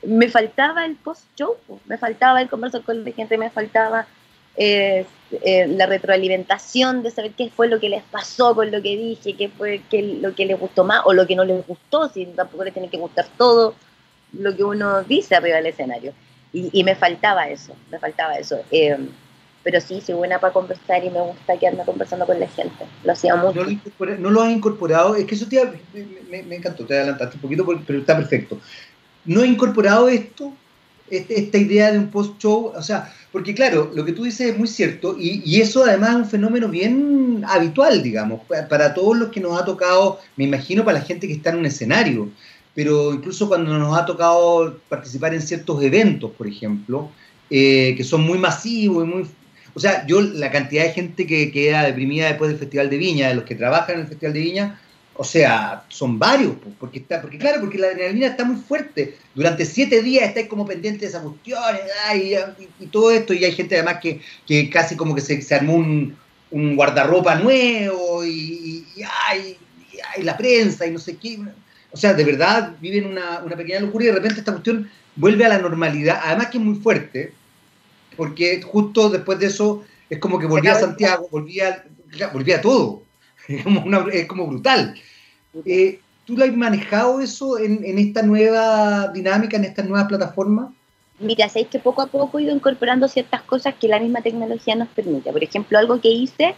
me 0.02 0.28
faltaba 0.28 0.84
el 0.84 0.96
post-show, 0.96 1.56
me 1.86 1.98
faltaba 1.98 2.42
el 2.42 2.48
conversar 2.48 2.82
con 2.82 3.04
la 3.04 3.12
gente, 3.12 3.38
me 3.38 3.48
faltaba 3.50 4.08
eh, 4.56 5.06
eh, 5.42 5.66
la 5.66 5.86
retroalimentación 5.86 7.02
de 7.02 7.10
saber 7.10 7.32
qué 7.32 7.50
fue 7.50 7.68
lo 7.68 7.80
que 7.80 7.88
les 7.88 8.02
pasó 8.04 8.54
con 8.54 8.70
lo 8.70 8.80
que 8.82 8.96
dije, 8.96 9.34
qué 9.34 9.48
fue 9.48 9.82
qué, 9.90 10.02
lo 10.02 10.34
que 10.34 10.46
les 10.46 10.58
gustó 10.58 10.84
más 10.84 11.02
o 11.04 11.12
lo 11.12 11.26
que 11.26 11.34
no 11.34 11.44
les 11.44 11.66
gustó, 11.66 12.08
si 12.08 12.26
tampoco 12.26 12.64
les 12.64 12.72
tiene 12.72 12.88
que 12.88 12.98
gustar 12.98 13.26
todo 13.36 13.74
lo 14.32 14.56
que 14.56 14.64
uno 14.64 15.02
dice 15.02 15.34
arriba 15.34 15.56
del 15.56 15.66
escenario. 15.66 16.12
Y, 16.52 16.84
me 16.84 16.94
faltaba 16.94 17.48
eso, 17.48 17.74
me 17.90 17.98
faltaba 17.98 18.34
eso. 18.34 18.60
Eh, 18.70 18.96
pero 19.64 19.80
sí, 19.80 20.00
soy 20.00 20.14
buena 20.14 20.38
para 20.38 20.52
conversar 20.52 21.02
y 21.02 21.10
me 21.10 21.20
gusta 21.20 21.58
quedarme 21.58 21.84
conversando 21.84 22.26
con 22.26 22.38
la 22.38 22.46
gente. 22.46 22.84
Lo 23.02 23.10
hacía 23.10 23.34
mucho. 23.34 23.66
No 24.20 24.30
lo, 24.30 24.40
has 24.40 24.52
incorporado, 24.52 25.16
es 25.16 25.24
que 25.24 25.34
eso 25.34 25.48
te, 25.48 25.60
me, 26.30 26.44
me, 26.44 26.54
encantó, 26.54 26.86
te 26.86 26.94
adelantaste 26.94 27.38
un 27.38 27.42
poquito, 27.42 27.66
pero 27.84 27.98
está 27.98 28.16
perfecto. 28.16 28.60
¿No 29.24 29.42
he 29.42 29.48
incorporado 29.48 30.08
esto, 30.08 30.52
este, 31.10 31.40
esta 31.40 31.58
idea 31.58 31.90
de 31.90 31.98
un 31.98 32.10
post-show? 32.12 32.72
O 32.76 32.82
sea, 32.82 33.12
porque 33.34 33.52
claro, 33.52 33.90
lo 33.92 34.04
que 34.04 34.12
tú 34.12 34.22
dices 34.22 34.52
es 34.52 34.56
muy 34.56 34.68
cierto 34.68 35.16
y, 35.18 35.60
eso 35.60 35.82
además 35.84 36.10
es 36.10 36.16
un 36.18 36.26
fenómeno 36.26 36.68
bien 36.68 37.42
habitual, 37.48 38.00
digamos, 38.00 38.42
para 38.46 38.94
todos 38.94 39.18
los 39.18 39.30
que 39.30 39.40
nos 39.40 39.60
ha 39.60 39.64
tocado, 39.64 40.20
me 40.36 40.44
imagino 40.44 40.84
para 40.84 41.00
la 41.00 41.04
gente 41.04 41.26
que 41.26 41.32
está 41.32 41.50
en 41.50 41.56
un 41.56 41.66
escenario, 41.66 42.30
pero 42.76 43.12
incluso 43.12 43.48
cuando 43.48 43.76
nos 43.76 43.98
ha 43.98 44.06
tocado 44.06 44.78
participar 44.88 45.34
en 45.34 45.42
ciertos 45.42 45.82
eventos, 45.82 46.30
por 46.30 46.46
ejemplo, 46.46 47.10
eh, 47.50 47.94
que 47.96 48.04
son 48.04 48.20
muy 48.20 48.38
masivos 48.38 49.04
y 49.04 49.08
muy... 49.08 49.26
O 49.74 49.80
sea, 49.80 50.06
yo 50.06 50.20
la 50.20 50.52
cantidad 50.52 50.84
de 50.84 50.92
gente 50.92 51.26
que 51.26 51.50
queda 51.50 51.82
deprimida 51.82 52.28
después 52.28 52.50
del 52.50 52.60
Festival 52.60 52.88
de 52.88 52.98
Viña, 52.98 53.28
de 53.30 53.34
los 53.34 53.42
que 53.42 53.56
trabajan 53.56 53.96
en 53.96 54.02
el 54.02 54.06
Festival 54.06 54.32
de 54.32 54.40
Viña, 54.40 54.80
o 55.16 55.22
sea, 55.22 55.84
son 55.88 56.18
varios, 56.18 56.54
porque 56.78 56.98
está, 56.98 57.20
porque 57.22 57.38
claro, 57.38 57.60
porque 57.60 57.78
la 57.78 57.88
adrenalina 57.88 58.26
está 58.26 58.44
muy 58.44 58.56
fuerte. 58.56 59.16
Durante 59.34 59.64
siete 59.64 60.02
días 60.02 60.28
estáis 60.28 60.48
como 60.48 60.66
pendientes 60.66 61.02
de 61.02 61.06
esas 61.06 61.22
cuestiones 61.22 61.82
y, 62.80 62.86
todo 62.86 63.12
esto, 63.12 63.32
y 63.32 63.44
hay 63.44 63.52
gente 63.52 63.76
además 63.76 63.98
que, 64.02 64.20
que 64.46 64.68
casi 64.68 64.96
como 64.96 65.14
que 65.14 65.20
se, 65.20 65.40
se 65.40 65.54
armó 65.54 65.74
un, 65.74 66.16
un, 66.50 66.74
guardarropa 66.74 67.36
nuevo 67.36 68.24
y, 68.24 68.84
y, 68.96 70.22
la 70.22 70.36
prensa 70.36 70.84
y 70.84 70.90
no 70.90 70.98
sé 70.98 71.16
qué. 71.16 71.38
O 71.92 71.96
sea, 71.96 72.12
de 72.12 72.24
verdad 72.24 72.74
viven 72.80 73.06
una, 73.06 73.38
una 73.44 73.56
pequeña 73.56 73.80
locura 73.80 74.04
y 74.04 74.08
de 74.08 74.14
repente 74.14 74.40
esta 74.40 74.52
cuestión 74.52 74.90
vuelve 75.14 75.44
a 75.44 75.48
la 75.48 75.58
normalidad, 75.58 76.20
además 76.24 76.48
que 76.48 76.58
es 76.58 76.64
muy 76.64 76.74
fuerte, 76.74 77.32
porque 78.16 78.60
justo 78.62 79.10
después 79.10 79.38
de 79.38 79.46
eso 79.46 79.84
es 80.10 80.18
como 80.18 80.40
que 80.40 80.46
volvía 80.46 80.72
a 80.72 80.80
Santiago, 80.80 81.28
volvía, 81.30 81.84
volvía 82.32 82.56
a 82.56 82.60
todo 82.60 83.03
es 83.48 83.62
como, 83.62 84.08
es 84.08 84.26
como 84.26 84.46
brutal. 84.46 84.94
Eh, 85.64 86.00
¿Tú 86.24 86.36
lo 86.36 86.44
has 86.44 86.52
manejado 86.52 87.20
eso 87.20 87.58
en, 87.58 87.84
en, 87.84 87.98
esta 87.98 88.22
nueva 88.22 89.08
dinámica, 89.08 89.56
en 89.56 89.64
estas 89.64 89.86
nuevas 89.86 90.08
plataformas? 90.08 90.70
Mira, 91.18 91.48
sabéis 91.48 91.68
que 91.68 91.78
poco 91.78 92.02
a 92.02 92.06
poco 92.06 92.38
he 92.38 92.44
ido 92.44 92.54
incorporando 92.54 93.06
ciertas 93.08 93.42
cosas 93.42 93.74
que 93.74 93.88
la 93.88 94.00
misma 94.00 94.22
tecnología 94.22 94.74
nos 94.74 94.88
permite. 94.88 95.30
Por 95.30 95.44
ejemplo, 95.44 95.78
algo 95.78 96.00
que 96.00 96.08
hice 96.08 96.54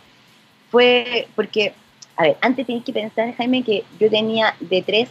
fue 0.70 1.29
porque, 1.35 1.75
a 2.16 2.22
ver, 2.22 2.37
antes 2.40 2.66
tenéis 2.66 2.85
que 2.85 2.92
pensar, 2.92 3.35
Jaime, 3.35 3.64
que 3.64 3.85
yo 3.99 4.09
tenía 4.09 4.55
de 4.61 4.83
tres 4.83 5.09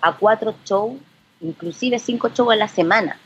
a 0.00 0.16
cuatro 0.16 0.54
shows, 0.64 0.94
inclusive 1.40 1.98
cinco 1.98 2.30
shows 2.30 2.52
a 2.52 2.56
la 2.56 2.68
semana. 2.68 3.18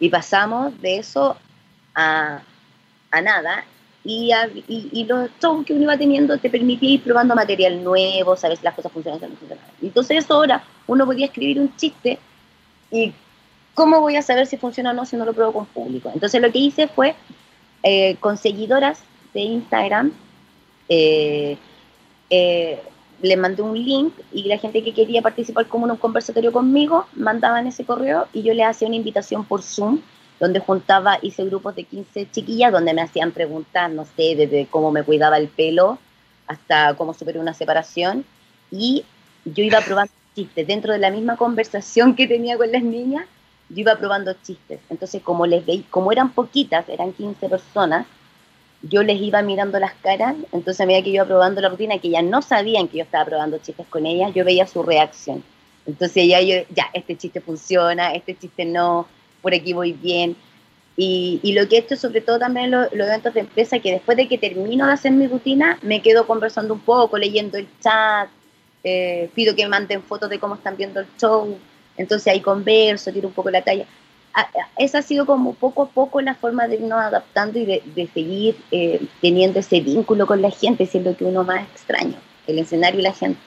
Y 0.00 0.08
pasamos 0.08 0.80
de 0.80 0.98
eso 0.98 1.36
a, 1.94 2.42
a 3.10 3.20
nada 3.20 3.64
y, 4.10 4.32
y, 4.68 5.04
los 5.04 5.28
shows 5.38 5.66
que 5.66 5.74
uno 5.74 5.82
iba 5.82 5.98
teniendo 5.98 6.38
te 6.38 6.48
permitía 6.48 6.92
ir 6.92 7.02
probando 7.02 7.34
material 7.34 7.84
nuevo, 7.84 8.36
sabes 8.36 8.58
si 8.58 8.64
las 8.64 8.74
cosas 8.74 8.90
funcionan 8.90 9.20
no 9.20 9.36
funcionan. 9.36 9.64
Entonces 9.82 10.24
eso 10.24 10.32
ahora 10.32 10.64
uno 10.86 11.04
podía 11.04 11.26
escribir 11.26 11.60
un 11.60 11.76
chiste 11.76 12.18
y 12.90 13.12
¿cómo 13.74 14.00
voy 14.00 14.16
a 14.16 14.22
saber 14.22 14.46
si 14.46 14.56
funciona 14.56 14.92
o 14.92 14.94
no 14.94 15.04
si 15.04 15.16
no 15.16 15.26
lo 15.26 15.34
pruebo 15.34 15.52
con 15.52 15.66
público? 15.66 16.10
Entonces 16.14 16.40
lo 16.40 16.50
que 16.50 16.58
hice 16.58 16.88
fue 16.88 17.16
eh, 17.82 18.16
con 18.18 18.38
seguidoras 18.38 19.00
de 19.34 19.40
Instagram, 19.40 20.12
eh, 20.88 21.58
eh, 22.30 22.80
le 23.20 23.36
mandé 23.36 23.60
un 23.60 23.74
link 23.74 24.14
y 24.32 24.44
la 24.44 24.56
gente 24.56 24.82
que 24.82 24.94
quería 24.94 25.20
participar 25.20 25.66
como 25.66 25.84
en 25.84 25.92
un 25.92 25.98
conversatorio 25.98 26.50
conmigo 26.50 27.06
mandaban 27.12 27.66
ese 27.66 27.84
correo 27.84 28.26
y 28.32 28.42
yo 28.42 28.54
le 28.54 28.64
hacía 28.64 28.88
una 28.88 28.96
invitación 28.96 29.44
por 29.44 29.60
Zoom 29.60 30.00
donde 30.40 30.60
juntaba, 30.60 31.18
hice 31.22 31.44
grupos 31.44 31.74
de 31.74 31.84
15 31.84 32.30
chiquillas 32.30 32.72
donde 32.72 32.94
me 32.94 33.02
hacían 33.02 33.32
preguntas, 33.32 33.90
no 33.90 34.04
sé, 34.04 34.36
desde 34.36 34.66
cómo 34.70 34.90
me 34.90 35.02
cuidaba 35.02 35.36
el 35.38 35.48
pelo 35.48 35.98
hasta 36.46 36.94
cómo 36.94 37.14
superé 37.14 37.38
una 37.38 37.54
separación. 37.54 38.24
Y 38.70 39.04
yo 39.44 39.64
iba 39.64 39.80
probando 39.80 40.12
chistes. 40.34 40.66
Dentro 40.66 40.92
de 40.92 40.98
la 40.98 41.10
misma 41.10 41.36
conversación 41.36 42.14
que 42.14 42.26
tenía 42.26 42.56
con 42.56 42.70
las 42.70 42.82
niñas, 42.82 43.26
yo 43.68 43.80
iba 43.80 43.96
probando 43.96 44.32
chistes. 44.42 44.80
Entonces, 44.88 45.22
como 45.22 45.46
les 45.46 45.64
veí, 45.66 45.84
como 45.90 46.12
eran 46.12 46.30
poquitas, 46.30 46.88
eran 46.88 47.12
15 47.12 47.48
personas, 47.48 48.06
yo 48.82 49.02
les 49.02 49.20
iba 49.20 49.42
mirando 49.42 49.78
las 49.80 49.92
caras, 49.94 50.36
entonces 50.52 50.80
a 50.80 50.86
medida 50.86 51.02
que 51.02 51.10
yo 51.10 51.16
iba 51.16 51.24
probando 51.24 51.60
la 51.60 51.68
rutina, 51.68 51.98
que 51.98 52.10
ya 52.10 52.22
no 52.22 52.42
sabían 52.42 52.86
que 52.86 52.98
yo 52.98 53.04
estaba 53.04 53.24
probando 53.24 53.58
chistes 53.58 53.86
con 53.88 54.06
ellas, 54.06 54.32
yo 54.34 54.44
veía 54.44 54.66
su 54.66 54.82
reacción. 54.84 55.42
Entonces 55.84 56.28
ya 56.28 56.40
yo, 56.40 56.62
ya, 56.70 56.86
este 56.92 57.16
chiste 57.16 57.40
funciona, 57.40 58.12
este 58.12 58.38
chiste 58.38 58.64
no, 58.64 59.08
por 59.48 59.54
aquí 59.54 59.72
voy 59.72 59.92
bien. 59.92 60.36
Y, 60.94 61.40
y 61.42 61.52
lo 61.52 61.66
que 61.66 61.76
he 61.76 61.78
hecho, 61.78 61.96
sobre 61.96 62.20
todo 62.20 62.38
también 62.38 62.66
en 62.66 62.72
los, 62.72 62.92
eventos 62.92 63.32
de 63.32 63.40
empresa, 63.40 63.78
que 63.78 63.92
después 63.92 64.14
de 64.18 64.28
que 64.28 64.36
termino 64.36 64.86
de 64.86 64.92
hacer 64.92 65.12
mi 65.12 65.26
rutina, 65.26 65.78
me 65.80 66.02
quedo 66.02 66.26
conversando 66.26 66.74
un 66.74 66.80
poco, 66.80 67.16
leyendo 67.16 67.56
el 67.56 67.66
chat, 67.80 68.28
eh, 68.84 69.30
pido 69.34 69.56
que 69.56 69.66
manden 69.66 70.02
fotos 70.02 70.28
de 70.28 70.38
cómo 70.38 70.56
están 70.56 70.76
viendo 70.76 71.00
el 71.00 71.06
show, 71.18 71.56
entonces 71.96 72.30
ahí 72.30 72.40
converso, 72.40 73.10
tiro 73.10 73.28
un 73.28 73.34
poco 73.34 73.50
la 73.50 73.62
talla. 73.62 73.86
esa 74.76 74.98
ha 74.98 75.02
sido 75.02 75.24
como 75.24 75.54
poco 75.54 75.84
a 75.84 75.88
poco 75.88 76.20
la 76.20 76.34
forma 76.34 76.68
de 76.68 76.74
irnos 76.74 77.00
adaptando 77.00 77.58
y 77.58 77.64
de, 77.64 77.82
de 77.94 78.06
seguir 78.08 78.56
eh, 78.70 79.00
teniendo 79.22 79.60
ese 79.60 79.80
vínculo 79.80 80.26
con 80.26 80.42
la 80.42 80.50
gente, 80.50 80.84
siendo 80.84 81.16
que 81.16 81.24
uno 81.24 81.42
más 81.42 81.62
extraño, 81.70 82.16
el 82.46 82.58
escenario 82.58 83.00
y 83.00 83.04
la 83.04 83.14
gente. 83.14 83.40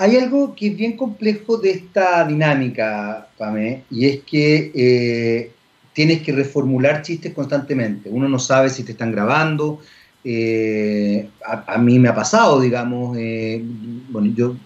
Hay 0.00 0.16
algo 0.16 0.54
que 0.54 0.68
es 0.68 0.76
bien 0.76 0.96
complejo 0.96 1.56
de 1.56 1.70
esta 1.70 2.24
dinámica, 2.24 3.28
Pame, 3.36 3.82
y 3.90 4.06
es 4.06 4.20
que 4.20 4.70
eh, 4.72 5.50
tienes 5.92 6.22
que 6.22 6.30
reformular 6.30 7.02
chistes 7.02 7.34
constantemente. 7.34 8.08
Uno 8.08 8.28
no 8.28 8.38
sabe 8.38 8.70
si 8.70 8.84
te 8.84 8.92
están 8.92 9.10
grabando. 9.10 9.80
Eh, 10.22 11.28
a, 11.44 11.78
mí 11.78 11.98
me 11.98 12.08
ha 12.08 12.14
pasado, 12.14 12.60
digamos, 12.60 13.16
eh, 13.18 13.60
bueno, 14.10 14.32
yo 14.36 14.56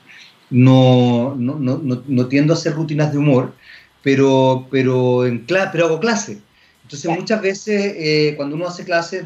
no, 0.50 1.34
no, 1.34 2.26
tiendo 2.26 2.52
a 2.52 2.56
hacer 2.56 2.74
rutinas 2.74 3.10
de 3.10 3.18
humor, 3.18 3.54
pero, 4.02 4.66
pero, 4.70 5.24
en 5.24 5.46
pero 5.46 5.86
hago 5.86 5.98
clase. 5.98 6.42
Entonces 6.82 7.10
muchas 7.10 7.40
veces 7.40 8.36
cuando 8.36 8.54
uno 8.56 8.66
hace 8.66 8.84
clases, 8.84 9.24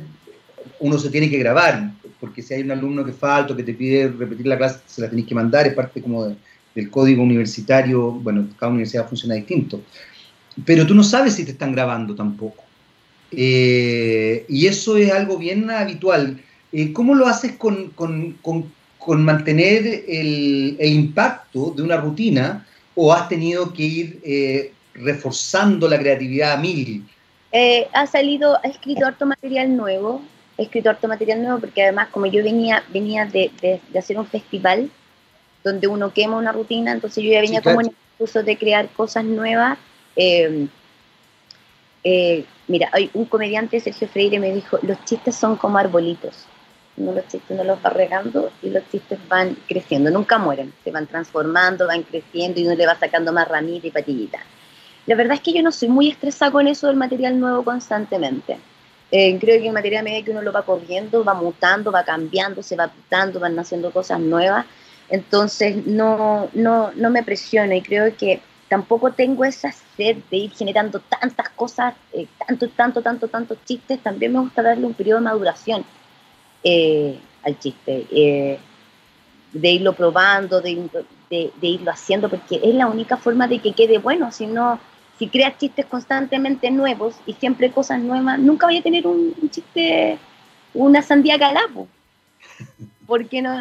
uno 0.78 0.98
se 0.98 1.10
tiene 1.10 1.28
que 1.28 1.38
grabar 1.38 1.90
porque 2.26 2.42
si 2.42 2.54
hay 2.54 2.62
un 2.62 2.72
alumno 2.72 3.04
que 3.04 3.12
falta 3.12 3.54
que 3.54 3.62
te 3.62 3.72
pide 3.72 4.08
repetir 4.08 4.48
la 4.48 4.58
clase, 4.58 4.80
se 4.84 5.00
la 5.00 5.08
tenéis 5.08 5.28
que 5.28 5.34
mandar, 5.36 5.64
es 5.64 5.74
parte 5.74 6.02
como 6.02 6.34
del 6.74 6.90
código 6.90 7.22
universitario, 7.22 8.10
bueno, 8.10 8.48
cada 8.58 8.72
universidad 8.72 9.08
funciona 9.08 9.36
distinto. 9.36 9.80
Pero 10.64 10.84
tú 10.84 10.94
no 10.96 11.04
sabes 11.04 11.34
si 11.34 11.44
te 11.44 11.52
están 11.52 11.70
grabando 11.70 12.16
tampoco. 12.16 12.64
Eh, 13.30 14.44
y 14.48 14.66
eso 14.66 14.96
es 14.96 15.12
algo 15.12 15.38
bien 15.38 15.70
habitual. 15.70 16.40
Eh, 16.72 16.92
¿Cómo 16.92 17.14
lo 17.14 17.28
haces 17.28 17.52
con, 17.52 17.90
con, 17.90 18.36
con, 18.42 19.24
mantener 19.24 20.04
el, 20.08 20.76
impacto 20.80 21.74
de 21.76 21.82
una 21.82 21.96
rutina 21.96 22.66
o 22.96 23.12
has 23.12 23.28
tenido 23.28 23.72
que 23.72 23.84
ir 23.84 24.20
eh, 24.24 24.72
reforzando 24.94 25.88
la 25.88 25.96
creatividad 25.96 26.54
a 26.54 26.56
mil? 26.56 27.06
ha 27.94 28.06
salido, 28.06 28.58
ha 28.62 28.68
escrito 28.68 29.06
harto 29.06 29.24
material 29.24 29.74
nuevo, 29.76 30.20
escrito 30.58 30.90
harto 30.90 31.08
material 31.08 31.42
nuevo 31.42 31.58
porque 31.60 31.82
además 31.82 32.08
como 32.08 32.26
yo 32.26 32.42
venía, 32.42 32.82
venía 32.88 33.26
de, 33.26 33.50
de, 33.60 33.98
hacer 33.98 34.18
un 34.18 34.26
festival 34.26 34.90
donde 35.62 35.86
uno 35.86 36.12
quema 36.12 36.36
una 36.36 36.52
rutina, 36.52 36.92
entonces 36.92 37.24
yo 37.24 37.30
ya 37.30 37.40
venía 37.40 37.60
como 37.60 37.80
en 37.80 37.88
el 37.88 37.96
curso 38.18 38.42
de 38.42 38.56
crear 38.56 38.88
cosas 38.90 39.24
nuevas. 39.24 39.78
Eh, 40.14 40.68
eh, 42.04 42.44
mira, 42.68 42.88
hay 42.92 43.10
un 43.14 43.24
comediante, 43.24 43.80
Sergio 43.80 44.06
Freire, 44.08 44.38
me 44.38 44.52
dijo, 44.52 44.78
los 44.82 45.04
chistes 45.04 45.34
son 45.34 45.56
como 45.56 45.78
arbolitos. 45.78 46.46
Uno 46.96 47.12
los 47.12 47.26
chistes 47.26 47.56
no 47.56 47.64
los 47.64 47.78
va 47.84 47.90
regando 47.90 48.50
y 48.62 48.70
los 48.70 48.88
chistes 48.88 49.18
van 49.28 49.56
creciendo, 49.68 50.10
nunca 50.10 50.38
mueren, 50.38 50.72
se 50.82 50.90
van 50.90 51.06
transformando, 51.06 51.86
van 51.86 52.04
creciendo 52.04 52.60
y 52.60 52.66
uno 52.66 52.74
le 52.74 52.86
va 52.86 52.94
sacando 52.94 53.32
más 53.32 53.48
ramita 53.48 53.88
y 53.88 53.90
patillita. 53.90 54.38
La 55.04 55.14
verdad 55.14 55.34
es 55.34 55.40
que 55.40 55.52
yo 55.52 55.62
no 55.62 55.72
soy 55.72 55.88
muy 55.88 56.10
estresada 56.10 56.50
con 56.50 56.66
eso 56.66 56.86
del 56.86 56.96
material 56.96 57.38
nuevo 57.38 57.64
constantemente. 57.64 58.56
Eh, 59.12 59.38
creo 59.38 59.60
que 59.60 59.68
en 59.68 59.74
materia 59.74 60.00
de 60.00 60.04
media 60.04 60.24
que 60.24 60.32
uno 60.32 60.42
lo 60.42 60.52
va 60.52 60.64
corriendo, 60.64 61.24
va 61.24 61.34
mutando, 61.34 61.92
va 61.92 62.04
cambiando, 62.04 62.62
se 62.62 62.76
va 62.76 62.84
adaptando, 62.84 63.40
van 63.40 63.54
naciendo 63.54 63.92
cosas 63.92 64.20
nuevas. 64.20 64.66
Entonces 65.08 65.86
no, 65.86 66.48
no, 66.54 66.90
no 66.92 67.10
me 67.10 67.22
presiono 67.22 67.74
y 67.74 67.82
creo 67.82 68.16
que 68.16 68.40
tampoco 68.68 69.12
tengo 69.12 69.44
esa 69.44 69.72
sed 69.96 70.18
de 70.30 70.36
ir 70.36 70.50
generando 70.52 71.00
tantas 71.00 71.48
cosas, 71.50 71.94
eh, 72.12 72.26
tanto, 72.46 72.68
tanto, 72.70 73.02
tanto, 73.02 73.28
tantos 73.28 73.58
chistes. 73.64 74.00
También 74.02 74.32
me 74.32 74.40
gusta 74.40 74.62
darle 74.62 74.86
un 74.86 74.94
periodo 74.94 75.20
de 75.20 75.24
maduración 75.24 75.84
eh, 76.64 77.18
al 77.44 77.58
chiste, 77.58 78.06
eh, 78.10 78.58
de 79.52 79.70
irlo 79.70 79.92
probando, 79.92 80.60
de, 80.60 80.88
de, 81.30 81.52
irlo 81.60 81.90
haciendo, 81.90 82.28
porque 82.28 82.60
es 82.62 82.74
la 82.74 82.88
única 82.88 83.16
forma 83.16 83.46
de 83.46 83.60
que 83.60 83.72
quede 83.72 83.98
bueno. 83.98 84.32
Si 84.32 84.46
no, 84.46 84.80
si 85.18 85.28
creas 85.28 85.58
chistes 85.58 85.86
constantemente 85.86 86.70
nuevos 86.70 87.16
y 87.26 87.32
siempre 87.34 87.70
cosas 87.70 88.00
nuevas, 88.00 88.38
nunca 88.38 88.66
voy 88.66 88.78
a 88.78 88.82
tener 88.82 89.06
un, 89.06 89.34
chiste, 89.50 90.18
una 90.74 91.02
sandía 91.02 91.38
calapo. 91.38 91.88
Porque 93.06 93.40
no, 93.40 93.54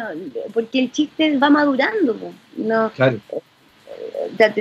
porque 0.52 0.80
el 0.80 0.90
chiste 0.90 1.38
va 1.38 1.50
madurando, 1.50 2.16
no, 2.56 2.90
claro 2.90 3.20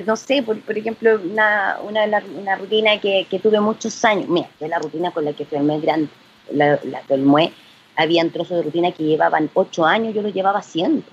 no 0.05 0.15
sé, 0.15 0.43
por, 0.43 0.77
ejemplo, 0.77 1.19
una, 1.23 1.77
una, 1.83 2.55
rutina 2.55 2.99
que, 2.99 3.39
tuve 3.41 3.59
muchos 3.59 4.03
años, 4.05 4.27
mira, 4.29 4.49
que 4.59 4.67
la 4.67 4.79
rutina 4.79 5.11
con 5.11 5.25
la 5.25 5.33
que 5.33 5.45
fui 5.45 5.57
el 5.57 5.81
grande, 5.81 6.09
la, 6.51 6.79
la 6.83 7.01
del 7.07 7.21
MUE, 7.21 7.51
habían 7.95 8.29
trozos 8.29 8.57
de 8.57 8.63
rutina 8.63 8.91
que 8.91 9.03
llevaban 9.03 9.49
ocho 9.53 9.85
años, 9.85 10.13
yo 10.13 10.21
los 10.21 10.33
llevaba 10.33 10.59
haciendo. 10.59 11.03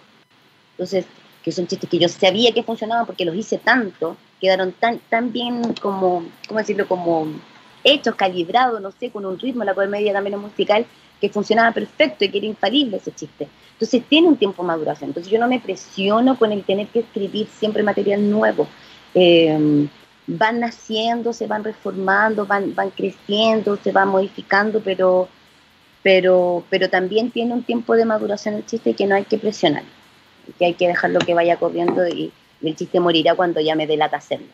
Entonces, 0.72 1.06
que 1.42 1.52
son 1.52 1.66
chistes 1.66 1.88
que 1.88 1.98
yo 1.98 2.08
sabía 2.08 2.52
que 2.52 2.62
funcionaban 2.62 3.06
porque 3.06 3.24
los 3.24 3.36
hice 3.36 3.58
tanto, 3.58 4.16
quedaron 4.42 4.72
tan, 4.72 4.98
tan 5.08 5.30
bien 5.32 5.72
como, 5.80 6.24
¿cómo 6.48 6.58
decirlo?, 6.58 6.88
como 6.88 7.28
hechos, 7.84 8.16
calibrados, 8.16 8.80
no 8.80 8.90
sé, 8.90 9.10
con 9.10 9.24
un 9.24 9.38
ritmo, 9.38 9.62
la 9.62 9.72
media 9.86 10.12
también 10.12 10.34
es 10.34 10.40
musical, 10.40 10.84
que 11.20 11.28
funcionaba 11.28 11.70
perfecto 11.70 12.24
y 12.24 12.28
que 12.28 12.38
era 12.38 12.48
infalible 12.48 12.96
ese 12.96 13.12
chiste. 13.12 13.48
Entonces 13.74 14.02
tiene 14.08 14.26
un 14.26 14.36
tiempo 14.36 14.62
de 14.62 14.66
maduración. 14.66 15.10
Entonces 15.10 15.30
yo 15.30 15.38
no 15.38 15.46
me 15.46 15.60
presiono 15.60 16.36
con 16.36 16.50
el 16.50 16.64
tener 16.64 16.88
que 16.88 17.00
escribir 17.00 17.46
siempre 17.46 17.84
material 17.84 18.28
nuevo. 18.28 18.66
Eh, 19.14 19.88
van 20.26 20.58
naciendo, 20.58 21.32
se 21.32 21.46
van 21.46 21.62
reformando, 21.62 22.44
van, 22.44 22.74
van 22.74 22.90
creciendo, 22.90 23.76
se 23.76 23.92
van 23.92 24.08
modificando, 24.08 24.80
pero, 24.80 25.28
pero, 26.02 26.64
pero 26.68 26.90
también 26.90 27.30
tiene 27.30 27.54
un 27.54 27.62
tiempo 27.62 27.94
de 27.94 28.04
maduración 28.04 28.56
el 28.56 28.66
chiste 28.66 28.94
que 28.94 29.06
no 29.06 29.14
hay 29.14 29.24
que 29.24 29.38
presionar, 29.38 29.84
que 30.58 30.66
hay 30.66 30.74
que 30.74 30.88
dejarlo 30.88 31.20
que 31.20 31.34
vaya 31.34 31.56
corriendo 31.56 32.06
y, 32.08 32.32
el 32.62 32.76
chiste 32.76 33.00
morirá 33.00 33.34
cuando 33.34 33.60
ya 33.60 33.74
me 33.74 33.86
delata 33.86 34.16
hacerlo. 34.16 34.46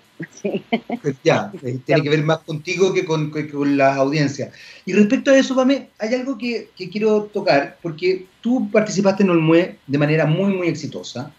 Pues 1.03 1.15
ya, 1.23 1.53
eh, 1.63 1.79
tiene 1.85 2.03
que 2.03 2.11
ver 2.11 2.25
más 2.25 2.39
contigo 2.39 2.93
que 2.93 3.05
con, 3.05 3.31
la 3.77 3.95
audiencia. 3.95 4.51
Y 4.85 4.93
respecto 4.93 5.31
a 5.31 5.39
eso, 5.39 5.55
Pame, 5.55 5.91
hay 5.99 6.15
algo 6.15 6.37
que, 6.37 6.71
quiero 6.91 7.25
tocar, 7.25 7.79
porque 7.81 8.27
tú 8.41 8.69
participaste 8.71 9.23
en 9.23 9.31
Olmue 9.31 9.77
de 9.87 9.99
manera 9.99 10.27
muy, 10.27 10.53
muy 10.55 10.69
exitosa. 10.69 11.33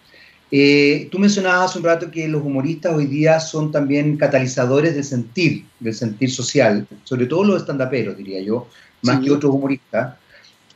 Eh, 0.52 1.10
tú 1.12 1.20
mencionabas 1.20 1.70
hace 1.70 1.80
un 1.80 1.86
rato 1.86 2.10
que 2.10 2.28
los 2.28 2.44
humoristas 2.44 2.96
hoy 2.96 3.06
día 3.06 3.40
son 3.40 3.72
también 3.72 4.18
catalizadores 4.18 4.96
del 4.96 5.04
sentir, 5.04 5.66
del 5.80 5.94
sentir 5.94 6.32
social, 6.32 6.88
sobre 7.04 7.26
todo 7.26 7.44
los 7.44 7.62
estandaperos, 7.62 8.18
diría 8.18 8.42
yo, 8.42 8.68
más 9.04 9.20
que 9.20 9.30
otros 9.30 9.54
humoristas, 9.54 10.16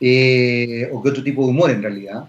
eh, 0.00 0.90
o 0.92 1.02
que 1.02 1.08
otro 1.08 1.24
tipo 1.24 1.44
de 1.44 1.50
humor 1.50 1.70
en 1.70 1.82
realidad. 1.82 2.28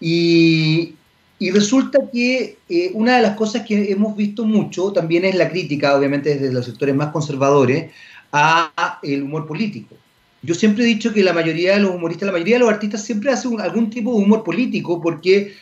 Y, 0.00 0.96
y 1.38 1.50
resulta 1.50 1.98
que 2.12 2.56
eh, 2.68 2.90
una 2.94 3.16
de 3.16 3.22
las 3.22 3.36
cosas 3.36 3.66
que 3.66 3.90
hemos 3.90 4.16
visto 4.16 4.44
mucho 4.44 4.92
también 4.92 5.24
es 5.24 5.34
la 5.34 5.50
crítica, 5.50 5.96
obviamente 5.96 6.36
desde 6.36 6.52
los 6.52 6.64
sectores 6.64 6.94
más 6.94 7.08
conservadores, 7.08 7.90
a 8.32 8.98
el 9.02 9.24
humor 9.24 9.46
político. 9.46 9.96
Yo 10.42 10.54
siempre 10.54 10.84
he 10.84 10.86
dicho 10.86 11.12
que 11.12 11.22
la 11.22 11.32
mayoría 11.32 11.74
de 11.74 11.80
los 11.80 11.94
humoristas, 11.94 12.26
la 12.26 12.32
mayoría 12.32 12.56
de 12.56 12.60
los 12.60 12.70
artistas 12.70 13.04
siempre 13.04 13.30
hacen 13.30 13.60
algún 13.60 13.90
tipo 13.90 14.12
de 14.12 14.22
humor 14.22 14.42
político 14.42 15.00
porque 15.00 15.54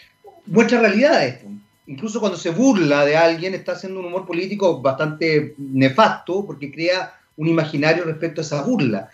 muestra 0.46 0.80
realidades. 0.80 1.40
Incluso 1.86 2.20
cuando 2.20 2.38
se 2.38 2.50
burla 2.50 3.04
de 3.04 3.16
alguien, 3.16 3.54
está 3.54 3.72
haciendo 3.72 4.00
un 4.00 4.06
humor 4.06 4.26
político 4.26 4.80
bastante 4.80 5.54
nefasto 5.58 6.46
porque 6.46 6.70
crea 6.70 7.14
un 7.36 7.48
imaginario 7.48 8.04
respecto 8.04 8.40
a 8.40 8.44
esa 8.44 8.62
burla. 8.62 9.10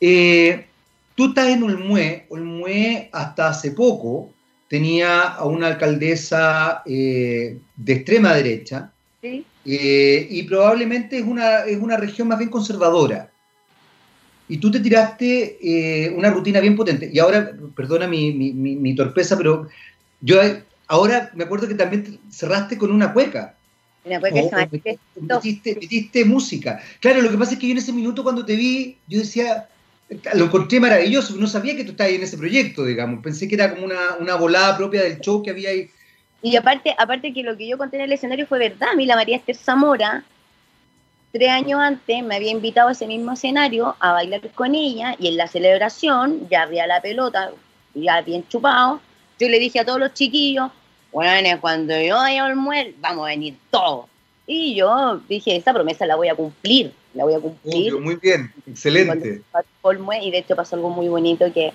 Eh, 0.00 0.66
tú 1.14 1.28
estás 1.28 1.48
en 1.48 1.62
Olmué, 1.62 2.26
Olmué 2.28 3.08
hasta 3.12 3.48
hace 3.48 3.70
poco 3.70 4.32
tenía 4.68 5.22
a 5.22 5.44
una 5.44 5.68
alcaldesa 5.68 6.82
eh, 6.86 7.58
de 7.76 7.92
extrema 7.92 8.34
derecha 8.34 8.90
eh, 9.22 10.26
y 10.30 10.42
probablemente 10.44 11.18
es 11.18 11.24
una, 11.24 11.60
es 11.60 11.78
una 11.80 11.96
región 11.96 12.28
más 12.28 12.38
bien 12.38 12.50
conservadora. 12.50 13.30
Y 14.48 14.58
tú 14.58 14.70
te 14.70 14.78
tiraste 14.78 15.58
eh, 15.60 16.10
una 16.10 16.30
rutina 16.30 16.60
bien 16.60 16.76
potente. 16.76 17.10
Y 17.12 17.18
ahora, 17.18 17.52
perdona 17.74 18.06
mi, 18.06 18.32
mi, 18.32 18.94
torpeza, 18.94 19.36
pero 19.36 19.66
yo 20.20 20.40
ahora 20.86 21.32
me 21.34 21.44
acuerdo 21.44 21.66
que 21.66 21.74
también 21.74 22.20
cerraste 22.30 22.78
con 22.78 22.92
una 22.92 23.12
cueca. 23.12 23.56
Una 24.04 24.20
cueca 24.20 24.68
metiste 25.80 26.24
música. 26.24 26.80
Claro, 27.00 27.22
lo 27.22 27.30
que 27.30 27.38
pasa 27.38 27.54
es 27.54 27.58
que 27.58 27.66
yo 27.66 27.72
en 27.72 27.78
ese 27.78 27.92
minuto 27.92 28.22
cuando 28.22 28.44
te 28.44 28.54
vi, 28.54 28.98
yo 29.08 29.18
decía, 29.18 29.68
lo 30.08 30.44
encontré 30.44 30.78
maravilloso, 30.78 31.34
no 31.36 31.46
sabía 31.46 31.74
que 31.74 31.84
tú 31.84 31.90
estabas 31.90 32.12
en 32.12 32.22
ese 32.22 32.38
proyecto, 32.38 32.84
digamos, 32.84 33.22
pensé 33.22 33.48
que 33.48 33.56
era 33.56 33.74
como 33.74 33.86
una, 33.86 34.34
volada 34.36 34.76
propia 34.76 35.02
del 35.02 35.20
show 35.20 35.42
que 35.42 35.50
había 35.50 35.70
ahí. 35.70 35.90
Y 36.42 36.54
aparte, 36.56 36.94
aparte 36.96 37.32
que 37.32 37.42
lo 37.42 37.56
que 37.56 37.66
yo 37.66 37.76
conté 37.76 37.96
en 37.96 38.02
el 38.02 38.12
escenario 38.12 38.46
fue 38.46 38.58
verdad, 38.58 38.90
a 38.90 38.94
mí 38.94 39.04
la 39.04 39.16
María 39.16 39.36
Esther 39.36 39.56
Zamora, 39.56 40.22
tres 41.32 41.48
años 41.48 41.80
antes, 41.80 42.22
me 42.22 42.36
había 42.36 42.52
invitado 42.52 42.88
a 42.88 42.92
ese 42.92 43.06
mismo 43.06 43.32
escenario 43.32 43.96
a 43.98 44.12
bailar 44.12 44.48
con 44.54 44.74
ella, 44.74 45.16
y 45.18 45.28
en 45.28 45.36
la 45.36 45.48
celebración, 45.48 46.48
ya 46.48 46.62
había 46.62 46.86
la 46.86 47.00
pelota, 47.00 47.50
ya 47.94 48.20
bien 48.20 48.46
chupado, 48.48 49.00
yo 49.40 49.48
le 49.48 49.58
dije 49.58 49.80
a 49.80 49.84
todos 49.84 49.98
los 49.98 50.14
chiquillos, 50.14 50.70
bueno, 51.10 51.60
cuando 51.60 52.00
yo 52.00 52.14
vaya 52.14 52.44
al 52.44 52.56
muer, 52.56 52.94
vamos 53.00 53.24
a 53.24 53.30
venir 53.30 53.56
todos. 53.70 54.06
Y 54.46 54.76
yo 54.76 55.20
dije, 55.28 55.56
esa 55.56 55.72
promesa 55.72 56.06
la 56.06 56.14
voy 56.14 56.28
a 56.28 56.34
cumplir 56.34 56.92
la 57.16 57.24
voy 57.24 57.34
a 57.34 57.40
cumplir. 57.40 57.98
muy 57.98 58.16
bien, 58.16 58.52
excelente. 58.66 59.42
Y 60.22 60.30
de 60.30 60.38
hecho 60.38 60.54
pasó 60.54 60.76
algo 60.76 60.90
muy 60.90 61.08
bonito 61.08 61.52
que, 61.52 61.72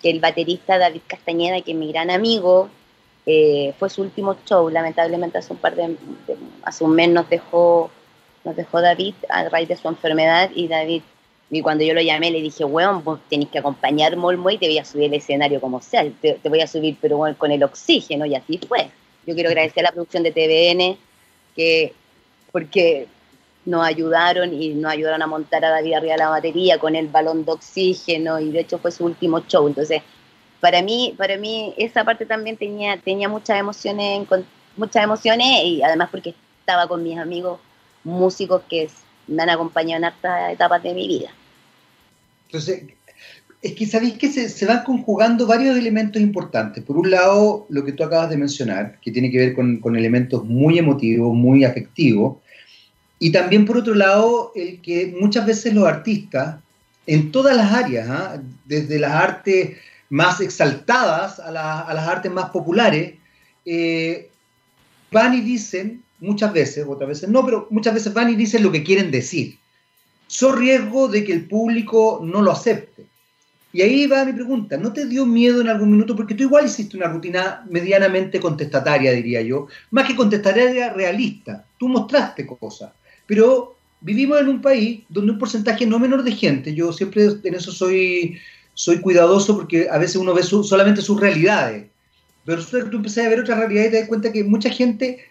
que 0.00 0.10
el 0.10 0.20
baterista 0.20 0.78
David 0.78 1.02
Castañeda, 1.06 1.60
que 1.60 1.72
es 1.72 1.76
mi 1.76 1.90
gran 1.92 2.10
amigo, 2.10 2.68
eh, 3.26 3.74
fue 3.78 3.90
su 3.90 4.02
último 4.02 4.36
show. 4.46 4.68
Lamentablemente 4.70 5.38
hace 5.38 5.52
un 5.52 5.58
par 5.58 5.74
de, 5.74 5.96
hace 6.62 6.84
un 6.84 6.94
mes 6.94 7.08
nos 7.08 7.28
dejó, 7.28 7.90
nos 8.44 8.56
dejó 8.56 8.80
David 8.80 9.14
a 9.28 9.48
raíz 9.48 9.68
de 9.68 9.76
su 9.76 9.88
enfermedad 9.88 10.50
y 10.54 10.68
David 10.68 11.02
y 11.48 11.62
cuando 11.62 11.84
yo 11.84 11.94
lo 11.94 12.00
llamé 12.00 12.30
le 12.30 12.42
dije, 12.42 12.64
weón, 12.64 13.04
vos 13.04 13.20
tenés 13.28 13.48
que 13.48 13.58
acompañar 13.58 14.16
Molmo 14.16 14.50
y 14.50 14.58
te 14.58 14.66
voy 14.66 14.78
a 14.78 14.84
subir 14.84 15.04
el 15.04 15.14
escenario 15.14 15.60
como 15.60 15.80
sea, 15.80 16.04
te, 16.20 16.34
te 16.34 16.48
voy 16.48 16.60
a 16.60 16.66
subir 16.66 16.96
pero 17.00 17.20
con 17.38 17.52
el 17.52 17.62
oxígeno 17.62 18.26
y 18.26 18.34
así 18.34 18.58
fue. 18.66 18.90
Yo 19.26 19.34
quiero 19.34 19.48
agradecer 19.50 19.84
a 19.84 19.88
la 19.88 19.92
producción 19.92 20.22
de 20.22 20.32
TVN 20.32 20.98
que 21.54 21.92
porque 22.50 23.06
nos 23.66 23.84
ayudaron 23.84 24.54
y 24.54 24.70
nos 24.70 24.92
ayudaron 24.92 25.22
a 25.22 25.26
montar 25.26 25.64
a 25.64 25.70
David 25.70 25.94
arriba 25.94 26.16
la 26.16 26.28
batería 26.28 26.78
con 26.78 26.94
el 26.94 27.08
balón 27.08 27.44
de 27.44 27.52
oxígeno 27.52 28.40
y 28.40 28.50
de 28.50 28.60
hecho 28.60 28.78
fue 28.78 28.92
su 28.92 29.04
último 29.04 29.40
show. 29.40 29.66
Entonces, 29.66 30.02
para 30.60 30.80
mí, 30.82 31.14
para 31.18 31.36
mí 31.36 31.74
esa 31.76 32.04
parte 32.04 32.24
también 32.24 32.56
tenía, 32.56 32.96
tenía 32.98 33.28
muchas 33.28 33.58
emociones, 33.58 34.26
muchas 34.76 35.04
emociones 35.04 35.64
y 35.64 35.82
además 35.82 36.08
porque 36.10 36.34
estaba 36.60 36.86
con 36.86 37.02
mis 37.02 37.18
amigos 37.18 37.60
músicos 38.04 38.62
que 38.70 38.88
me 39.26 39.42
han 39.42 39.50
acompañado 39.50 39.98
en 39.98 40.04
hartas 40.04 40.52
etapas 40.52 40.82
de 40.82 40.94
mi 40.94 41.08
vida. 41.08 41.30
Entonces, 42.46 42.84
es 43.60 43.72
que 43.72 43.86
sabéis 43.86 44.14
que 44.14 44.28
se, 44.28 44.48
se, 44.48 44.64
van 44.64 44.84
conjugando 44.84 45.44
varios 45.44 45.76
elementos 45.76 46.22
importantes. 46.22 46.84
Por 46.84 46.96
un 46.96 47.10
lado, 47.10 47.66
lo 47.68 47.84
que 47.84 47.92
tú 47.92 48.04
acabas 48.04 48.30
de 48.30 48.36
mencionar, 48.36 49.00
que 49.00 49.10
tiene 49.10 49.28
que 49.30 49.38
ver 49.38 49.54
con, 49.54 49.80
con 49.80 49.96
elementos 49.96 50.44
muy 50.44 50.78
emotivos, 50.78 51.34
muy 51.34 51.64
afectivos, 51.64 52.36
y 53.18 53.32
también, 53.32 53.64
por 53.64 53.78
otro 53.78 53.94
lado, 53.94 54.52
el 54.54 54.80
que 54.82 55.14
muchas 55.18 55.46
veces 55.46 55.72
los 55.72 55.86
artistas, 55.86 56.56
en 57.06 57.32
todas 57.32 57.56
las 57.56 57.72
áreas, 57.72 58.08
¿ah? 58.10 58.42
desde 58.64 58.98
las 58.98 59.12
artes 59.12 59.78
más 60.10 60.40
exaltadas 60.40 61.40
a, 61.40 61.50
las 61.50 62.08
artes 62.08 62.30
más 62.30 62.50
populares, 62.50 63.14
eh, 63.64 64.30
van 65.10 65.34
y 65.34 65.40
dicen, 65.40 66.02
muchas 66.20 66.52
veces, 66.52 66.84
otras 66.86 67.08
veces 67.08 67.28
no, 67.28 67.44
pero 67.44 67.66
muchas 67.70 67.94
veces 67.94 68.12
van 68.12 68.30
y 68.30 68.36
dicen 68.36 68.62
lo 68.62 68.72
que 68.72 68.84
quieren 68.84 69.10
decir. 69.10 69.58
Son 70.26 70.58
riesgo 70.58 71.08
de 71.08 71.24
que 71.24 71.32
el 71.32 71.46
público 71.46 72.20
no 72.22 72.42
lo 72.42 72.52
acepte. 72.52 73.06
Y 73.72 73.82
ahí 73.82 74.06
va 74.06 74.24
mi 74.24 74.32
pregunta, 74.32 74.76
¿no 74.76 74.92
te 74.92 75.06
dio 75.06 75.26
miedo 75.26 75.60
en 75.60 75.68
algún 75.68 75.90
minuto? 75.90 76.16
Porque 76.16 76.34
tú 76.34 76.44
igual 76.44 76.66
hiciste 76.66 76.96
una 76.96 77.08
rutina 77.08 77.64
medianamente 77.68 78.40
contestataria, 78.40 79.12
diría 79.12 79.42
yo, 79.42 79.68
más 79.90 80.06
que 80.06 80.16
contestataria 80.16 80.92
realista. 80.92 81.66
Tú 81.78 81.88
mostraste 81.88 82.46
cosas. 82.46 82.92
Pero 83.26 83.76
vivimos 84.00 84.40
en 84.40 84.48
un 84.48 84.62
país 84.62 85.02
donde 85.08 85.32
un 85.32 85.38
porcentaje 85.38 85.86
no 85.86 85.98
menor 85.98 86.22
de 86.22 86.32
gente, 86.32 86.74
yo 86.74 86.92
siempre 86.92 87.28
en 87.42 87.54
eso 87.54 87.72
soy, 87.72 88.38
soy 88.74 89.00
cuidadoso 89.00 89.56
porque 89.56 89.88
a 89.90 89.98
veces 89.98 90.16
uno 90.16 90.34
ve 90.34 90.42
solamente 90.42 91.02
sus 91.02 91.20
realidades, 91.20 91.86
pero 92.44 92.58
resulta 92.58 92.84
que 92.84 92.90
tú 92.90 92.98
empiezas 92.98 93.26
a 93.26 93.28
ver 93.28 93.40
otras 93.40 93.58
realidades 93.58 93.88
y 93.88 93.92
te 93.92 94.00
das 94.00 94.08
cuenta 94.08 94.32
que 94.32 94.44
mucha 94.44 94.70
gente 94.70 95.24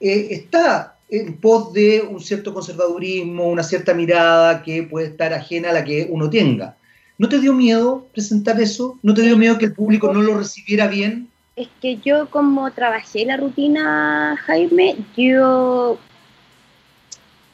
eh, 0.00 0.28
está 0.30 0.96
en 1.10 1.36
pos 1.36 1.72
de 1.72 2.00
un 2.00 2.20
cierto 2.20 2.54
conservadurismo, 2.54 3.48
una 3.48 3.62
cierta 3.62 3.94
mirada 3.94 4.62
que 4.62 4.82
puede 4.82 5.08
estar 5.08 5.32
ajena 5.32 5.70
a 5.70 5.74
la 5.74 5.84
que 5.84 6.06
uno 6.10 6.30
tenga. 6.30 6.76
¿No 7.18 7.28
te 7.28 7.38
dio 7.38 7.52
miedo 7.52 8.08
presentar 8.12 8.60
eso? 8.60 8.98
¿No 9.02 9.14
te 9.14 9.22
dio 9.22 9.36
miedo 9.36 9.58
que 9.58 9.66
el 9.66 9.74
público 9.74 10.12
no 10.12 10.22
lo 10.22 10.38
recibiera 10.38 10.88
bien? 10.88 11.28
Es 11.54 11.68
que 11.80 11.98
yo 11.98 12.28
como 12.30 12.70
trabajé 12.72 13.24
la 13.24 13.36
rutina, 13.36 14.36
Jaime, 14.44 14.96
yo 15.16 15.98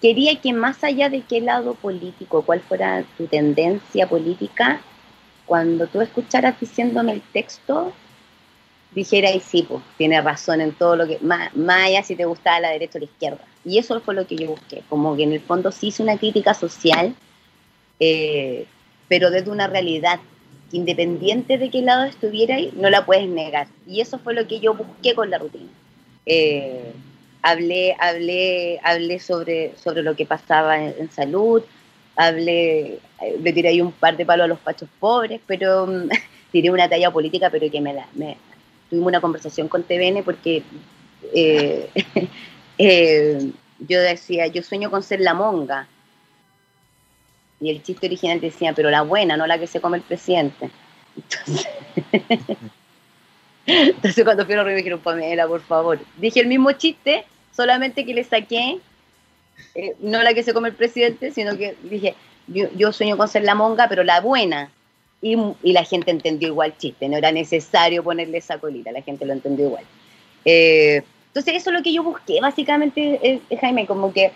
quería 0.00 0.40
que 0.40 0.52
más 0.52 0.82
allá 0.82 1.08
de 1.08 1.22
qué 1.22 1.40
lado 1.40 1.74
político, 1.74 2.42
cuál 2.42 2.60
fuera 2.60 3.04
tu 3.16 3.26
tendencia 3.26 4.08
política, 4.08 4.80
cuando 5.46 5.86
tú 5.86 6.00
escucharas 6.00 6.58
diciéndome 6.60 7.12
el 7.12 7.22
texto, 7.22 7.92
dijera, 8.94 9.28
sí, 9.40 9.64
pues, 9.68 9.82
tiene 9.98 10.20
razón 10.20 10.60
en 10.60 10.72
todo 10.72 10.96
lo 10.96 11.06
que, 11.06 11.18
más, 11.20 11.50
allá 11.68 12.02
si 12.02 12.16
te 12.16 12.24
gustaba 12.24 12.60
la 12.60 12.70
derecha 12.70 12.98
o 12.98 13.00
la 13.00 13.04
izquierda. 13.04 13.44
Y 13.64 13.78
eso 13.78 14.00
fue 14.00 14.14
lo 14.14 14.26
que 14.26 14.36
yo 14.36 14.48
busqué, 14.48 14.82
como 14.88 15.16
que 15.16 15.24
en 15.24 15.32
el 15.32 15.40
fondo 15.40 15.70
sí 15.70 15.88
hice 15.88 16.02
una 16.02 16.16
crítica 16.16 16.54
social, 16.54 17.14
eh, 17.98 18.66
pero 19.08 19.30
desde 19.30 19.50
una 19.50 19.66
realidad 19.66 20.20
independiente 20.72 21.58
de 21.58 21.68
qué 21.68 21.82
lado 21.82 22.04
estuviera 22.04 22.56
no 22.74 22.90
la 22.90 23.04
puedes 23.04 23.28
negar. 23.28 23.68
Y 23.86 24.00
eso 24.00 24.18
fue 24.18 24.34
lo 24.34 24.46
que 24.46 24.60
yo 24.60 24.74
busqué 24.74 25.14
con 25.14 25.30
la 25.30 25.38
rutina. 25.38 25.68
Eh, 26.26 26.92
hablé, 27.42 27.96
hablé, 27.98 28.80
hablé 28.82 29.18
sobre, 29.18 29.76
sobre 29.76 30.02
lo 30.02 30.14
que 30.16 30.26
pasaba 30.26 30.82
en, 30.82 31.10
salud, 31.10 31.62
hablé, 32.16 32.98
eh, 33.20 33.38
le 33.42 33.52
tiré 33.52 33.68
ahí 33.70 33.80
un 33.80 33.92
par 33.92 34.16
de 34.16 34.26
palos 34.26 34.44
a 34.44 34.48
los 34.48 34.58
pachos 34.58 34.88
pobres, 34.98 35.40
pero 35.46 35.88
tiré 36.52 36.70
una 36.70 36.88
talla 36.88 37.10
política, 37.10 37.50
pero 37.50 37.70
que 37.70 37.80
me 37.80 37.94
la, 37.94 38.06
me, 38.14 38.36
tuvimos 38.88 39.08
una 39.08 39.20
conversación 39.20 39.68
con 39.68 39.82
TVN 39.82 40.22
porque 40.24 40.62
eh, 42.78 43.52
yo 43.78 44.00
decía, 44.00 44.46
yo 44.48 44.62
sueño 44.62 44.90
con 44.90 45.02
ser 45.02 45.20
la 45.20 45.34
monga, 45.34 45.86
y 47.60 47.70
el 47.70 47.82
chiste 47.82 48.06
original 48.06 48.40
decía, 48.40 48.72
pero 48.72 48.90
la 48.90 49.02
buena, 49.02 49.36
no 49.36 49.46
la 49.46 49.58
que 49.58 49.66
se 49.66 49.80
come 49.80 49.98
el 49.98 50.02
presidente. 50.02 50.70
Entonces, 51.16 51.68
cuando 54.24 54.46
fui 54.46 54.54
a 54.54 54.64
me 54.64 54.74
dijeron, 54.74 55.00
Pamela, 55.00 55.46
por 55.46 55.60
favor. 55.62 55.98
Dije 56.16 56.40
el 56.40 56.46
mismo 56.46 56.72
chiste, 56.72 57.24
solamente 57.54 58.04
que 58.04 58.14
le 58.14 58.24
saqué, 58.24 58.78
eh, 59.74 59.94
no 60.00 60.22
la 60.22 60.34
que 60.34 60.42
se 60.42 60.52
come 60.52 60.68
el 60.68 60.74
presidente, 60.74 61.32
sino 61.32 61.56
que 61.56 61.76
dije, 61.82 62.14
yo, 62.48 62.92
sueño 62.92 63.16
con 63.16 63.28
ser 63.28 63.44
la 63.44 63.54
monga, 63.54 63.88
pero 63.88 64.04
la 64.04 64.20
buena. 64.20 64.70
Y, 65.22 65.36
la 65.62 65.84
gente 65.84 66.10
entendió 66.10 66.48
igual 66.48 66.76
chiste, 66.78 67.08
no 67.08 67.18
era 67.18 67.30
necesario 67.30 68.02
ponerle 68.02 68.38
esa 68.38 68.58
colita, 68.58 68.90
la 68.90 69.02
gente 69.02 69.26
lo 69.26 69.34
entendió 69.34 69.66
igual. 69.66 69.84
Eh, 70.46 71.02
entonces, 71.26 71.54
eso 71.56 71.70
es 71.70 71.76
lo 71.76 71.82
que 71.82 71.92
yo 71.92 72.02
busqué, 72.02 72.40
básicamente, 72.40 73.20
eh, 73.22 73.56
Jaime, 73.60 73.86
como 73.86 74.12
que 74.12 74.32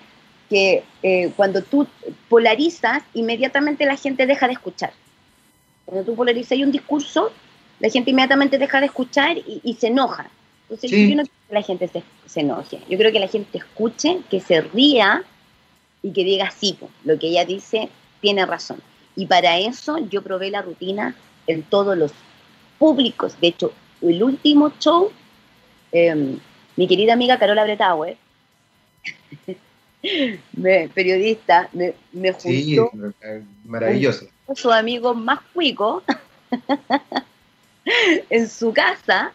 que 0.49 0.83
eh, 1.03 1.33
cuando 1.37 1.63
tú 1.63 1.87
polarizas, 2.29 3.03
inmediatamente 3.15 3.87
la 3.87 3.97
gente 3.97 4.27
deja 4.27 4.47
de 4.47 4.55
escuchar. 4.55 4.93
Cuando 5.85 6.05
tú 6.05 6.15
polarizas 6.15 6.59
un 6.59 6.73
discurso, 6.73 7.33
la 7.81 7.91
gente 7.91 8.11
inmediatamente 8.11 8.59
deja 8.59 8.81
de 8.81 8.87
escuchar 8.87 9.37
y, 9.39 9.75
se 9.75 9.89
enoja. 9.89 10.31
Entonces 10.69 10.91
yo 10.91 11.17
no 11.17 11.23
quiero 11.23 11.31
que 11.49 11.55
la 11.55 11.63
gente 11.63 11.91
se, 12.27 12.41
enoje. 12.41 12.81
Yo 12.89 12.97
creo 12.99 13.13
que 13.13 13.21
la 13.21 13.29
gente 13.29 13.59
escuche, 13.59 14.21
que 14.31 14.41
se 14.41 14.61
ría 14.61 15.23
y 16.03 16.13
que 16.13 16.25
diga 16.25 16.51
sí, 16.51 16.79
lo 17.05 17.19
que 17.19 17.29
ella 17.29 17.45
dice 17.45 17.89
tiene 18.21 18.47
razón. 18.47 18.81
Y 19.17 19.27
para 19.27 19.59
eso 19.59 19.99
yo 20.09 20.23
probé 20.23 20.51
la 20.51 20.63
rutina 20.63 21.15
en 21.47 21.63
todos 21.63 21.97
los 21.97 22.13
públicos. 22.79 23.39
De 23.41 23.49
hecho, 23.49 23.73
el 24.01 24.23
último 24.23 24.73
show, 24.79 25.13
em, 25.93 26.39
mi 26.77 26.89
querida 26.89 27.13
amiga 27.13 27.39
Carola 27.39 27.65
Bretauer, 27.65 28.17
me, 30.53 30.89
periodista, 30.89 31.69
me, 31.73 31.95
me 32.13 32.33
juntó 32.33 32.49
sí, 32.49 32.79
maravilloso. 33.65 34.27
Con 34.47 34.57
su 34.57 34.71
amigo 34.71 35.15
más 35.15 35.41
cuico 35.53 36.03
en 38.31 38.49
su 38.49 38.73
casa 38.73 39.33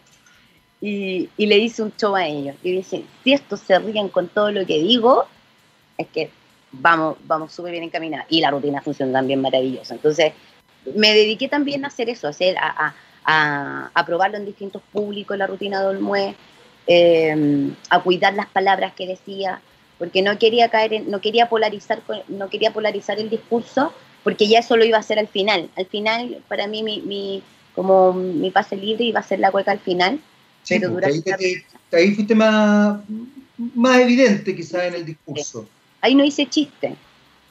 y, 0.80 1.28
le 1.36 1.58
hice 1.58 1.82
un 1.82 1.92
show 1.96 2.16
a 2.16 2.26
ellos. 2.26 2.56
Y 2.62 2.72
dije, 2.72 3.04
si 3.22 3.32
estos 3.32 3.60
se 3.60 3.78
ríen 3.78 4.08
con 4.08 4.28
todo 4.28 4.50
lo 4.50 4.66
que 4.66 4.78
digo, 4.78 5.26
es 5.98 6.06
que 6.08 6.30
vamos, 6.72 7.16
vamos 7.24 7.52
súper 7.52 7.72
bien 7.72 7.84
encaminados. 7.84 8.26
Y 8.30 8.40
la 8.40 8.50
rutina 8.50 8.80
funciona 8.80 9.12
también 9.12 9.40
maravillosa. 9.40 9.94
Entonces, 9.94 10.32
me 10.94 11.12
dediqué 11.12 11.48
también 11.48 11.84
a 11.84 11.88
hacer 11.88 12.08
eso, 12.08 12.26
a, 12.26 12.30
hacer, 12.30 12.56
a, 12.58 12.94
a, 13.24 14.06
probarlo 14.06 14.38
en 14.38 14.46
distintos 14.46 14.82
públicos, 14.92 15.36
la 15.36 15.46
rutina 15.46 15.80
de 15.80 15.86
Olmué, 15.86 16.34
eh, 16.86 17.70
a 17.90 18.02
cuidar 18.02 18.34
las 18.34 18.46
palabras 18.46 18.94
que 18.94 19.06
decía, 19.06 19.60
porque 20.00 20.22
no 20.22 20.38
quería 20.38 20.70
caer 20.70 20.94
en, 20.94 21.10
no 21.10 21.20
quería 21.20 21.48
polarizar 21.50 22.02
no 22.28 22.48
quería 22.48 22.72
polarizar 22.72 23.18
el 23.20 23.28
discurso 23.28 23.92
porque 24.24 24.48
ya 24.48 24.60
eso 24.60 24.76
lo 24.76 24.84
iba 24.84 24.96
a 24.96 25.00
hacer 25.00 25.18
al 25.18 25.28
final 25.28 25.68
al 25.76 25.86
final 25.86 26.42
para 26.48 26.66
mí 26.66 26.82
mi, 26.82 27.42
como 27.74 28.12
mi 28.12 28.50
pase 28.50 28.76
libre 28.76 29.04
iba 29.04 29.20
a 29.20 29.22
ser 29.22 29.40
la 29.40 29.50
cueca 29.50 29.72
al 29.72 29.80
final 29.80 30.20
pero 30.68 30.92
pues, 30.92 31.22
ahí, 31.92 32.14
fuiste 32.14 32.34
más 32.34 33.00
más 33.74 33.98
evidente 33.98 34.54
quizás 34.54 34.84
en 34.84 34.94
el 34.94 35.04
discurso. 35.04 35.68
Ahí 36.00 36.14
no 36.14 36.24
hice 36.24 36.46
chiste. 36.46 36.96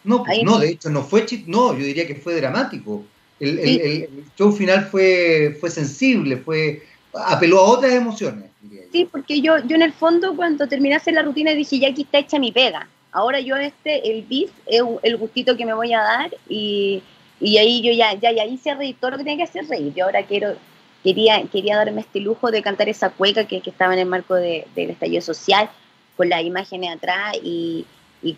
No 0.03 0.23
pues, 0.23 0.43
no, 0.43 0.57
de 0.57 0.69
hecho 0.69 0.89
no 0.89 1.03
fue 1.03 1.25
chiste 1.25 1.49
no 1.49 1.73
yo 1.73 1.85
diría 1.85 2.07
que 2.07 2.15
fue 2.15 2.35
dramático. 2.35 3.03
El, 3.39 3.59
el 3.59 4.09
show 4.37 4.51
final 4.51 4.85
fue 4.85 5.57
fue 5.59 5.69
sensible 5.69 6.37
fue 6.37 6.83
apeló 7.13 7.59
a 7.59 7.63
otras 7.63 7.93
emociones 7.93 8.49
Sí, 8.91 9.07
porque 9.09 9.39
yo, 9.39 9.59
yo 9.65 9.75
en 9.75 9.83
el 9.83 9.93
fondo 9.93 10.35
cuando 10.35 10.67
terminase 10.67 11.11
la 11.11 11.21
rutina 11.21 11.51
dije, 11.51 11.79
ya 11.79 11.89
aquí 11.89 12.01
está 12.01 12.19
hecha 12.19 12.39
mi 12.39 12.51
pega. 12.51 12.89
Ahora 13.11 13.39
yo 13.39 13.55
este, 13.55 14.11
el 14.11 14.23
bis, 14.23 14.51
es 14.65 14.81
el 15.03 15.17
gustito 15.17 15.55
que 15.55 15.65
me 15.65 15.73
voy 15.73 15.93
a 15.93 16.01
dar 16.01 16.35
y, 16.49 17.01
ahí 17.41 17.81
yo 17.81 17.91
ya, 17.91 18.13
ya, 18.13 18.31
ya 18.31 18.45
hice 18.45 18.73
reír 18.75 18.95
todo 18.99 19.11
lo 19.11 19.17
que 19.17 19.23
tenía 19.23 19.37
que 19.45 19.49
hacer 19.49 19.67
reír. 19.67 19.93
Yo 19.93 20.05
ahora 20.05 20.23
quiero, 20.23 20.55
quería, 21.03 21.41
quería 21.51 21.77
darme 21.77 22.01
este 22.01 22.19
lujo 22.19 22.51
de 22.51 22.61
cantar 22.61 22.89
esa 22.89 23.09
cueca 23.09 23.45
que, 23.45 23.61
estaba 23.65 23.93
en 23.93 23.99
el 23.99 24.05
marco 24.05 24.35
del 24.35 24.65
estallido 24.75 25.21
social, 25.21 25.69
con 26.17 26.29
las 26.29 26.43
imágenes 26.43 26.95
atrás 26.95 27.37
y, 27.41 27.85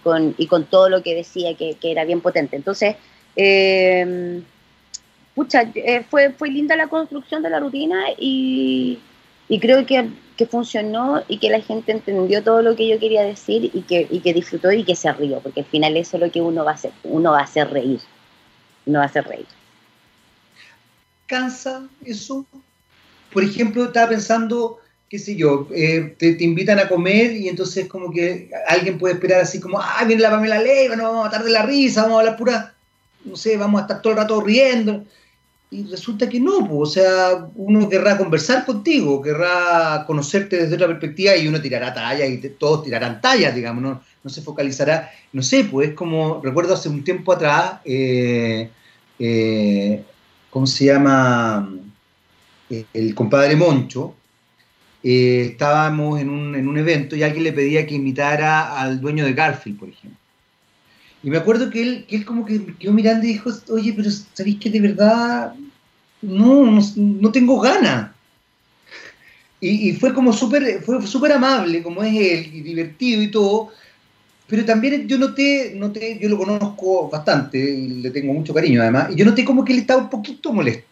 con, 0.04 0.36
y 0.38 0.48
con 0.48 0.66
todo 0.66 0.90
lo 0.90 1.02
que 1.02 1.16
decía 1.16 1.56
que, 1.56 1.78
era 1.82 2.06
bien 2.06 2.22
potente. 2.22 2.56
Entonces, 2.56 2.96
eh, 3.36 4.42
pucha, 5.34 5.64
eh, 5.74 6.06
fue, 6.10 6.32
fue 6.32 6.50
linda 6.50 6.76
la 6.76 6.88
construcción 6.88 7.42
de 7.42 7.50
la 7.50 7.60
rutina 7.60 8.06
y, 8.18 9.00
y 9.50 9.60
creo 9.60 9.86
que 9.86 10.10
que 10.42 10.48
funcionó 10.48 11.22
y 11.28 11.38
que 11.38 11.52
la 11.52 11.62
gente 11.62 11.92
entendió 11.92 12.44
todo 12.44 12.64
lo 12.64 12.76
que 12.76 12.88
yo 12.88 12.98
quería 12.98 13.22
decir 13.22 13.70
y 13.76 13.84
que, 13.84 14.08
y 14.10 14.22
que 14.22 14.34
disfrutó 14.34 14.72
y 14.72 14.84
que 14.84 14.96
se 14.96 15.14
rió, 15.14 15.40
porque 15.40 15.60
al 15.60 15.68
final 15.68 15.96
eso 15.98 16.18
es 16.18 16.24
lo 16.24 16.32
que 16.32 16.42
uno 16.42 16.66
va 16.66 16.72
a 16.72 16.74
hacer, 16.74 16.92
uno 17.04 17.34
va 17.34 17.42
a 17.42 17.44
hacer 17.44 17.70
reír, 17.70 18.00
a 18.96 19.04
hacer 19.04 19.26
reír. 19.26 19.48
¿Cansa 21.28 21.88
eso? 22.06 22.46
Por 23.32 23.44
ejemplo, 23.44 23.86
estaba 23.86 24.10
pensando, 24.10 24.80
qué 25.10 25.18
sé 25.18 25.36
yo, 25.36 25.68
eh, 25.74 26.16
te, 26.18 26.36
invitan 26.44 26.80
a 26.80 26.90
comer 26.90 27.34
y 27.34 27.48
entonces 27.48 27.88
como 27.88 28.12
que 28.12 28.52
alguien 28.68 28.98
puede 28.98 29.14
esperar 29.14 29.42
así 29.42 29.60
como, 29.60 29.80
ah, 29.80 30.04
viene 30.06 30.22
la 30.22 30.32
Pamela 30.32 30.60
Leiva, 30.60 30.96
nos 30.96 31.06
vamos 31.06 31.22
a 31.22 31.30
matar 31.30 31.44
de 31.44 31.52
la 31.52 31.64
risa, 31.64 32.04
vamos 32.04 32.18
a 32.18 32.20
hablar 32.20 32.38
pura, 32.38 32.76
no 33.24 33.36
sé, 33.36 33.56
vamos 33.56 33.80
a 33.80 33.84
estar 33.84 34.02
todo 34.02 34.14
el 34.14 34.20
rato 34.20 34.42
riendo 34.42 35.06
y 35.74 35.86
resulta 35.86 36.28
que 36.28 36.38
no, 36.38 36.68
pues, 36.68 36.82
o 36.82 36.86
sea, 36.86 37.48
uno 37.56 37.88
querrá 37.88 38.18
conversar 38.18 38.66
contigo, 38.66 39.22
querrá 39.22 40.04
conocerte 40.06 40.58
desde 40.58 40.76
otra 40.76 40.88
perspectiva 40.88 41.38
y 41.38 41.48
uno 41.48 41.62
tirará 41.62 41.94
tallas 41.94 42.30
y 42.30 42.38
todos 42.50 42.84
tirarán 42.84 43.22
tallas, 43.22 43.56
digamos, 43.56 43.82
no, 43.82 44.02
no, 44.22 44.30
se 44.30 44.42
focalizará, 44.42 45.10
no 45.32 45.42
sé, 45.42 45.64
pues 45.64 45.90
es 45.90 45.96
como, 45.96 46.42
recuerdo 46.44 46.74
hace 46.74 46.90
un 46.90 47.06
tiempo 47.06 47.32
atrás, 47.32 47.76
eh, 47.86 48.70
eh, 49.18 50.04
¿cómo 50.50 50.68
se 50.68 50.86
llama? 50.86 51.74
El 52.94 53.16
compadre 53.16 53.56
Moncho, 53.56 54.16
eh, 55.04 55.52
estábamos 55.52 56.20
en 56.20 56.30
un, 56.30 56.54
en 56.54 56.68
un 56.68 56.78
evento 56.78 57.16
y 57.16 57.24
alguien 57.24 57.46
le 57.46 57.54
pedía 57.54 57.88
que 57.88 57.96
imitara 57.96 58.78
al 58.78 59.00
dueño 59.00 59.24
de 59.24 59.34
Garfield, 59.34 59.80
por 59.80 59.88
ejemplo. 59.88 60.21
Y 61.24 61.30
me 61.30 61.38
acuerdo 61.38 61.70
que 61.70 61.82
él, 61.82 62.06
que 62.08 62.16
él 62.16 62.26
como 62.26 62.46
que 62.46 62.74
quedó 62.80 62.94
mirando 62.94 63.26
y 63.26 63.34
dijo, 63.34 63.52
oye, 63.70 63.94
pero 63.94 64.10
¿sabéis 64.34 64.58
que 64.60 64.70
de 64.70 64.82
verdad 64.82 65.54
no, 66.22 66.80
no, 66.96 67.32
tengo 67.32 67.60
ganas? 67.60 68.12
Y, 69.60 69.94
fue 69.94 70.14
como 70.14 70.34
súper 70.34 70.82
fue 70.84 71.06
súper 71.06 71.34
amable, 71.34 71.84
como 71.84 72.02
es 72.02 72.16
él, 72.16 72.50
y 72.52 72.62
divertido 72.62 73.22
y 73.22 73.30
todo. 73.30 73.70
Pero 74.48 74.66
también 74.66 75.08
yo 75.08 75.20
noté, 75.20 75.74
noté, 75.76 76.18
yo 76.20 76.28
lo 76.28 76.38
conozco 76.38 77.08
bastante, 77.10 77.58
y 77.58 78.02
le 78.02 78.10
tengo 78.10 78.34
mucho 78.34 78.54
cariño 78.54 78.82
además, 78.82 79.10
y 79.12 79.16
yo 79.16 79.24
noté 79.24 79.46
como 79.46 79.64
que 79.64 79.74
él 79.74 79.80
estaba 79.80 80.02
un 80.02 80.10
poquito 80.10 80.52
molesto. 80.52 80.92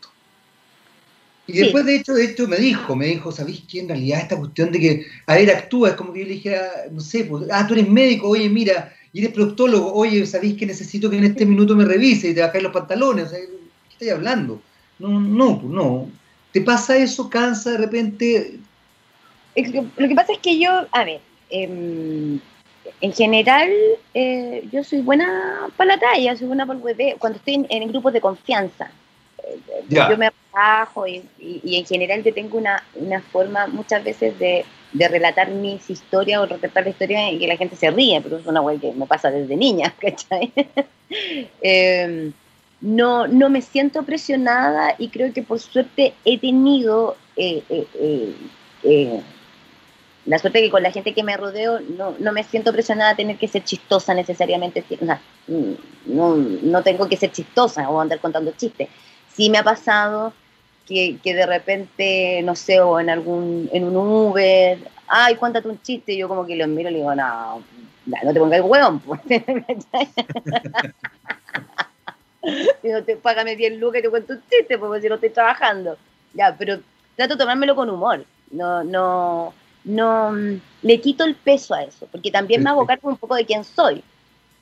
Y 1.48 1.54
después, 1.54 1.84
de 1.84 1.96
hecho, 1.96 2.14
de 2.14 2.26
hecho, 2.26 2.48
me 2.48 2.58
dijo, 2.58 2.96
me 2.96 3.08
dijo, 3.08 3.32
¿sabéis 3.32 3.64
qué? 3.68 3.80
En 3.80 3.90
realidad 3.90 4.22
esta 4.22 4.38
cuestión 4.38 4.72
de 4.72 4.80
que, 4.80 5.06
a 5.26 5.34
ver, 5.34 5.50
actúa, 5.50 5.90
es 5.90 5.96
como 5.96 6.14
que 6.14 6.20
yo 6.20 6.26
le 6.28 6.34
dijera, 6.34 6.70
no 6.92 7.02
sé, 7.02 7.24
pues, 7.24 7.46
ah, 7.52 7.66
tú 7.66 7.74
eres 7.74 7.90
médico, 7.90 8.30
oye, 8.30 8.48
mira, 8.50 8.94
y 9.12 9.20
eres 9.20 9.34
proctólogo, 9.34 9.93
oye, 9.93 10.26
¿sabéis 10.26 10.57
que 10.57 10.66
necesito 10.66 11.10
que 11.10 11.18
en 11.18 11.24
este 11.24 11.45
minuto 11.45 11.76
me 11.76 11.86
revise 11.86 12.30
y 12.30 12.36
te 12.36 12.41
bajáis 12.41 12.64
los 12.64 12.74
pantalones? 12.74 13.26
O 13.26 13.30
sea, 13.30 13.39
¿Qué 13.39 13.93
estoy 13.93 14.10
hablando? 14.10 14.62
No, 14.99 15.20
no, 15.20 15.60
pues 15.60 15.74
no. 15.74 16.10
¿Te 16.51 16.62
pasa 16.62 16.97
eso? 16.97 17.30
¿Cansa 17.30 17.72
de 17.72 17.78
repente? 17.78 18.60
Lo 19.55 20.07
que 20.07 20.16
pasa 20.16 20.34
es 20.34 20.39
que 20.39 20.60
yo, 20.60 20.86
a 20.91 21.03
ver, 21.03 21.22
em, 21.49 22.39
en 23.01 23.14
general, 23.14 23.70
eh, 24.14 24.68
yo 24.72 24.84
soy 24.84 25.01
buena 25.01 25.70
para 25.76 25.95
la 25.95 25.99
talla, 25.99 26.36
soy 26.36 26.47
buena 26.47 26.66
para 26.66 26.78
el 26.78 26.86
bebé. 26.86 27.16
Cuando 27.18 27.38
estoy 27.38 27.66
en, 27.70 27.89
grupos 27.89 28.14
de 28.14 28.22
confianza, 28.22 28.91
eh, 29.43 29.60
yo 29.89 30.18
me 30.18 30.32
bajo 30.53 31.07
y, 31.07 31.24
en 31.39 31.86
general 31.86 32.24
yo 32.24 32.34
tengo 32.34 32.57
una, 32.57 32.84
una 32.95 33.22
forma 33.22 33.68
muchas 33.68 34.03
veces 34.03 34.38
de, 34.39 34.66
de, 34.94 35.08
relatar 35.08 35.50
mis 35.50 35.90
historias 35.90 36.42
o 36.42 36.46
relatar 36.46 36.84
la 36.84 36.90
historia 36.90 37.32
y 37.32 37.40
que 37.40 37.48
la 37.48 37.58
gente 37.58 37.76
se 37.76 37.92
ríe, 37.92 38.22
pero 38.22 38.38
es 38.38 38.46
una 38.46 38.62
web 38.62 38.80
que 38.80 38.92
me 38.94 39.06
pasa 39.06 39.32
desde 39.32 39.56
niña, 39.56 39.94
¿cachai? 40.02 40.52
Em, 41.62 42.34
no, 42.82 43.28
no 43.28 43.50
me 43.50 43.62
siento 43.62 44.04
presionada 44.04 44.96
y 44.98 45.10
creo 45.10 45.34
que 45.34 45.44
por 45.44 45.60
suerte 45.60 46.14
he 46.24 46.38
tenido 46.38 47.18
eh, 47.36 47.64
la 50.26 50.38
suerte 50.38 50.62
que 50.62 50.70
con 50.70 50.84
la 50.84 50.92
gente 50.92 51.14
que 51.14 51.24
me 51.24 51.36
rodeo 51.36 51.80
no, 51.80 52.16
no 52.20 52.32
me 52.32 52.44
siento 52.44 52.72
presionada 52.72 53.12
a 53.12 53.16
tener 53.16 53.38
que 53.38 53.48
ser 53.48 53.64
chistosa 53.64 54.14
necesariamente. 54.14 54.84
no, 56.06 56.36
no 56.36 56.84
tengo 56.84 57.10
que 57.10 57.18
ser 57.18 57.32
chistosa 57.32 57.90
o 57.90 58.00
andar 58.00 58.20
contando 58.20 58.52
chistes. 58.52 58.90
Sí 59.34 59.50
me 59.50 59.58
ha 59.58 59.64
pasado 59.64 60.34
que, 60.90 61.18
que, 61.24 61.34
de 61.34 61.46
repente, 61.46 62.42
no 62.44 62.56
sé, 62.56 62.82
o 62.82 63.00
en 63.00 63.10
algún 63.10 63.70
en 63.72 63.86
un 63.86 63.96
Uber, 63.96 64.78
ay, 65.08 65.36
cuéntate 65.36 65.70
un 65.70 65.82
chiste, 65.82 66.14
y 66.14 66.18
yo 66.18 66.28
como 66.28 66.46
que 66.46 66.56
lo 66.56 66.68
miro 66.68 66.90
y 66.90 66.94
le 66.94 67.00
digo, 67.00 67.16
no, 67.16 67.64
no 68.06 68.34
te 68.34 68.40
pongas 68.40 68.60
el 68.60 68.66
hueón. 68.66 69.00
Pues". 69.00 69.22
no 72.84 73.04
te, 73.04 73.16
págame 73.18 73.56
10 73.56 73.78
lucas 73.78 74.00
y 74.00 74.04
te 74.04 74.10
cuento 74.10 74.34
un 74.34 74.44
chiste, 74.50 74.78
porque 74.78 75.02
si 75.02 75.08
no 75.08 75.16
estoy 75.16 75.30
trabajando. 75.30 75.98
Ya, 76.34 76.56
pero 76.58 76.80
trato 77.16 77.36
de 77.36 77.40
tomármelo 77.40 77.76
con 77.76 77.90
humor. 77.90 78.26
No, 78.52 78.84
no, 78.84 79.54
no 79.84 80.32
mm, 80.32 80.60
le 80.82 81.00
quito 81.00 81.24
el 81.24 81.36
peso 81.36 81.76
a 81.76 81.84
eso, 81.84 82.08
porque 82.12 82.32
también 82.32 82.64
me 82.64 82.72
hago 82.72 82.86
cargo 82.86 83.10
un 83.10 83.18
poco 83.18 83.36
de 83.36 83.46
quién 83.46 83.64
soy. 83.64 84.04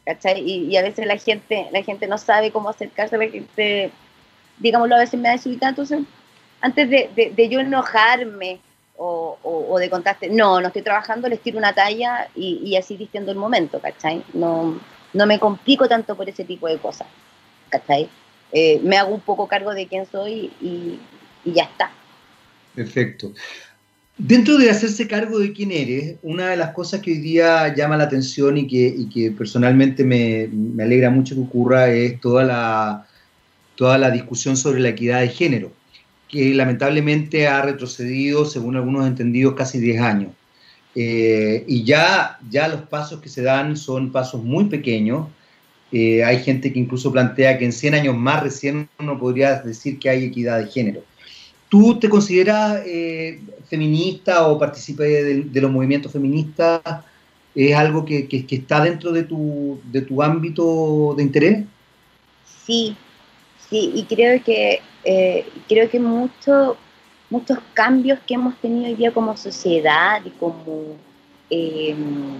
¿cachai? 0.07 0.39
Y, 0.39 0.77
a 0.77 0.81
veces 0.81 1.05
la 1.05 1.17
gente, 1.17 1.67
la 1.71 1.83
gente 1.83 2.07
no 2.07 2.17
sabe 2.17 2.51
cómo 2.51 2.69
acercarse 2.69 3.15
a 3.15 3.19
la 3.19 3.27
gente, 3.27 3.91
digámoslo, 4.59 4.95
a 4.95 4.99
veces 4.99 5.19
me 5.19 5.27
da 5.27 5.35
desubicada, 5.35 5.69
entonces 5.69 6.01
antes 6.61 6.89
de, 6.89 7.33
de, 7.35 7.49
yo 7.49 7.59
enojarme 7.59 8.59
o, 8.97 9.37
o, 9.43 9.77
de 9.77 9.89
contarte, 9.89 10.29
no, 10.29 10.59
no 10.59 10.67
estoy 10.67 10.81
trabajando, 10.81 11.27
les 11.29 11.39
tiro 11.39 11.57
una 11.57 11.73
talla 11.73 12.29
y, 12.35 12.61
y 12.63 12.75
así 12.75 12.97
distiendo 12.97 13.31
el 13.31 13.37
momento, 13.37 13.79
¿cachai? 13.79 14.23
No, 14.33 14.79
no 15.13 15.25
me 15.27 15.39
complico 15.39 15.87
tanto 15.87 16.15
por 16.15 16.27
ese 16.27 16.43
tipo 16.43 16.67
de 16.67 16.77
cosas, 16.77 17.07
¿cachai? 17.69 18.09
Eh, 18.51 18.79
me 18.83 18.97
hago 18.97 19.13
un 19.13 19.21
poco 19.21 19.47
cargo 19.47 19.73
de 19.73 19.87
quién 19.87 20.05
soy 20.09 20.51
y, 20.59 20.99
y 21.45 21.53
ya 21.53 21.63
está. 21.63 21.91
Perfecto. 22.73 23.33
Dentro 24.17 24.57
de 24.57 24.71
hacerse 24.71 25.07
cargo 25.07 25.37
de 25.37 25.53
quién 25.53 25.71
eres, 25.71 26.15
una 26.23 26.49
de 26.49 26.57
las 26.57 26.71
cosas 26.71 27.01
que 27.01 27.11
hoy 27.11 27.19
día 27.19 27.73
llama 27.75 27.97
la 27.97 28.05
atención 28.05 28.57
y 28.57 28.67
que, 28.67 29.31
personalmente 29.37 30.03
me, 30.03 30.49
alegra 30.83 31.11
mucho 31.11 31.35
que 31.35 31.41
ocurra 31.41 31.89
es 31.89 32.19
toda 32.19 32.43
la, 32.43 33.06
toda 33.77 33.97
la 33.97 34.11
discusión 34.11 34.57
sobre 34.57 34.81
la 34.81 34.89
equidad 34.89 35.21
de 35.21 35.29
género, 35.29 35.71
que 36.27 36.53
lamentablemente 36.53 37.47
ha 37.47 37.61
retrocedido, 37.61 38.43
según 38.43 38.75
algunos 38.75 39.07
entendidos, 39.07 39.53
casi 39.53 39.79
10 39.79 40.01
años. 40.01 40.31
Eh, 40.95 41.63
y 41.67 41.83
ya, 41.83 42.39
ya 42.49 42.67
los 42.67 42.81
pasos 42.81 43.21
que 43.21 43.29
se 43.29 43.43
dan 43.43 43.77
son 43.77 44.11
pasos 44.11 44.43
muy 44.43 44.65
pequeños. 44.65 45.27
Eh, 45.91 46.23
hay 46.23 46.43
gente 46.43 46.73
que 46.73 46.79
incluso 46.79 47.11
plantea 47.11 47.57
que 47.57 47.65
en 47.65 47.71
100 47.71 47.93
años 47.93 48.17
más 48.17 48.43
recién 48.43 48.89
uno 48.99 49.17
podría 49.17 49.61
decir 49.61 49.99
que 49.99 50.09
hay 50.09 50.25
equidad 50.25 50.59
de 50.59 50.67
género. 50.67 51.03
¿Tú 51.69 51.99
te 51.99 52.09
consideras 52.09 52.81
eh, 52.85 53.39
feminista 53.69 54.47
o 54.47 54.57
participa 54.57 55.03
de, 55.03 55.45
los 55.53 55.71
movimientos 55.71 56.11
feministas? 56.11 56.81
¿Es 57.53 57.75
algo 57.75 58.03
que, 58.03 58.27
está 58.49 58.83
dentro 58.83 59.11
de 59.11 59.23
tu, 59.23 59.79
de 59.91 60.01
tu 60.01 60.23
ámbito 60.23 61.13
de 61.15 61.23
interés? 61.23 61.63
Sí, 62.65 62.95
sí, 63.69 63.91
y 63.95 64.03
creo 64.03 64.43
que, 64.43 64.81
eh, 65.03 65.45
creo 65.67 65.89
que 65.89 65.99
muchos 65.99 66.77
muchos 67.29 67.59
cambios 67.73 68.19
que 68.25 68.35
hemos 68.35 68.55
tenido 68.57 68.87
hoy 68.87 68.95
día 68.95 69.13
como 69.13 69.35
sociedad 69.35 70.21
y 70.23 70.29
como 70.31 70.95
em, 71.49 72.37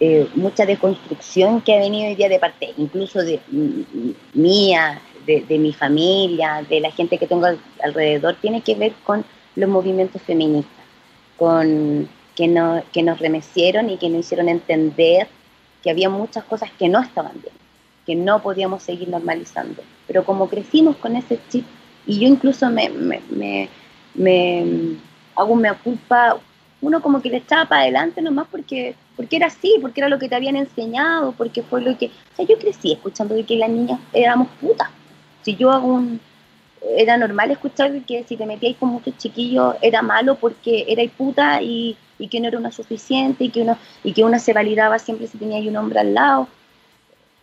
eh, 0.00 0.28
mucha 0.34 0.66
deconstrucción 0.66 1.60
que 1.60 1.74
ha 1.74 1.78
venido 1.78 2.08
hoy 2.08 2.14
día 2.14 2.28
de 2.28 2.38
parte 2.38 2.72
incluso 2.76 3.20
de 3.20 3.40
mía, 4.34 5.00
de, 5.26 5.58
mi 5.58 5.72
familia, 5.74 6.64
de 6.68 6.80
la 6.80 6.90
gente 6.90 7.18
que 7.18 7.26
tengo 7.26 7.46
alrededor, 7.82 8.36
tiene 8.40 8.62
que 8.62 8.74
ver 8.74 8.94
con 9.04 9.24
los 9.56 9.68
movimientos 9.68 10.22
feministas, 10.22 10.84
con 11.36 12.08
que, 12.34 12.48
no, 12.48 12.82
que 12.92 13.02
nos 13.02 13.18
remecieron 13.18 13.90
y 13.90 13.98
que 13.98 14.08
nos 14.08 14.20
hicieron 14.20 14.48
entender 14.48 15.28
que 15.82 15.90
había 15.90 16.08
muchas 16.08 16.44
cosas 16.44 16.70
que 16.78 16.88
no 16.88 17.00
estaban 17.00 17.38
bien, 17.42 17.54
que 18.08 18.16
no 18.16 18.40
podíamos 18.40 18.82
seguir 18.82 19.10
normalizando. 19.10 19.82
Pero 20.06 20.24
como 20.24 20.48
crecimos 20.48 20.96
con 20.96 21.14
ese 21.14 21.38
chip, 21.50 21.66
y 22.06 22.20
yo 22.20 22.26
incluso 22.26 22.70
me, 22.70 22.88
me, 22.88 23.20
me, 23.28 23.68
me 24.14 24.96
hago 25.36 25.52
una 25.52 25.74
culpa, 25.74 26.38
uno 26.80 27.02
como 27.02 27.20
que 27.20 27.28
le 27.28 27.36
echaba 27.36 27.66
para 27.66 27.82
adelante 27.82 28.22
nomás 28.22 28.48
porque, 28.50 28.94
porque 29.14 29.36
era 29.36 29.48
así, 29.48 29.74
porque 29.82 30.00
era 30.00 30.08
lo 30.08 30.18
que 30.18 30.26
te 30.26 30.34
habían 30.34 30.56
enseñado, 30.56 31.32
porque 31.36 31.62
fue 31.62 31.82
lo 31.82 31.98
que... 31.98 32.06
O 32.06 32.36
sea, 32.36 32.46
yo 32.46 32.58
crecí 32.58 32.92
escuchando 32.92 33.34
de 33.34 33.44
que 33.44 33.56
las 33.56 33.68
niñas 33.68 34.00
éramos 34.14 34.48
putas 34.58 34.88
si 35.42 35.56
yo 35.56 35.70
hago 35.70 35.88
un... 35.88 36.20
Era 36.96 37.16
normal 37.16 37.50
escuchar 37.50 37.90
que 38.02 38.22
si 38.24 38.36
te 38.36 38.46
metíais 38.46 38.76
con 38.76 38.90
muchos 38.90 39.16
chiquillos 39.18 39.74
era 39.82 40.00
malo 40.00 40.36
porque 40.36 40.84
era 40.86 41.02
puta 41.10 41.60
y, 41.60 41.96
y, 42.20 42.28
que 42.28 42.38
no 42.38 42.46
era 42.46 42.58
una 42.58 42.70
suficiente 42.70 43.44
y 43.44 43.50
que, 43.50 43.62
uno, 43.62 43.76
y 44.04 44.12
que 44.12 44.22
una 44.22 44.38
se 44.38 44.52
validaba 44.52 44.98
siempre 44.98 45.26
si 45.26 45.36
tenía 45.38 45.58
un 45.68 45.76
hombre 45.76 45.98
al 45.98 46.14
lado. 46.14 46.48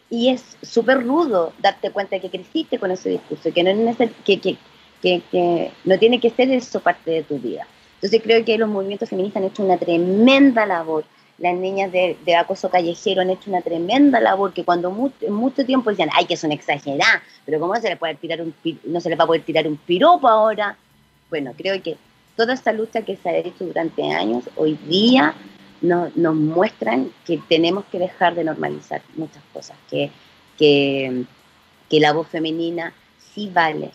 Y 0.09 0.29
es 0.29 0.57
súper 0.61 1.03
rudo 1.03 1.53
darte 1.59 1.91
cuenta 1.91 2.15
de 2.15 2.21
que 2.21 2.29
creciste 2.29 2.77
con 2.79 2.91
ese 2.91 3.09
discurso, 3.09 3.51
que 3.53 3.63
no, 3.63 3.89
es 3.89 3.97
que, 4.23 4.39
que, 4.39 4.57
que, 5.01 5.71
no 5.83 5.97
tiene 5.97 6.19
que 6.19 6.29
ser 6.29 6.49
eso 6.51 6.79
parte 6.79 7.11
de 7.11 7.23
tu 7.23 7.39
vida. 7.39 7.67
Entonces 7.95 8.21
creo 8.23 8.45
que 8.45 8.57
los 8.57 8.69
movimientos 8.69 9.09
feministas 9.09 9.41
han 9.41 9.49
hecho 9.49 9.63
una 9.63 9.77
tremenda 9.77 10.65
labor 10.65 11.05
las 11.37 11.55
niñas 11.55 11.91
de, 11.91 12.35
acoso 12.35 12.69
callejero 12.69 13.21
han 13.21 13.29
hecho 13.29 13.49
una 13.49 13.61
tremenda 13.61 14.19
labor 14.19 14.53
que 14.53 14.63
cuando 14.63 14.89
mucho, 14.91 15.29
mucho 15.29 15.65
tiempo 15.65 15.89
decían, 15.89 16.09
ay, 16.13 16.25
que 16.25 16.37
son 16.37 16.51
exageradas, 16.51 17.21
pero 17.45 17.59
¿cómo 17.59 17.75
se 17.75 17.89
les 17.89 17.97
puede 17.97 18.15
tirar 18.15 18.41
un, 18.41 18.53
no 18.85 19.01
se 19.01 19.09
les 19.09 19.19
va 19.19 19.25
a 19.25 19.27
poder 19.27 19.43
tirar 19.43 19.67
un 19.67 19.77
piropo 19.77 20.27
ahora? 20.27 20.77
Bueno, 21.29 21.53
creo 21.57 21.81
que 21.81 21.97
toda 22.37 22.53
esta 22.53 22.71
lucha 22.71 23.01
que 23.01 23.17
se 23.17 23.29
ha 23.29 23.37
hecho 23.37 23.65
durante 23.65 24.03
años, 24.11 24.45
hoy 24.55 24.75
día 24.87 25.35
nos 25.85 26.35
muestran 26.35 27.11
que 27.25 27.39
tenemos 27.47 27.85
que 27.85 27.99
dejar 27.99 28.35
de 28.35 28.43
normalizar 28.43 29.01
muchas 29.15 29.43
cosas, 29.53 29.77
que, 29.89 30.11
que, 30.57 31.25
la 31.99 32.11
voz 32.11 32.27
femenina 32.27 32.93
sí 33.33 33.49
vale, 33.53 33.91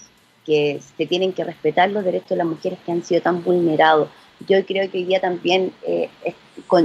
que 0.46 0.80
se 0.96 1.06
tienen 1.06 1.34
que 1.34 1.44
respetar 1.44 1.90
los 1.90 2.04
derechos 2.04 2.30
de 2.30 2.36
las 2.36 2.46
mujeres 2.46 2.78
que 2.84 2.92
han 2.92 3.04
sido 3.04 3.20
tan 3.20 3.44
vulnerados. 3.44 4.08
Yo 4.48 4.64
creo 4.64 4.90
que 4.90 4.98
hoy 4.98 5.04
día 5.04 5.20
también 5.20 5.72
eh, 5.86 6.08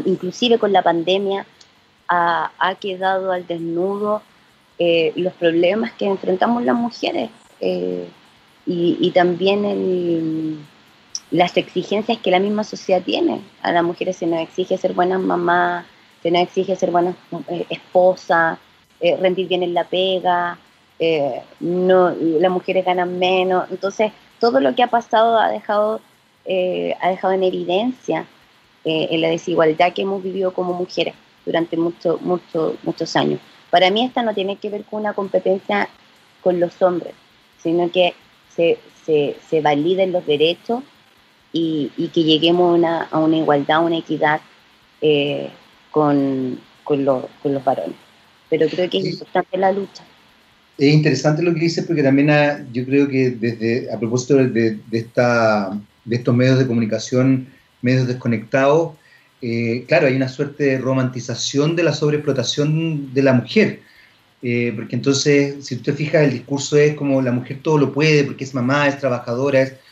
inclusive 0.06 0.58
con 0.58 0.74
la 0.74 0.82
pandemia, 0.82 1.46
ha, 2.08 2.76
quedado 2.80 3.32
al 3.32 3.48
desnudo 3.48 4.22
eh, 4.78 5.12
los 5.16 5.34
problemas 5.34 5.92
que 5.94 6.06
enfrentamos 6.06 6.64
las 6.64 6.76
mujeres 6.76 7.30
eh, 7.60 8.08
y, 8.68 9.12
también 9.12 10.66
las 11.36 11.58
exigencias 11.58 12.18
que 12.20 12.32
la 12.32 12.40
misma 12.40 12.64
sociedad 12.64 13.02
tiene. 13.04 13.42
A 13.62 13.72
las 13.72 13.84
mujeres 13.84 14.18
se 14.18 14.28
nos 14.28 14.40
exige 14.40 14.78
ser 14.78 14.94
buenas 14.94 15.20
mamás, 15.20 15.86
se 16.24 16.32
nos 16.32 16.42
exige 16.42 16.76
ser 16.76 16.92
buenas 16.92 17.16
eh, 17.48 17.66
esposas, 17.70 18.58
rendir 19.20 19.48
bien 19.48 19.62
en 19.62 19.74
la 19.74 19.84
pega, 19.84 20.58
no, 21.60 22.10
las 22.12 22.52
mujeres 22.52 22.86
ganan 22.86 23.20
menos. 23.20 23.70
Entonces, 23.70 24.12
todo 24.40 24.60
lo 24.60 24.74
que 24.74 24.82
ha 24.82 24.88
pasado 24.88 25.38
ha 25.38 25.50
dejado, 25.50 26.00
ha 26.48 27.10
dejado 27.10 27.34
en 27.34 27.44
evidencia 27.44 28.26
eh, 28.88 29.08
en 29.10 29.22
la 29.22 29.30
desigualdad 29.30 29.94
que 29.94 30.04
hemos 30.04 30.22
vivido 30.22 30.54
como 30.54 30.72
mujeres 30.74 31.16
durante 31.44 31.76
muchos 31.76 32.22
mucho, 32.22 32.78
muchos 32.84 33.16
años. 33.16 33.40
Para 33.72 33.90
mí 33.90 34.06
esta 34.06 34.22
no 34.22 34.36
tiene 34.36 34.58
que 34.58 34.70
ver 34.70 34.84
con 34.84 35.00
una 35.00 35.14
competencia 35.14 35.90
con 36.42 36.60
los 36.60 36.80
hombres, 36.84 37.16
sino 37.58 37.90
que 37.90 38.14
se, 38.56 38.78
se, 39.04 39.38
se 39.50 39.62
validen 39.62 40.12
los 40.12 40.24
derechos 40.28 40.84
y, 41.56 41.90
y 41.96 42.10
que 42.10 42.24
lleguemos 42.24 42.70
a 42.70 42.74
una, 42.74 43.02
a 43.04 43.18
una, 43.18 43.38
igualdad, 43.38 43.78
a 43.78 43.80
una 43.80 43.98
equidad 43.98 44.42
eh, 45.00 45.50
con, 45.90 46.60
con, 46.84 47.06
con, 47.42 47.54
los 47.54 47.64
varones. 47.64 47.96
Pero 48.50 48.68
creo 48.68 48.90
que 48.90 48.98
es 48.98 49.06
importante 49.06 49.58
la 49.58 49.72
lucha. 49.72 50.04
Es 50.78 50.94
interesante 50.94 51.42
lo 51.42 51.54
que 51.54 51.62
dices 51.62 51.86
porque 51.86 52.04
también 52.04 52.28
yo 52.74 52.84
creo 52.86 53.08
que 53.08 53.30
desde 53.32 53.90
a 53.90 53.98
propósito 53.98 54.36
de, 54.36 54.50
de, 54.50 54.98
esta, 54.98 55.80
de 56.04 56.16
estos 56.18 56.36
medios 56.36 56.60
de 56.60 56.68
comunicación 56.68 57.48
medios 57.82 58.06
desconectados, 58.06 58.92
eh, 59.42 59.86
claro, 59.88 60.08
hay 60.08 60.16
una 60.18 60.28
suerte 60.28 60.66
de 60.66 60.78
romantización 60.78 61.78
de 61.78 61.84
la 61.84 61.94
sobreexplotación 61.94 63.14
de 63.14 63.24
la 63.24 63.32
mujer. 63.32 63.80
Eh, 64.42 64.74
porque 64.76 64.98
entonces, 64.98 65.66
si 65.66 65.78
tú 65.78 65.84
te 65.84 65.94
fijas, 65.94 66.24
el 66.24 66.34
discurso 66.34 66.76
es 66.76 66.96
como 66.96 67.22
la 67.22 67.32
mujer 67.32 67.60
todo 67.64 67.78
lo 67.78 67.94
puede, 67.94 68.26
porque 68.26 68.44
es 68.44 68.54
mamá, 68.54 68.90
es 68.90 69.00
trabajadora, 69.00 69.62
es... 69.62 69.85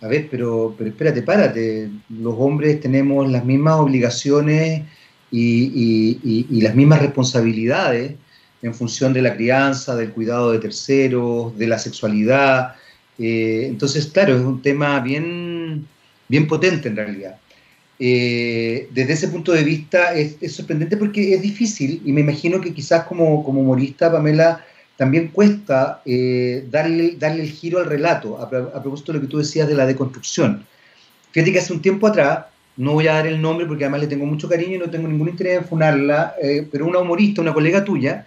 A 0.00 0.08
ver, 0.08 0.28
pero, 0.30 0.74
pero 0.76 0.90
espérate, 0.90 1.22
párate. 1.22 1.88
Los 2.10 2.34
hombres 2.38 2.80
tenemos 2.80 3.30
las 3.30 3.44
mismas 3.44 3.76
obligaciones 3.80 4.82
y, 5.30 6.60
las 6.60 6.74
mismas 6.74 7.00
responsabilidades 7.00 8.14
en 8.62 8.74
función 8.74 9.12
de 9.12 9.22
la 9.22 9.34
crianza, 9.36 9.96
del 9.96 10.12
cuidado 10.12 10.52
de 10.52 10.58
terceros, 10.58 11.56
de 11.56 11.66
la 11.66 11.78
sexualidad. 11.78 12.74
Eh, 13.18 13.66
entonces, 13.68 14.06
claro, 14.06 14.36
es 14.36 14.42
un 14.42 14.60
tema 14.62 15.00
bien, 15.00 15.86
bien 16.28 16.46
potente 16.46 16.88
en 16.88 16.96
realidad. 16.96 17.38
Eh, 17.98 18.88
desde 18.92 19.14
ese 19.14 19.28
punto 19.28 19.52
de 19.52 19.64
vista 19.64 20.14
es, 20.14 20.36
sorprendente 20.52 20.98
porque 20.98 21.32
es 21.32 21.40
difícil 21.40 22.02
y 22.04 22.12
me 22.12 22.20
imagino 22.20 22.60
que 22.60 22.74
quizás 22.74 23.04
como, 23.04 23.42
como 23.42 23.62
humorista, 23.62 24.12
Pamela, 24.12 24.64
también 24.96 25.28
cuesta 25.28 26.00
eh, 26.06 26.66
darle, 26.70 27.16
darle 27.18 27.42
el 27.42 27.50
giro 27.50 27.78
al 27.78 27.86
relato, 27.86 28.38
a, 28.38 28.44
a, 28.44 28.82
propósito 28.82 29.12
de 29.12 29.18
lo 29.18 29.24
que 29.24 29.30
tú 29.30 29.38
decías 29.38 29.68
de 29.68 29.74
la 29.74 29.86
deconstrucción. 29.86 30.64
Fíjate 31.32 31.52
que 31.52 31.58
hace 31.58 31.72
un 31.72 31.82
tiempo 31.82 32.06
atrás, 32.06 32.46
no 32.78 32.92
voy 32.92 33.06
a 33.08 33.14
dar 33.14 33.26
el 33.26 33.40
nombre 33.40 33.66
porque 33.66 33.84
además 33.84 34.00
le 34.00 34.06
tengo 34.06 34.24
mucho 34.24 34.48
cariño 34.48 34.76
y 34.76 34.78
no 34.78 34.90
tengo 34.90 35.06
ningún 35.08 35.28
interés 35.28 35.58
en 35.58 35.64
funarla, 35.66 36.34
eh, 36.42 36.66
pero 36.70 36.86
una 36.86 36.98
humorista, 36.98 37.42
una 37.42 37.52
colega 37.52 37.84
tuya, 37.84 38.26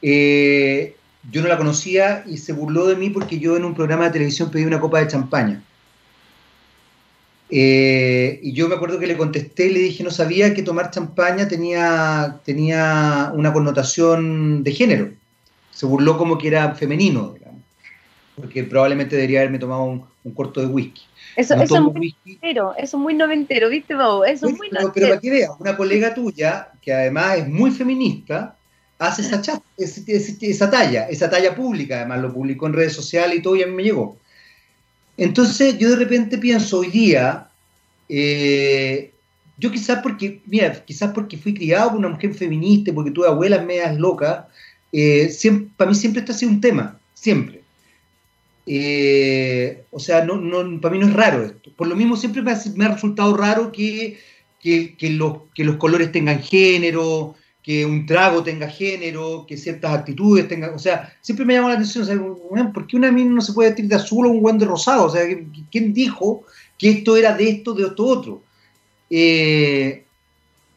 eh, 0.00 0.94
yo 1.30 1.42
no 1.42 1.48
la 1.48 1.58
conocía 1.58 2.24
y 2.26 2.36
se 2.36 2.52
burló 2.52 2.86
de 2.86 2.94
mí 2.94 3.10
porque 3.10 3.40
yo 3.40 3.56
en 3.56 3.64
un 3.64 3.74
programa 3.74 4.04
de 4.04 4.10
televisión 4.10 4.50
pedí 4.50 4.64
una 4.64 4.80
copa 4.80 5.00
de 5.00 5.08
champaña. 5.08 5.62
Y 7.48 8.52
yo 8.52 8.68
me 8.68 8.74
acuerdo 8.74 8.98
que 8.98 9.06
le 9.06 9.16
contesté 9.16 9.66
y 9.66 9.72
le 9.72 9.78
dije, 9.80 10.02
no 10.04 10.10
sabía 10.10 10.52
que 10.54 10.62
tomar 10.62 10.90
champaña 10.90 11.46
tenía, 11.48 12.40
tenía 12.44 13.32
una 13.34 13.52
connotación 13.52 14.62
de 14.64 14.72
género. 14.72 15.10
Se 15.76 15.84
burló 15.84 16.16
como 16.16 16.38
que 16.38 16.48
era 16.48 16.74
femenino, 16.74 17.34
digamos, 17.34 17.60
porque 18.34 18.64
probablemente 18.64 19.14
debería 19.14 19.40
haberme 19.40 19.58
tomado 19.58 19.82
un, 19.82 20.06
un 20.24 20.32
corto 20.32 20.60
de 20.60 20.66
whisky. 20.66 21.02
Eso, 21.36 21.54
es 21.54 21.70
muy 21.70 22.14
noventero, 22.24 22.74
eso 22.78 22.96
es 22.96 23.02
muy 23.02 23.12
noventero, 23.12 23.68
¿viste, 23.68 23.94
Bobo? 23.94 24.24
Eso 24.24 24.48
es 24.48 24.56
muy 24.56 24.70
pero, 24.70 24.90
pero, 24.90 25.08
para 25.08 25.20
que 25.20 25.30
veas, 25.30 25.50
una 25.58 25.76
colega 25.76 26.14
tuya, 26.14 26.68
que 26.80 26.94
además 26.94 27.38
es 27.38 27.48
muy 27.48 27.70
feminista, 27.70 28.56
hace 28.98 29.20
esa, 29.20 29.42
chat, 29.42 29.62
esa, 29.76 30.70
talla, 30.70 31.08
esa 31.08 31.28
talla 31.28 31.54
pública, 31.54 31.96
además 31.96 32.22
lo 32.22 32.32
publicó 32.32 32.66
en 32.66 32.72
redes 32.72 32.94
sociales 32.94 33.38
y 33.38 33.42
todo, 33.42 33.54
y 33.54 33.62
a 33.62 33.66
mí 33.66 33.74
me 33.74 33.82
llegó. 33.82 34.16
Entonces 35.18 35.76
yo 35.76 35.90
de 35.90 35.96
repente 35.96 36.38
pienso 36.38 36.78
hoy 36.78 36.88
día, 36.88 37.48
eh, 38.08 39.12
yo 39.58 39.70
quizás 39.70 40.00
porque, 40.02 40.40
mira, 40.46 40.72
quizás 40.84 41.12
porque 41.12 41.36
fui 41.36 41.52
criado 41.52 41.90
por 41.90 41.98
una 41.98 42.08
mujer 42.08 42.32
feminista, 42.34 42.92
porque 42.94 43.10
tuve 43.10 43.28
abuelas 43.28 43.64
medias 43.64 43.96
locas, 43.98 44.46
eh, 44.92 45.30
para 45.76 45.90
mí 45.90 45.96
siempre 45.96 46.20
está 46.20 46.32
ha 46.32 46.36
sido 46.36 46.52
un 46.52 46.60
tema, 46.60 46.98
siempre. 47.14 47.62
Eh, 48.66 49.84
o 49.90 50.00
sea, 50.00 50.24
no, 50.24 50.36
no, 50.36 50.80
para 50.80 50.94
mí 50.94 51.00
no 51.00 51.06
es 51.06 51.12
raro 51.12 51.44
esto. 51.44 51.70
Por 51.76 51.86
lo 51.86 51.96
mismo 51.96 52.16
siempre 52.16 52.42
me 52.42 52.50
ha, 52.52 52.88
resultado 52.88 53.36
raro 53.36 53.70
que, 53.70 54.18
que, 54.60 54.96
los, 55.10 55.38
que 55.54 55.64
los 55.64 55.76
colores 55.76 56.10
tengan 56.10 56.42
género, 56.42 57.36
que 57.62 57.84
un 57.84 58.06
trago 58.06 58.42
tenga 58.42 58.68
género, 58.68 59.44
que 59.46 59.56
ciertas 59.56 59.92
actitudes 59.92 60.46
tengan, 60.46 60.74
o 60.74 60.78
sea, 60.78 61.12
siempre 61.20 61.44
me 61.44 61.54
llama 61.54 61.70
la 61.70 61.74
atención, 61.74 62.38
o 62.40 62.72
¿por 62.72 62.86
qué 62.86 62.96
una 62.96 63.10
mina 63.10 63.32
no 63.32 63.40
se 63.40 63.52
puede 63.52 63.70
vestir 63.70 63.88
de 63.88 63.96
azul 63.96 64.26
o 64.26 64.30
un 64.30 64.40
guante 64.40 64.64
rosado? 64.64 65.06
O 65.06 65.10
sea, 65.10 65.22
¿quién 65.70 65.92
dijo 65.92 66.44
que 66.78 66.90
esto 66.90 67.16
era 67.16 67.36
de 67.36 67.48
esto, 67.48 67.74
de 67.74 67.86
esto 67.86 68.04
otro? 68.04 68.42
Eh, 69.10 70.05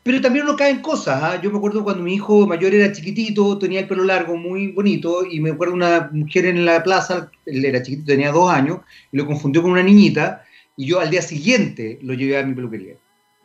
pero 0.10 0.22
también 0.22 0.46
uno 0.46 0.56
cae 0.56 0.72
en 0.72 0.82
cosas. 0.82 1.22
¿ah? 1.22 1.40
Yo 1.40 1.52
me 1.52 1.60
acuerdo 1.60 1.84
cuando 1.84 2.02
mi 2.02 2.16
hijo 2.16 2.48
mayor 2.48 2.74
era 2.74 2.92
chiquitito, 2.92 3.60
tenía 3.60 3.82
el 3.82 3.88
pelo 3.88 4.04
largo, 4.04 4.36
muy 4.36 4.72
bonito, 4.72 5.24
y 5.24 5.40
me 5.40 5.52
acuerdo 5.52 5.76
una 5.76 6.10
mujer 6.12 6.48
en 6.48 6.66
la 6.66 6.82
plaza, 6.82 7.30
él 7.46 7.64
era 7.64 7.84
chiquitito, 7.84 8.08
tenía 8.08 8.32
dos 8.32 8.50
años, 8.50 8.80
y 9.12 9.18
lo 9.18 9.28
confundió 9.28 9.62
con 9.62 9.70
una 9.70 9.84
niñita, 9.84 10.44
y 10.76 10.88
yo 10.88 11.00
al 11.00 11.12
día 11.12 11.22
siguiente 11.22 12.00
lo 12.02 12.16
llevé 12.16 12.40
a 12.40 12.44
mi 12.44 12.56
peluquería. 12.56 12.96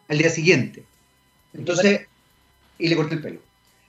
Al 0.08 0.16
día 0.16 0.30
siguiente. 0.30 0.84
Entonces, 1.52 2.06
y 2.78 2.88
le 2.88 2.96
corté 2.96 3.16
el 3.16 3.20
pelo. 3.20 3.40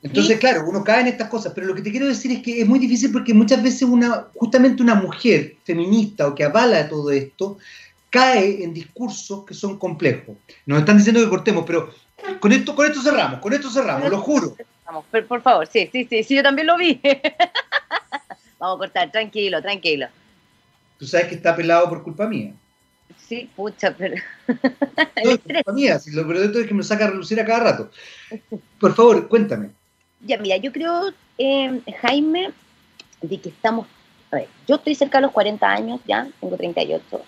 Entonces, 0.04 0.38
claro, 0.38 0.66
uno 0.68 0.84
cae 0.84 1.00
en 1.00 1.08
estas 1.08 1.30
cosas, 1.30 1.54
pero 1.56 1.68
lo 1.68 1.76
que 1.76 1.82
te 1.82 1.92
quiero 1.92 2.08
decir 2.08 2.30
es 2.34 2.42
que 2.42 2.60
es 2.60 2.68
muy 2.68 2.80
difícil 2.80 3.10
porque 3.10 3.34
muchas 3.34 3.64
veces 3.64 3.84
una, 3.84 4.28
justamente 4.36 4.84
una 4.84 4.96
mujer 4.96 5.56
feminista 5.64 6.28
o 6.28 6.36
que 6.36 6.44
avala 6.44 6.90
todo 6.90 7.10
esto, 7.10 7.58
cae 8.10 8.66
en 8.66 8.74
discursos 8.74 9.46
que 9.46 9.54
son 9.54 9.80
complejos. 9.80 10.36
Nos 10.66 10.80
están 10.80 10.98
diciendo 10.98 11.22
que 11.22 11.30
cortemos, 11.30 11.64
pero 11.66 11.90
con 12.40 12.52
esto, 12.52 12.76
con 12.76 12.86
esto 12.86 13.02
cerramos, 13.02 13.40
con 13.40 13.54
esto 13.54 13.70
cerramos, 13.70 14.10
lo 14.10 14.20
juro. 14.20 14.56
Por, 15.12 15.26
por 15.26 15.42
favor, 15.42 15.68
sí, 15.68 15.90
sí, 15.92 16.06
sí, 16.10 16.24
sí, 16.24 16.36
yo 16.36 16.44
también 16.44 16.68
lo 16.68 16.78
vi. 16.78 17.02
Vamos 18.60 18.76
a 18.76 18.80
cortar, 18.80 19.12
tranquilo, 19.12 19.62
tranquilo. 19.62 20.08
Tú 20.98 21.06
sabes 21.06 21.28
que 21.28 21.36
está 21.36 21.56
pelado 21.56 21.90
por 21.90 22.04
culpa 22.04 22.28
mía. 22.28 22.54
Sí, 23.18 23.50
pucha, 23.56 23.96
pero. 23.98 24.16
no, 24.48 25.32
es 25.32 25.40
culpa 25.40 25.72
mía, 25.74 26.00
si 26.00 26.12
lo 26.12 26.28
peor 26.28 26.56
es 26.56 26.68
que 26.68 26.74
me 26.74 26.84
saca 26.84 27.06
a 27.06 27.10
relucir 27.10 27.40
a 27.40 27.46
cada 27.46 27.60
rato. 27.60 27.92
Por 28.80 28.96
favor, 28.96 29.28
cuéntame. 29.28 29.72
Ya, 30.22 30.38
mira, 30.38 30.58
yo 30.58 30.72
creo, 30.72 31.12
eh, 31.38 31.82
Jaime, 32.02 32.52
de 33.22 33.38
que 33.40 33.50
estamos. 33.50 33.88
A 34.32 34.38
ver, 34.38 34.48
yo 34.68 34.76
estoy 34.76 34.96
cerca 34.96 35.18
de 35.18 35.24
los 35.24 35.32
40 35.32 35.70
años 35.70 36.00
ya, 36.06 36.28
tengo 36.40 36.58
38, 36.58 37.22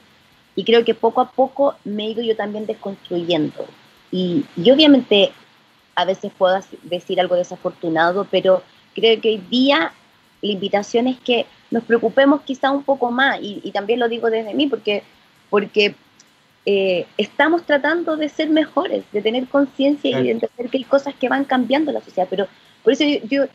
y 0.55 0.63
creo 0.63 0.83
que 0.83 0.93
poco 0.93 1.21
a 1.21 1.31
poco 1.31 1.75
me 1.83 2.05
he 2.05 2.09
ido 2.11 2.23
yo 2.23 2.35
también 2.35 2.65
desconstruyendo 2.65 3.67
y, 4.11 4.45
obviamente 4.71 5.31
a 5.95 6.05
veces 6.05 6.31
puedo 6.37 6.59
decir 6.83 7.19
algo 7.19 7.35
desafortunado, 7.35 8.27
pero 8.29 8.61
creo 8.93 9.19
que 9.19 9.29
hoy 9.29 9.41
día 9.49 9.93
la 10.41 10.51
invitación 10.51 11.07
es 11.07 11.19
que 11.19 11.47
nos 11.71 11.83
preocupemos 11.83 12.41
quizá 12.41 12.69
un 12.69 12.83
poco 12.83 13.09
más, 13.09 13.39
y, 13.41 13.71
también 13.71 13.99
lo 13.99 14.07
digo 14.07 14.29
desde 14.29 14.53
mí, 14.53 14.67
porque, 14.67 15.03
porque 15.49 15.95
eh, 16.65 17.07
estamos 17.17 17.63
tratando 17.65 18.15
de 18.15 18.29
ser 18.29 18.49
mejores, 18.49 19.05
de 19.11 19.21
tener 19.21 19.47
conciencia 19.47 20.19
y 20.19 20.23
de 20.23 20.31
entender 20.31 20.69
que 20.69 20.77
hay 20.77 20.83
cosas 20.83 21.15
que 21.15 21.29
van 21.29 21.45
cambiando 21.45 21.91
la 21.91 22.01
sociedad, 22.01 22.27
pero 22.29 22.47
por 22.83 22.93
eso 22.93 23.03
yo, 23.03 23.17
yo 23.27 23.45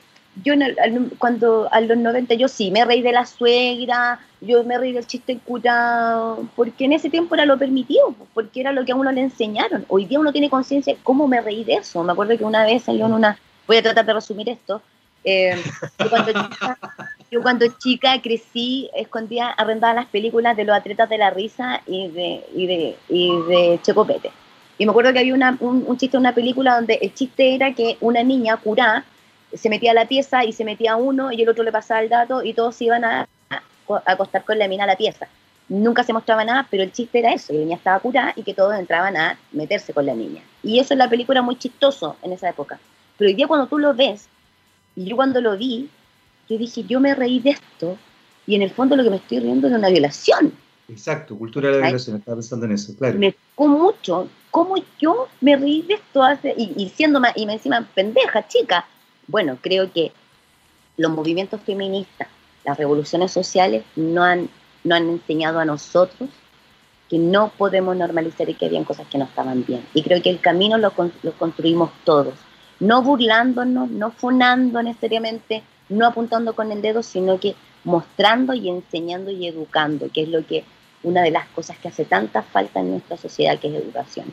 cuando 1.18 1.68
a 1.70 1.80
los 1.80 1.96
90 1.96 2.34
yo 2.34 2.48
sí 2.48 2.70
me 2.70 2.84
reí 2.84 3.02
de 3.02 3.12
la 3.12 3.26
suegra, 3.26 4.18
yo 4.40 4.64
me 4.64 4.78
reí 4.78 4.92
del 4.92 5.06
chiste 5.06 5.38
curado, 5.44 6.46
porque 6.56 6.86
en 6.86 6.94
ese 6.94 7.10
tiempo 7.10 7.34
era 7.34 7.44
lo 7.44 7.58
permitido, 7.58 8.14
porque 8.32 8.60
era 8.60 8.72
lo 8.72 8.84
que 8.84 8.92
a 8.92 8.96
uno 8.96 9.12
le 9.12 9.20
enseñaron. 9.20 9.84
Hoy 9.88 10.06
día 10.06 10.18
uno 10.18 10.32
tiene 10.32 10.48
conciencia 10.48 10.94
de 10.94 11.00
cómo 11.02 11.28
me 11.28 11.40
reí 11.40 11.64
de 11.64 11.74
eso. 11.74 12.02
Me 12.02 12.12
acuerdo 12.12 12.36
que 12.36 12.44
una 12.44 12.64
vez 12.64 12.84
salió 12.84 13.06
en 13.06 13.12
una, 13.12 13.38
voy 13.66 13.76
a 13.76 13.82
tratar 13.82 14.06
de 14.06 14.14
resumir 14.14 14.48
esto, 14.48 14.80
eh, 15.24 15.56
yo, 15.98 16.10
cuando 16.10 16.32
chica, 16.32 16.78
yo, 17.30 17.42
cuando 17.42 17.66
chica, 17.78 18.20
crecí, 18.20 18.90
escondía, 18.94 19.48
arrendaba 19.50 19.94
las 19.94 20.06
películas 20.06 20.56
de 20.56 20.64
los 20.64 20.76
atletas 20.76 21.08
de 21.08 21.18
la 21.18 21.30
risa 21.30 21.80
y 21.86 22.08
de, 22.08 22.44
y 22.54 22.66
de, 22.66 22.96
y 23.08 23.30
de 23.48 23.78
Checopete. 23.82 24.30
Y 24.78 24.86
me 24.86 24.90
acuerdo 24.90 25.12
que 25.12 25.20
había 25.20 25.34
una, 25.34 25.56
un, 25.60 25.84
un 25.86 25.96
chiste 25.96 26.16
en 26.16 26.22
una 26.22 26.34
película 26.34 26.74
donde 26.74 26.94
el 26.94 27.14
chiste 27.14 27.54
era 27.54 27.72
que 27.72 27.98
una 28.00 28.22
niña 28.24 28.56
curada 28.56 29.04
se 29.54 29.68
metía 29.68 29.90
a 29.90 29.94
la 29.94 30.08
pieza 30.08 30.44
y 30.44 30.52
se 30.52 30.64
metía 30.64 30.96
uno 30.96 31.32
y 31.32 31.42
el 31.42 31.48
otro 31.48 31.64
le 31.64 31.72
pasaba 31.72 32.00
el 32.00 32.08
dato 32.08 32.42
y 32.42 32.54
todos 32.54 32.80
iban 32.82 33.04
a, 33.04 33.28
acostar 34.06 34.44
con 34.44 34.58
la 34.58 34.68
mina 34.68 34.84
a 34.84 34.86
la 34.86 34.96
pieza. 34.96 35.28
Nunca 35.68 36.04
se 36.04 36.12
mostraba 36.12 36.44
nada, 36.44 36.66
pero 36.70 36.82
el 36.82 36.92
chiste 36.92 37.18
era 37.18 37.32
eso, 37.32 37.52
la 37.52 37.60
niña 37.60 37.76
estaba 37.76 37.98
curada 38.00 38.32
y 38.36 38.42
que 38.42 38.54
todos 38.54 38.74
entraban 38.74 39.16
a 39.16 39.38
meterse 39.52 39.92
con 39.92 40.06
la 40.06 40.14
niña. 40.14 40.42
Y 40.62 40.78
eso 40.78 40.94
en 40.94 40.98
la 40.98 41.08
película 41.08 41.38
era 41.38 41.42
muy 41.42 41.56
chistoso 41.56 42.16
en 42.22 42.32
esa 42.32 42.48
época. 42.48 42.78
Pero 43.18 43.28
hoy 43.28 43.34
día 43.34 43.46
cuando 43.46 43.66
tú 43.66 43.78
lo 43.78 43.94
ves, 43.94 44.28
y 44.96 45.04
yo 45.04 45.16
cuando 45.16 45.40
lo 45.40 45.56
vi, 45.56 45.88
yo 46.48 46.58
dije, 46.58 46.84
yo 46.84 47.00
me 47.00 47.14
reí 47.14 47.40
de 47.40 47.50
esto 47.50 47.96
y 48.46 48.54
en 48.54 48.62
el 48.62 48.70
fondo 48.70 48.96
lo 48.96 49.04
que 49.04 49.10
me 49.10 49.16
estoy 49.16 49.40
riendo 49.40 49.66
es 49.66 49.72
de 49.72 49.78
una 49.78 49.88
violación. 49.88 50.52
Exacto, 50.88 51.36
cultura 51.36 51.70
de 51.70 51.76
la 51.76 51.86
violación, 51.86 52.16
estaba 52.16 52.36
pensando 52.36 52.66
en 52.66 52.72
eso, 52.72 52.94
claro. 52.96 53.18
Me 53.18 53.32
tocó 53.32 53.68
mucho 53.68 54.28
cómo 54.50 54.74
yo 55.00 55.28
me 55.40 55.56
reí 55.56 55.82
de 55.82 55.94
esto 55.94 56.22
hace, 56.22 56.54
y, 56.56 56.72
y 56.76 56.88
siendo 56.90 57.20
más, 57.20 57.32
y 57.36 57.46
me 57.46 57.54
encima 57.54 57.86
pendeja, 57.94 58.46
chica, 58.48 58.86
bueno, 59.26 59.58
creo 59.60 59.92
que 59.92 60.12
los 60.96 61.10
movimientos 61.10 61.60
feministas, 61.62 62.28
las 62.64 62.76
revoluciones 62.76 63.32
sociales 63.32 63.84
no 63.96 64.22
han, 64.22 64.48
no 64.84 64.94
han 64.94 65.08
enseñado 65.08 65.58
a 65.58 65.64
nosotros 65.64 66.30
que 67.08 67.18
no 67.18 67.50
podemos 67.58 67.96
normalizar 67.96 68.48
y 68.48 68.54
que 68.54 68.66
habían 68.66 68.84
cosas 68.84 69.06
que 69.08 69.18
no 69.18 69.24
estaban 69.24 69.64
bien. 69.64 69.86
Y 69.94 70.02
creo 70.02 70.22
que 70.22 70.30
el 70.30 70.40
camino 70.40 70.78
lo, 70.78 70.92
lo 71.22 71.32
construimos 71.32 71.90
todos, 72.04 72.34
no 72.80 73.02
burlándonos, 73.02 73.90
no 73.90 74.10
funando 74.10 74.82
necesariamente, 74.82 75.62
no 75.88 76.06
apuntando 76.06 76.54
con 76.54 76.72
el 76.72 76.80
dedo, 76.80 77.02
sino 77.02 77.38
que 77.38 77.54
mostrando 77.84 78.54
y 78.54 78.68
enseñando 78.68 79.30
y 79.30 79.46
educando, 79.46 80.08
que 80.12 80.22
es 80.22 80.28
lo 80.28 80.46
que 80.46 80.64
una 81.02 81.22
de 81.22 81.32
las 81.32 81.48
cosas 81.48 81.76
que 81.78 81.88
hace 81.88 82.04
tanta 82.04 82.42
falta 82.42 82.80
en 82.80 82.92
nuestra 82.92 83.16
sociedad, 83.16 83.58
que 83.58 83.68
es 83.68 83.74
educación. 83.74 84.26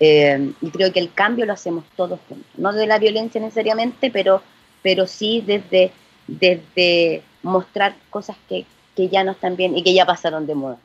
Eh, 0.00 0.52
y 0.60 0.70
creo 0.70 0.92
que 0.92 1.00
el 1.00 1.12
cambio 1.12 1.46
lo 1.46 1.52
hacemos 1.52 1.84
todos 1.96 2.20
juntos. 2.28 2.46
No 2.56 2.72
de 2.72 2.86
la 2.86 2.98
violencia 2.98 3.40
necesariamente, 3.40 4.10
pero, 4.10 4.42
pero 4.82 5.06
sí 5.06 5.42
desde, 5.46 5.92
desde 6.26 7.22
mostrar 7.42 7.94
cosas 8.10 8.36
que, 8.48 8.64
que 8.96 9.08
ya 9.08 9.24
no 9.24 9.32
están 9.32 9.56
bien 9.56 9.76
y 9.76 9.82
que 9.82 9.94
ya 9.94 10.06
pasaron 10.06 10.46
de 10.46 10.54
moda. 10.54 10.78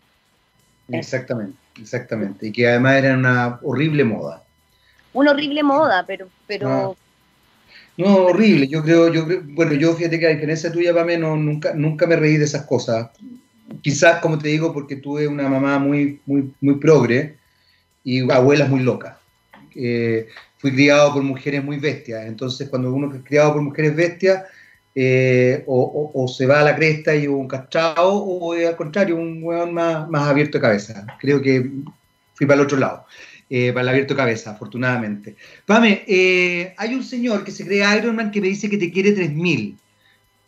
Exactamente, 0.90 1.58
exactamente. 1.80 2.48
Y 2.48 2.52
que 2.52 2.68
además 2.68 2.96
eran 2.98 3.20
una 3.20 3.60
horrible 3.64 4.04
moda. 4.04 4.44
Una 5.14 5.32
horrible 5.32 5.64
moda, 5.64 6.04
pero... 6.06 6.28
pero... 6.48 6.96
No. 7.98 8.16
horrible. 8.16 8.68
Yo 8.68 8.82
creo, 8.82 9.12
yo 9.12 9.26
bueno, 9.44 9.74
yo 9.74 9.94
fíjate 9.94 10.20
que 10.20 10.28
a 10.28 10.30
diferencia 10.30 10.72
tuya, 10.72 10.94
Pame, 10.94 11.18
no, 11.18 11.36
nunca, 11.36 11.74
nunca 11.74 12.08
me 12.08 12.16
reí 12.16 12.38
de 12.38 12.46
esas 12.46 12.66
cosas. 12.66 13.10
Quizás, 13.82 14.22
como 14.22 14.38
te 14.38 14.48
digo, 14.48 14.72
porque 14.72 14.96
tuve 14.96 15.28
una 15.28 15.50
mamá 15.50 15.80
muy, 15.80 16.22
muy, 16.26 16.54
muy 16.62 16.76
progre, 16.76 17.39
y 18.04 18.30
abuelas 18.32 18.70
muy 18.70 18.82
locas. 18.82 19.18
Eh, 19.76 20.28
fui 20.58 20.74
criado 20.74 21.14
por 21.14 21.24
mujeres 21.24 21.64
muy 21.64 21.78
bestias. 21.78 22.26
Entonces, 22.26 22.70
cuando 22.70 22.94
uno 22.94 23.14
es 23.14 23.24
criado 23.24 23.54
por 23.54 23.62
mujeres 23.62 23.96
bestias, 23.96 24.44
eh, 25.02 25.64
o, 25.68 26.28
se 26.28 26.46
va 26.46 26.60
a 26.60 26.64
la 26.64 26.76
cresta 26.76 27.16
y 27.16 27.26
un 27.28 27.48
castrado, 27.48 28.14
o 28.14 28.54
al 28.54 28.76
contrario, 28.76 29.16
un 29.16 29.42
hueón 29.42 29.74
más, 29.74 30.10
más 30.10 30.28
abierto 30.28 30.58
de 30.58 30.62
cabeza. 30.62 31.06
Creo 31.20 31.42
que 31.42 31.72
fui 32.34 32.46
para 32.46 32.60
el 32.60 32.66
otro 32.66 32.78
lado, 32.78 33.06
eh, 33.50 33.72
para 33.72 33.84
el 33.84 33.90
abierto 33.90 34.14
de 34.14 34.18
cabeza, 34.18 34.52
afortunadamente. 34.52 35.38
Pame, 35.66 36.04
eh, 36.08 36.74
hay 36.78 36.96
un 36.96 37.04
señor 37.04 37.44
que 37.44 37.52
se 37.52 37.66
cree 37.66 37.98
Iron 37.98 38.16
Man 38.16 38.32
que 38.32 38.42
me 38.42 38.48
dice 38.50 38.70
que 38.70 38.78
te 38.78 38.92
quiere 38.92 39.14
3000. 39.14 39.78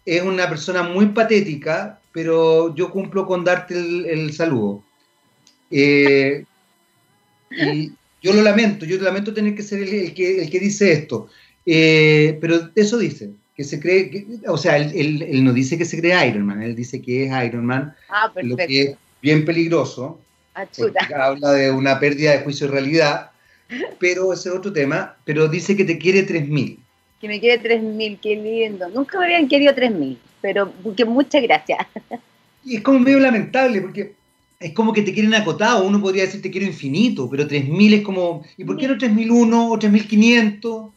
Es 0.06 0.22
una 0.22 0.50
persona 0.50 0.84
muy 0.84 1.08
patética, 1.08 2.02
pero 2.12 2.76
yo 2.76 2.92
cumplo 2.92 3.26
con 3.26 3.46
darte 3.46 3.76
el, 3.76 4.34
saludo. 4.34 4.84
Y 7.52 7.92
yo 8.22 8.34
lo 8.34 8.42
lamento, 8.42 8.86
yo 8.86 8.98
lamento 9.02 9.34
tener 9.34 9.56
que 9.56 9.64
ser 9.64 9.82
el, 9.82 10.14
que, 10.14 10.44
el 10.44 10.50
que, 10.50 10.60
dice 10.60 10.92
esto, 10.92 11.30
pero 11.66 12.70
eso 12.76 12.98
dice 12.98 13.32
que 13.56 13.64
se 13.64 13.80
cree, 13.80 14.10
que, 14.10 14.26
o 14.48 14.58
sea, 14.58 14.78
él, 14.78 15.44
no 15.44 15.54
dice 15.54 15.78
que 15.78 15.86
se 15.86 16.00
cree 16.00 16.28
Iron 16.28 16.46
Man, 16.46 16.62
él 16.62 16.76
dice 16.76 17.02
que 17.02 17.26
es 17.26 17.46
Iron 17.46 17.66
Man, 17.66 17.94
ah, 18.10 18.32
lo 18.42 18.58
que 18.58 18.82
es 18.82 18.96
bien 19.22 19.46
peligroso, 19.46 20.20
ah, 20.56 20.66
habla 21.16 21.52
de 21.52 21.72
una 21.72 22.00
pérdida 22.00 22.32
de 22.32 22.40
juicio 22.40 22.68
de 22.68 22.74
realidad, 22.74 23.32
pero 24.00 24.34
ese 24.34 24.50
es 24.50 24.56
otro 24.56 24.74
tema, 24.74 25.16
pero 25.26 25.48
dice 25.48 25.76
que 25.76 25.86
te 25.86 25.98
quiere 25.98 26.28
3.000. 26.28 26.78
Que 27.20 27.28
me 27.28 27.40
quiere 27.40 27.62
3.000, 27.62 28.20
qué 28.20 28.36
lindo. 28.36 28.90
Nunca 28.90 29.20
me 29.20 29.26
habían 29.26 29.48
querido 29.48 29.74
3.000, 29.74 30.18
pero 30.42 30.74
que 30.96 31.06
muchas 31.06 31.44
gracias. 31.44 31.80
Y 32.66 32.78
es 32.78 32.82
como 32.82 33.00
medio 33.00 33.20
lamentable, 33.20 33.82
porque 33.82 34.14
es 34.62 34.74
como 34.74 34.94
que 34.94 35.02
te 35.02 35.14
quieren 35.14 35.34
acotado, 35.34 35.84
uno 35.84 36.00
podría 36.00 36.24
decir 36.24 36.42
te 36.42 36.52
quiero 36.52 36.68
infinito, 36.68 37.28
pero 37.30 37.48
3.000 37.48 37.94
es 37.94 38.02
como, 38.02 38.44
¿y 38.58 38.64
por 38.64 38.78
qué 38.78 38.88
no 38.88 38.96
3.001 38.96 39.70
o 39.70 39.80
3.500? 39.80 40.92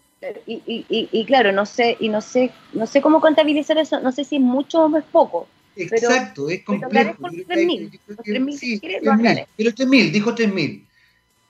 y, 0.46 0.62
y, 0.66 1.08
y, 1.12 1.24
claro, 1.26 1.52
no 1.52 1.66
sé, 1.66 1.96
y 2.00 2.08
no 2.08 2.20
sé, 2.20 2.50
no 2.72 2.86
sé 2.86 3.02
cómo 3.02 3.20
contabilizar 3.20 3.76
eso, 3.78 4.00
no 4.00 4.12
sé 4.12 4.24
si 4.24 4.36
es 4.36 4.42
mucho 4.42 4.84
o 4.84 4.96
es 4.96 5.04
poco. 5.04 5.48
Exacto, 5.76 6.48
es 6.48 6.62
complejo. 6.62 7.16
Pero 7.20 7.32
3.000, 7.32 7.98
3.000, 8.24 9.46
pero 9.56 9.70
3.000, 9.72 10.10
dijo 10.12 10.34
3.000. 10.34 10.84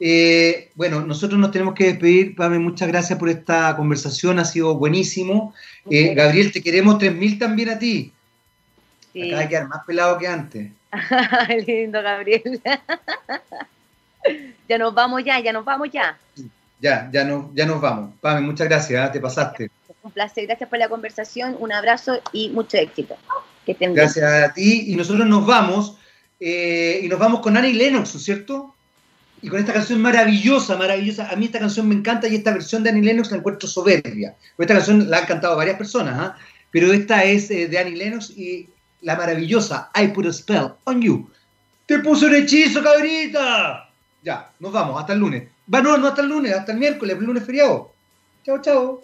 Eh, 0.00 0.70
bueno, 0.74 1.06
nosotros 1.06 1.38
nos 1.38 1.50
tenemos 1.50 1.74
que 1.74 1.84
despedir, 1.84 2.34
Pame, 2.34 2.58
muchas 2.58 2.88
gracias 2.88 3.18
por 3.18 3.28
esta 3.28 3.76
conversación, 3.76 4.38
ha 4.38 4.44
sido 4.44 4.76
buenísimo. 4.76 5.54
Eh, 5.88 6.14
Gabriel, 6.14 6.52
te 6.52 6.62
queremos 6.62 6.96
3.000 6.98 7.38
también 7.38 7.68
a 7.70 7.78
ti. 7.78 8.12
Sí. 9.12 9.22
Acaba 9.22 9.42
de 9.42 9.48
quedar 9.48 9.68
más 9.68 9.84
pelado 9.84 10.18
que 10.18 10.26
antes. 10.26 10.72
Lindo, 11.66 12.02
Gabriel. 12.02 12.60
ya 14.68 14.78
nos 14.78 14.94
vamos 14.94 15.24
ya, 15.24 15.40
ya 15.40 15.52
nos 15.52 15.64
vamos 15.64 15.88
ya. 15.92 16.18
Ya, 16.80 17.08
ya, 17.12 17.24
no, 17.24 17.50
ya 17.54 17.66
nos 17.66 17.80
vamos. 17.80 18.14
Pame, 18.20 18.40
muchas 18.40 18.68
gracias, 18.68 19.08
¿eh? 19.08 19.12
te 19.12 19.20
pasaste. 19.20 19.70
Un 20.02 20.10
placer, 20.10 20.46
gracias 20.46 20.68
por 20.68 20.78
la 20.78 20.88
conversación, 20.88 21.56
un 21.58 21.72
abrazo 21.72 22.20
y 22.32 22.50
mucho 22.50 22.76
éxito. 22.76 23.16
Que 23.64 23.76
gracias 23.80 24.24
a 24.24 24.52
ti 24.52 24.92
y 24.92 24.96
nosotros 24.96 25.26
nos 25.26 25.46
vamos 25.46 25.96
eh, 26.38 27.00
y 27.02 27.08
nos 27.08 27.18
vamos 27.18 27.40
con 27.40 27.56
Annie 27.56 27.72
Lennox, 27.72 28.10
¿cierto? 28.22 28.74
Y 29.40 29.48
con 29.48 29.58
esta 29.58 29.72
canción 29.72 30.02
maravillosa, 30.02 30.76
maravillosa. 30.76 31.30
A 31.30 31.36
mí 31.36 31.46
esta 31.46 31.58
canción 31.58 31.88
me 31.88 31.94
encanta 31.94 32.28
y 32.28 32.34
esta 32.34 32.52
versión 32.52 32.82
de 32.82 32.90
Annie 32.90 33.02
Lennox 33.02 33.30
la 33.30 33.38
encuentro 33.38 33.66
soberbia. 33.66 34.34
Esta 34.58 34.74
canción 34.74 35.08
la 35.08 35.18
han 35.18 35.26
cantado 35.26 35.56
varias 35.56 35.78
personas, 35.78 36.18
¿ah? 36.18 36.36
pero 36.70 36.92
esta 36.92 37.24
es 37.24 37.50
eh, 37.50 37.68
de 37.68 37.78
Annie 37.78 37.96
Lennox 37.96 38.30
y 38.36 38.68
la 39.04 39.16
maravillosa 39.16 39.90
I 39.94 40.08
Put 40.08 40.26
a 40.26 40.32
Spell 40.32 40.74
on 40.84 41.00
You. 41.00 41.30
¡Te 41.86 41.98
puso 41.98 42.26
un 42.26 42.34
hechizo, 42.34 42.82
cabrita! 42.82 43.88
Ya, 44.22 44.50
nos 44.58 44.72
vamos, 44.72 44.98
hasta 44.98 45.12
el 45.12 45.20
lunes. 45.20 45.48
Va, 45.72 45.82
no, 45.82 45.96
no 45.98 46.08
hasta 46.08 46.22
el 46.22 46.28
lunes, 46.28 46.54
hasta 46.54 46.72
el 46.72 46.78
miércoles, 46.78 47.16
el 47.16 47.24
lunes 47.24 47.44
feriado. 47.44 47.92
Chao, 48.44 48.60
chao. 48.60 49.02